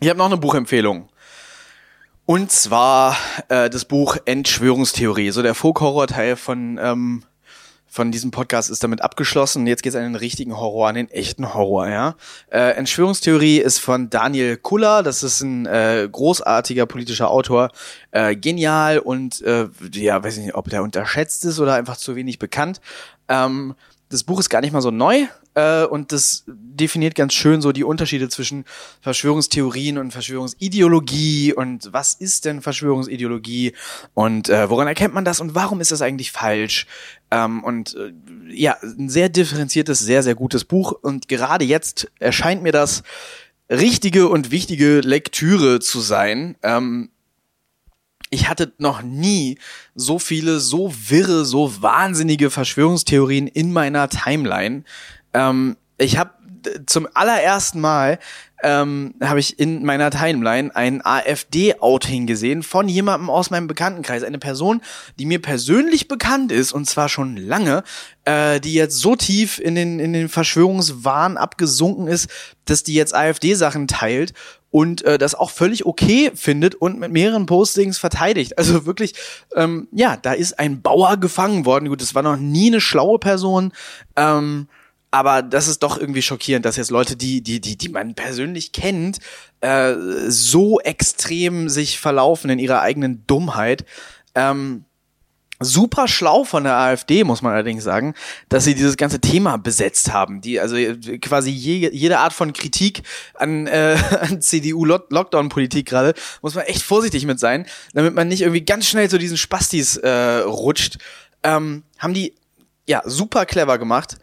Ich 0.00 0.08
habe 0.08 0.18
noch 0.18 0.26
eine 0.26 0.36
Buchempfehlung. 0.36 1.08
Und 2.26 2.52
zwar 2.52 3.16
äh, 3.48 3.70
das 3.70 3.86
Buch 3.86 4.18
Entschwörungstheorie. 4.26 5.30
So 5.30 5.42
der 5.42 5.54
Folk-Horror-Teil 5.54 6.36
von 6.36 6.78
ähm, 6.80 7.22
von 7.88 8.12
diesem 8.12 8.30
Podcast 8.30 8.70
ist 8.70 8.84
damit 8.84 9.02
abgeschlossen. 9.02 9.66
Jetzt 9.66 9.82
geht 9.82 9.94
es 9.94 9.96
an 9.96 10.04
den 10.04 10.14
richtigen 10.14 10.56
Horror, 10.56 10.88
an 10.88 10.94
den 10.94 11.10
echten 11.10 11.54
Horror, 11.54 11.88
ja. 11.88 12.14
Äh, 12.50 12.72
Entschwörungstheorie 12.76 13.58
ist 13.58 13.78
von 13.78 14.10
Daniel 14.10 14.56
Kuller, 14.56 15.02
das 15.02 15.22
ist 15.22 15.40
ein 15.40 15.66
äh, 15.66 16.08
großartiger 16.10 16.86
politischer 16.86 17.30
Autor, 17.30 17.70
äh, 18.10 18.36
genial 18.36 18.98
und 18.98 19.40
äh, 19.42 19.68
ja, 19.92 20.22
weiß 20.22 20.38
nicht, 20.38 20.54
ob 20.54 20.68
der 20.68 20.82
unterschätzt 20.82 21.44
ist 21.44 21.58
oder 21.58 21.74
einfach 21.74 21.96
zu 21.96 22.14
wenig 22.14 22.38
bekannt. 22.38 22.80
Ähm, 23.28 23.74
das 24.10 24.24
Buch 24.24 24.40
ist 24.40 24.48
gar 24.48 24.60
nicht 24.60 24.72
mal 24.72 24.80
so 24.80 24.90
neu 24.90 25.26
äh, 25.58 25.84
und 25.84 26.12
das 26.12 26.44
definiert 26.46 27.16
ganz 27.16 27.34
schön 27.34 27.60
so 27.60 27.72
die 27.72 27.82
Unterschiede 27.82 28.28
zwischen 28.28 28.64
Verschwörungstheorien 29.00 29.98
und 29.98 30.12
Verschwörungsideologie 30.12 31.52
und 31.52 31.92
was 31.92 32.14
ist 32.14 32.44
denn 32.44 32.62
Verschwörungsideologie 32.62 33.72
und 34.14 34.48
äh, 34.48 34.70
woran 34.70 34.86
erkennt 34.86 35.14
man 35.14 35.24
das 35.24 35.40
und 35.40 35.56
warum 35.56 35.80
ist 35.80 35.90
das 35.90 36.00
eigentlich 36.00 36.30
falsch? 36.30 36.86
Ähm, 37.32 37.64
und 37.64 37.96
äh, 37.96 38.12
ja, 38.54 38.76
ein 38.82 39.08
sehr 39.08 39.28
differenziertes, 39.28 39.98
sehr, 39.98 40.22
sehr 40.22 40.36
gutes 40.36 40.64
Buch 40.64 40.92
und 40.92 41.28
gerade 41.28 41.64
jetzt 41.64 42.08
erscheint 42.20 42.62
mir 42.62 42.72
das 42.72 43.02
richtige 43.68 44.28
und 44.28 44.52
wichtige 44.52 45.00
Lektüre 45.00 45.80
zu 45.80 46.00
sein. 46.00 46.56
Ähm, 46.62 47.10
ich 48.30 48.48
hatte 48.48 48.72
noch 48.78 49.02
nie 49.02 49.58
so 49.94 50.18
viele, 50.18 50.60
so 50.60 50.92
wirre, 51.08 51.44
so 51.44 51.82
wahnsinnige 51.82 52.50
Verschwörungstheorien 52.50 53.46
in 53.46 53.72
meiner 53.72 54.08
Timeline. 54.08 54.84
Ähm, 55.34 55.76
ich 55.98 56.18
habe 56.18 56.30
zum 56.86 57.08
allerersten 57.14 57.80
Mal 57.80 58.18
ähm, 58.62 59.14
habe 59.22 59.38
ich 59.38 59.58
in 59.60 59.84
meiner 59.84 60.10
Timeline 60.10 60.74
ein 60.74 61.04
AfD-Outing 61.04 62.26
gesehen 62.26 62.62
von 62.62 62.88
jemandem 62.88 63.30
aus 63.30 63.50
meinem 63.50 63.68
Bekanntenkreis. 63.68 64.24
Eine 64.24 64.38
Person, 64.38 64.80
die 65.18 65.26
mir 65.26 65.40
persönlich 65.40 66.08
bekannt 66.08 66.50
ist 66.50 66.72
und 66.72 66.86
zwar 66.86 67.08
schon 67.08 67.36
lange, 67.36 67.84
äh, 68.24 68.60
die 68.60 68.74
jetzt 68.74 68.96
so 68.96 69.14
tief 69.14 69.58
in 69.58 69.76
den, 69.76 70.00
in 70.00 70.12
den 70.12 70.28
Verschwörungswahn 70.28 71.36
abgesunken 71.36 72.08
ist, 72.08 72.28
dass 72.64 72.82
die 72.82 72.94
jetzt 72.94 73.14
AfD-Sachen 73.14 73.86
teilt 73.86 74.34
und 74.70 75.02
äh, 75.02 75.18
das 75.18 75.34
auch 75.34 75.50
völlig 75.50 75.86
okay 75.86 76.32
findet 76.34 76.74
und 76.74 76.98
mit 76.98 77.12
mehreren 77.12 77.46
Postings 77.46 77.98
verteidigt. 77.98 78.58
Also 78.58 78.86
wirklich, 78.86 79.14
ähm, 79.54 79.88
ja, 79.92 80.16
da 80.16 80.32
ist 80.32 80.58
ein 80.58 80.82
Bauer 80.82 81.16
gefangen 81.16 81.64
worden. 81.64 81.88
Gut, 81.88 82.02
das 82.02 82.14
war 82.14 82.22
noch 82.22 82.36
nie 82.36 82.68
eine 82.68 82.80
schlaue 82.80 83.18
Person. 83.18 83.72
Ähm, 84.16 84.68
aber 85.10 85.42
das 85.42 85.68
ist 85.68 85.82
doch 85.82 85.98
irgendwie 85.98 86.22
schockierend, 86.22 86.64
dass 86.64 86.76
jetzt 86.76 86.90
Leute, 86.90 87.16
die, 87.16 87.42
die, 87.42 87.60
die, 87.60 87.76
die 87.76 87.88
man 87.88 88.14
persönlich 88.14 88.72
kennt, 88.72 89.18
äh, 89.60 89.94
so 90.28 90.80
extrem 90.80 91.68
sich 91.68 91.98
verlaufen 91.98 92.50
in 92.50 92.58
ihrer 92.58 92.80
eigenen 92.80 93.26
Dummheit. 93.26 93.84
Ähm, 94.34 94.84
super 95.60 96.06
schlau 96.08 96.44
von 96.44 96.64
der 96.64 96.76
AfD, 96.76 97.24
muss 97.24 97.42
man 97.42 97.52
allerdings 97.52 97.82
sagen, 97.82 98.14
dass 98.48 98.64
sie 98.64 98.74
dieses 98.74 98.96
ganze 98.96 99.20
Thema 99.20 99.56
besetzt 99.56 100.12
haben. 100.12 100.40
Die, 100.40 100.60
also 100.60 100.76
quasi 101.20 101.50
je, 101.50 101.90
jede 101.90 102.18
Art 102.18 102.32
von 102.32 102.52
Kritik 102.52 103.02
an, 103.34 103.66
äh, 103.66 103.96
an 104.20 104.40
CDU-Lockdown-Politik 104.40 105.86
gerade, 105.86 106.14
muss 106.42 106.54
man 106.54 106.64
echt 106.64 106.82
vorsichtig 106.82 107.26
mit 107.26 107.40
sein, 107.40 107.66
damit 107.94 108.14
man 108.14 108.28
nicht 108.28 108.42
irgendwie 108.42 108.64
ganz 108.64 108.86
schnell 108.86 109.08
zu 109.08 109.18
diesen 109.18 109.36
Spastis 109.36 109.96
äh, 109.96 110.38
rutscht. 110.40 110.98
Ähm, 111.42 111.84
haben 111.98 112.14
die 112.14 112.34
ja 112.86 113.02
super 113.04 113.46
clever 113.46 113.78
gemacht. 113.78 114.18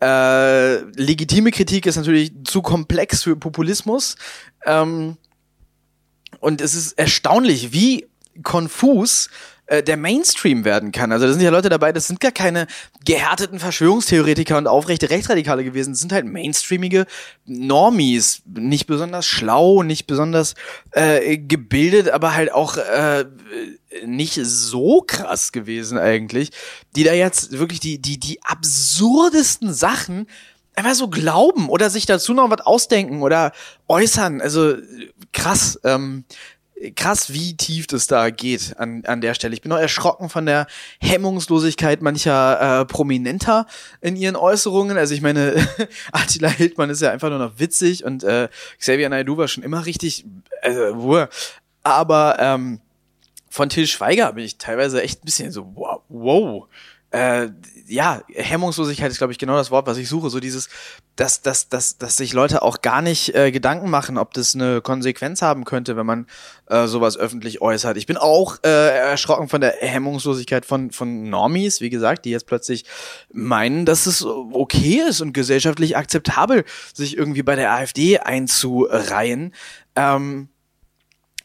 Äh, 0.00 0.76
legitime 0.92 1.50
Kritik 1.50 1.86
ist 1.86 1.96
natürlich 1.96 2.32
zu 2.44 2.62
komplex 2.62 3.22
für 3.22 3.36
Populismus. 3.36 4.16
Ähm, 4.64 5.16
und 6.40 6.60
es 6.60 6.74
ist 6.74 6.92
erstaunlich, 6.92 7.72
wie 7.72 8.06
konfus 8.42 9.28
äh, 9.68 9.82
der 9.82 9.98
Mainstream 9.98 10.64
werden 10.64 10.92
kann. 10.92 11.12
Also 11.12 11.26
da 11.26 11.32
sind 11.32 11.42
ja 11.42 11.50
Leute 11.50 11.68
dabei, 11.68 11.92
das 11.92 12.06
sind 12.06 12.20
gar 12.20 12.32
keine 12.32 12.66
gehärteten 13.04 13.58
Verschwörungstheoretiker 13.58 14.56
und 14.56 14.66
aufrechte 14.66 15.10
Rechtsradikale 15.10 15.62
gewesen. 15.62 15.92
Das 15.92 16.00
sind 16.00 16.12
halt 16.12 16.24
mainstreamige 16.24 17.06
Normies, 17.44 18.42
nicht 18.46 18.86
besonders 18.86 19.26
schlau, 19.26 19.82
nicht 19.82 20.06
besonders 20.06 20.54
äh, 20.92 21.36
gebildet, 21.36 22.08
aber 22.08 22.34
halt 22.34 22.50
auch 22.50 22.78
äh, 22.78 23.26
nicht 24.06 24.40
so 24.42 25.02
krass 25.06 25.52
gewesen 25.52 25.98
eigentlich, 25.98 26.50
die 26.96 27.04
da 27.04 27.12
jetzt 27.12 27.58
wirklich 27.58 27.80
die 27.80 28.00
die 28.00 28.18
die 28.18 28.42
absurdesten 28.42 29.74
Sachen 29.74 30.26
einfach 30.74 30.94
so 30.94 31.08
glauben 31.08 31.68
oder 31.68 31.90
sich 31.90 32.06
dazu 32.06 32.32
noch 32.32 32.50
was 32.50 32.60
ausdenken 32.60 33.20
oder 33.20 33.52
äußern. 33.86 34.40
Also 34.40 34.76
krass. 35.32 35.78
Ähm, 35.84 36.24
krass, 36.94 37.32
wie 37.32 37.56
tief 37.56 37.86
das 37.86 38.06
da 38.06 38.30
geht 38.30 38.76
an, 38.78 39.04
an 39.06 39.20
der 39.20 39.34
Stelle. 39.34 39.54
Ich 39.54 39.62
bin 39.62 39.72
auch 39.72 39.78
erschrocken 39.78 40.28
von 40.28 40.46
der 40.46 40.66
Hemmungslosigkeit 41.00 42.02
mancher 42.02 42.80
äh, 42.80 42.84
Prominenter 42.84 43.66
in 44.00 44.16
ihren 44.16 44.36
Äußerungen. 44.36 44.96
Also 44.96 45.14
ich 45.14 45.20
meine, 45.20 45.66
Attila 46.12 46.48
Hildmann 46.48 46.90
ist 46.90 47.02
ja 47.02 47.10
einfach 47.10 47.30
nur 47.30 47.38
noch 47.38 47.58
witzig 47.58 48.04
und 48.04 48.24
äh, 48.24 48.48
Xavier 48.78 49.08
Naidoo 49.08 49.36
war 49.36 49.48
schon 49.48 49.64
immer 49.64 49.86
richtig, 49.86 50.24
also, 50.62 51.26
aber 51.82 52.36
ähm, 52.38 52.80
von 53.50 53.68
Till 53.68 53.86
Schweiger 53.86 54.32
bin 54.32 54.44
ich 54.44 54.58
teilweise 54.58 55.02
echt 55.02 55.22
ein 55.22 55.24
bisschen 55.26 55.52
so, 55.52 55.72
wow, 55.74 56.02
wow 56.08 56.68
äh, 57.10 57.48
ja, 57.88 58.22
Hemmungslosigkeit 58.34 59.10
ist, 59.10 59.18
glaube 59.18 59.32
ich, 59.32 59.38
genau 59.38 59.56
das 59.56 59.70
Wort, 59.70 59.86
was 59.86 59.96
ich 59.96 60.08
suche. 60.08 60.30
So 60.30 60.40
dieses, 60.40 60.68
dass, 61.16 61.42
dass, 61.42 61.68
dass, 61.68 61.98
dass 61.98 62.16
sich 62.16 62.32
Leute 62.32 62.62
auch 62.62 62.82
gar 62.82 63.02
nicht 63.02 63.34
äh, 63.34 63.50
Gedanken 63.50 63.90
machen, 63.90 64.18
ob 64.18 64.34
das 64.34 64.54
eine 64.54 64.80
Konsequenz 64.80 65.42
haben 65.42 65.64
könnte, 65.64 65.96
wenn 65.96 66.06
man 66.06 66.26
äh, 66.66 66.86
sowas 66.86 67.16
öffentlich 67.16 67.60
äußert. 67.60 67.96
Ich 67.96 68.06
bin 68.06 68.16
auch 68.16 68.58
äh, 68.62 68.96
erschrocken 68.96 69.48
von 69.48 69.60
der 69.60 69.74
Hemmungslosigkeit 69.80 70.66
von, 70.66 70.90
von 70.90 71.28
Normies, 71.30 71.80
wie 71.80 71.90
gesagt, 71.90 72.24
die 72.24 72.30
jetzt 72.30 72.46
plötzlich 72.46 72.84
meinen, 73.32 73.86
dass 73.86 74.06
es 74.06 74.24
okay 74.24 75.02
ist 75.08 75.20
und 75.20 75.32
gesellschaftlich 75.32 75.96
akzeptabel, 75.96 76.64
sich 76.92 77.16
irgendwie 77.16 77.42
bei 77.42 77.56
der 77.56 77.72
AfD 77.72 78.18
einzureihen. 78.18 79.54
Ähm, 79.96 80.48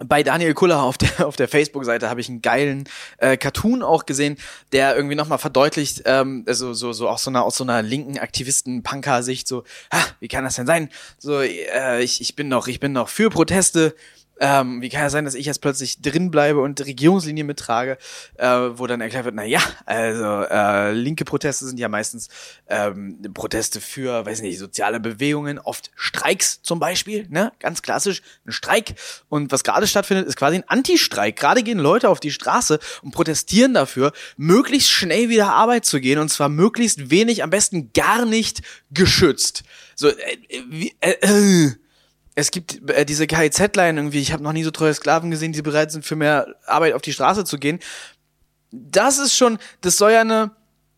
bei 0.08 0.24
Daniel 0.24 0.54
Kuller 0.54 0.84
auf 0.84 0.98
der, 0.98 1.28
auf 1.28 1.36
der 1.36 1.48
Facebook-Seite 1.48 2.10
habe 2.10 2.22
ich 2.22 2.30
einen 2.30 2.42
geilen 2.42 2.86
äh, 3.18 3.38
Cartoon 3.38 3.84
auch 3.84 4.06
gesehen, 4.06 4.38
der 4.72 4.96
irgendwie 4.96 5.16
nochmal 5.16 5.38
verdeutlicht, 5.38 6.04
ähm, 6.06 6.44
also 6.48 6.74
so, 6.74 6.94
so 6.94 7.10
aus 7.10 7.24
so 7.24 7.30
einer, 7.30 7.44
aus 7.44 7.58
so 7.58 7.64
einer 7.64 7.82
linken 7.82 8.20
Aktivisten-Punker-Sicht, 8.20 9.48
so, 9.48 9.64
ah, 9.90 10.04
wie 10.20 10.28
kann 10.28 10.44
das 10.44 10.56
denn 10.56 10.68
sein? 10.68 10.90
So, 11.18 11.42
äh, 11.42 12.04
ich, 12.04 12.22
ich 12.22 12.36
bin 12.36 12.48
noch, 12.48 12.68
ich 12.68 12.80
bin 12.80 12.94
noch 12.94 13.10
für 13.10 13.30
Proteste, 13.30 13.96
Ähm, 14.40 14.82
wie 14.82 14.90
kann 14.90 15.06
es 15.06 15.12
sein, 15.12 15.26
dass 15.26 15.36
ich 15.36 15.46
jetzt 15.46 15.62
plötzlich 15.62 16.02
drin 16.02 16.32
bleibe 16.32 16.60
und 16.62 16.84
Regierungslinie 16.84 17.44
mittrage, 17.44 17.98
äh, 18.36 18.48
wo 18.48 18.88
dann 18.88 19.00
erklärt 19.00 19.26
wird, 19.26 19.36
na 19.36 19.44
ja, 19.44 19.62
also 19.86 20.44
äh, 20.50 20.92
linke 20.92 21.24
Proteste 21.24 21.66
sind 21.66 21.80
ja 21.80 21.88
meistens 21.88 22.30
ähm, 22.68 23.22
Proteste 23.34 23.80
für, 23.80 24.26
weiß 24.26 24.42
nicht, 24.42 24.58
soziale 24.58 25.00
Bewegungen, 25.00 25.60
oft 25.60 25.92
Streiks 25.96 26.62
zum 26.64 26.80
Beispiel, 26.80 27.28
ne, 27.30 27.52
ganz 27.60 27.84
klassisch, 27.84 28.22
ein 28.46 28.52
Streik. 28.52 28.96
Und 29.30 29.52
was 29.52 29.64
gerade 29.64 29.86
stattfindet, 29.86 30.28
ist 30.28 30.36
quasi 30.36 30.58
ein 30.58 30.68
Anti-Streik. 30.68 31.36
Gerade 31.36 31.62
gehen 31.62 31.80
Leute 31.80 32.10
auf 32.10 32.20
die 32.20 32.32
Straße 32.32 32.80
und 33.04 33.12
protestieren 33.12 33.76
dafür, 33.76 34.14
möglichst 34.36 34.90
schnell 34.90 35.30
wieder 35.30 35.54
Arbeit 35.54 35.86
zu 35.86 36.00
gehen 36.00 36.20
und 36.20 36.30
zwar 36.30 36.50
möglichst 36.50 37.12
wenig, 37.12 37.44
am 37.44 37.52
besten 37.52 37.94
gar 37.94 38.26
nicht 38.26 38.62
geschützt. 38.92 39.64
So, 39.96 40.10
äh, 40.10 40.38
wie, 40.70 40.96
äh, 41.02 41.12
äh, 41.22 41.72
es 42.36 42.52
gibt 42.52 42.90
äh, 42.90 43.06
diese 43.06 43.28
KIZ-Line 43.28 44.00
irgendwie, 44.00 44.20
ich 44.20 44.34
habe 44.34 44.44
noch 44.44 44.54
nie 44.54 44.64
so 44.64 44.72
treue 44.72 44.94
Sklaven 44.94 45.32
gesehen, 45.32 45.54
die 45.54 45.62
bereit 45.62 45.92
sind, 45.92 46.06
für 46.06 46.16
mehr 46.16 46.48
Arbeit 46.66 46.94
auf 46.94 47.02
die 47.02 47.14
Straße 47.14 47.46
zu 47.46 47.58
gehen. 47.58 47.80
Das 48.72 49.20
ist 49.20 49.36
schon, 49.36 49.60
das 49.82 49.98
soll 49.98 50.12
ja 50.12 50.22
eine, 50.22 50.52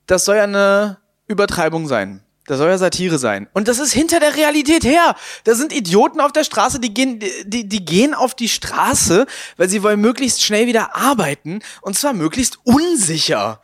das 0.08 0.26
soll 0.26 0.38
ja 0.38 0.44
eine 0.44 0.98
Übertreibung 1.28 1.88
sein. 1.88 2.22
Das 2.48 2.60
soll 2.60 2.70
ja 2.70 2.78
Satire 2.78 3.18
sein. 3.18 3.48
Und 3.54 3.68
das 3.68 3.80
ist 3.80 3.92
hinter 3.92 4.20
der 4.20 4.36
Realität 4.36 4.86
her. 4.86 5.16
Da 5.46 5.56
sind 5.56 5.74
Idioten 5.74 6.22
auf 6.22 6.32
der 6.32 6.44
Straße, 6.44 6.80
die 6.80 6.94
gehen, 6.94 7.20
die, 7.20 7.68
die 7.68 7.84
gehen 7.84 8.14
auf 8.14 8.36
die 8.36 8.50
Straße, 8.50 9.26
weil 9.58 9.68
sie 9.68 9.82
wollen 9.82 10.00
möglichst 10.00 10.44
schnell 10.44 10.68
wieder 10.68 10.96
arbeiten. 10.96 11.60
Und 11.82 11.98
zwar 11.98 12.14
möglichst 12.14 12.60
unsicher. 12.64 13.62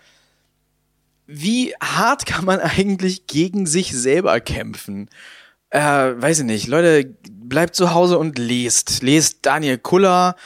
Wie 1.27 1.75
hart 1.79 2.25
kann 2.25 2.43
man 2.43 2.59
eigentlich 2.59 3.27
gegen 3.27 3.67
sich 3.67 3.93
selber 3.93 4.39
kämpfen? 4.39 5.09
Äh, 5.69 5.79
weiß 5.79 6.39
ich 6.39 6.45
nicht. 6.45 6.67
Leute, 6.67 7.15
bleibt 7.51 7.75
zu 7.75 7.93
Hause 7.93 8.17
und 8.17 8.39
lest. 8.39 9.03
Lest 9.03 9.39
Daniel 9.45 9.77
Kuller 9.77 10.37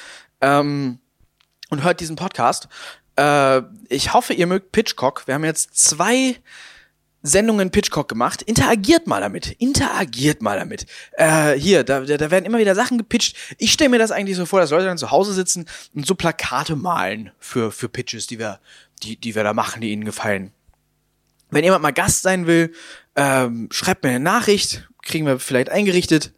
ähm, 0.41 0.97
und 1.69 1.83
hört 1.83 1.99
diesen 1.99 2.15
Podcast. 2.15 2.67
Äh, 3.15 3.61
ich 3.89 4.13
hoffe, 4.13 4.33
ihr 4.33 4.47
mögt 4.47 4.71
Pitchcock. 4.71 5.27
Wir 5.27 5.35
haben 5.35 5.45
jetzt 5.45 5.77
zwei 5.77 6.35
Sendungen 7.21 7.69
Pitchcock 7.69 8.09
gemacht. 8.09 8.41
Interagiert 8.41 9.05
mal 9.05 9.21
damit. 9.21 9.51
Interagiert 9.59 10.41
mal 10.41 10.57
damit. 10.57 10.87
Äh, 11.11 11.53
hier, 11.53 11.83
da, 11.83 11.99
da 12.01 12.31
werden 12.31 12.43
immer 12.43 12.57
wieder 12.57 12.73
Sachen 12.73 12.97
gepitcht. 12.97 13.37
Ich 13.59 13.71
stelle 13.71 13.91
mir 13.91 13.99
das 13.99 14.09
eigentlich 14.09 14.35
so 14.35 14.47
vor, 14.47 14.59
dass 14.59 14.71
Leute 14.71 14.85
dann 14.85 14.97
zu 14.97 15.11
Hause 15.11 15.33
sitzen 15.33 15.67
und 15.93 16.07
so 16.07 16.15
Plakate 16.15 16.75
malen 16.75 17.29
für, 17.37 17.71
für 17.71 17.87
Pitches, 17.87 18.25
die 18.25 18.39
wir, 18.39 18.59
die, 19.03 19.15
die 19.15 19.35
wir 19.35 19.43
da 19.43 19.53
machen, 19.53 19.79
die 19.79 19.91
ihnen 19.91 20.05
gefallen. 20.05 20.53
Wenn 21.51 21.63
jemand 21.63 21.83
mal 21.83 21.93
Gast 21.93 22.23
sein 22.23 22.47
will, 22.47 22.73
ähm, 23.15 23.69
schreibt 23.71 24.03
mir 24.03 24.09
eine 24.09 24.19
Nachricht, 24.19 24.89
kriegen 25.03 25.27
wir 25.27 25.37
vielleicht 25.37 25.69
eingerichtet. 25.69 26.33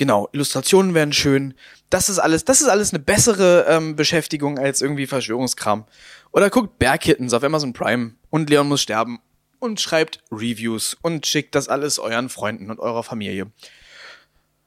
Genau, 0.00 0.30
Illustrationen 0.32 0.94
wären 0.94 1.12
schön. 1.12 1.52
Das 1.90 2.08
ist 2.08 2.18
alles, 2.18 2.46
das 2.46 2.62
ist 2.62 2.68
alles 2.68 2.94
eine 2.94 3.00
bessere 3.00 3.66
ähm, 3.68 3.96
Beschäftigung 3.96 4.58
als 4.58 4.80
irgendwie 4.80 5.06
Verschwörungskram. 5.06 5.84
Oder 6.32 6.48
guckt 6.48 6.78
Berghittens 6.78 7.34
auf 7.34 7.44
Amazon 7.44 7.74
Prime 7.74 8.14
und 8.30 8.48
Leon 8.48 8.66
muss 8.66 8.80
sterben 8.80 9.20
und 9.58 9.78
schreibt 9.78 10.20
Reviews 10.32 10.96
und 11.02 11.26
schickt 11.26 11.54
das 11.54 11.68
alles 11.68 11.98
euren 11.98 12.30
Freunden 12.30 12.70
und 12.70 12.80
eurer 12.80 13.02
Familie. 13.02 13.52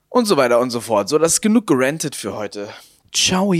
Und 0.07 0.27
so 0.27 0.37
weiter 0.37 0.59
und 0.59 0.69
so 0.69 0.81
fort. 0.81 1.09
So, 1.09 1.17
das 1.17 1.33
ist 1.33 1.41
genug 1.41 1.65
gerantet 1.65 2.15
für 2.15 2.35
heute. 2.35 2.69
Ciao. 3.11 3.55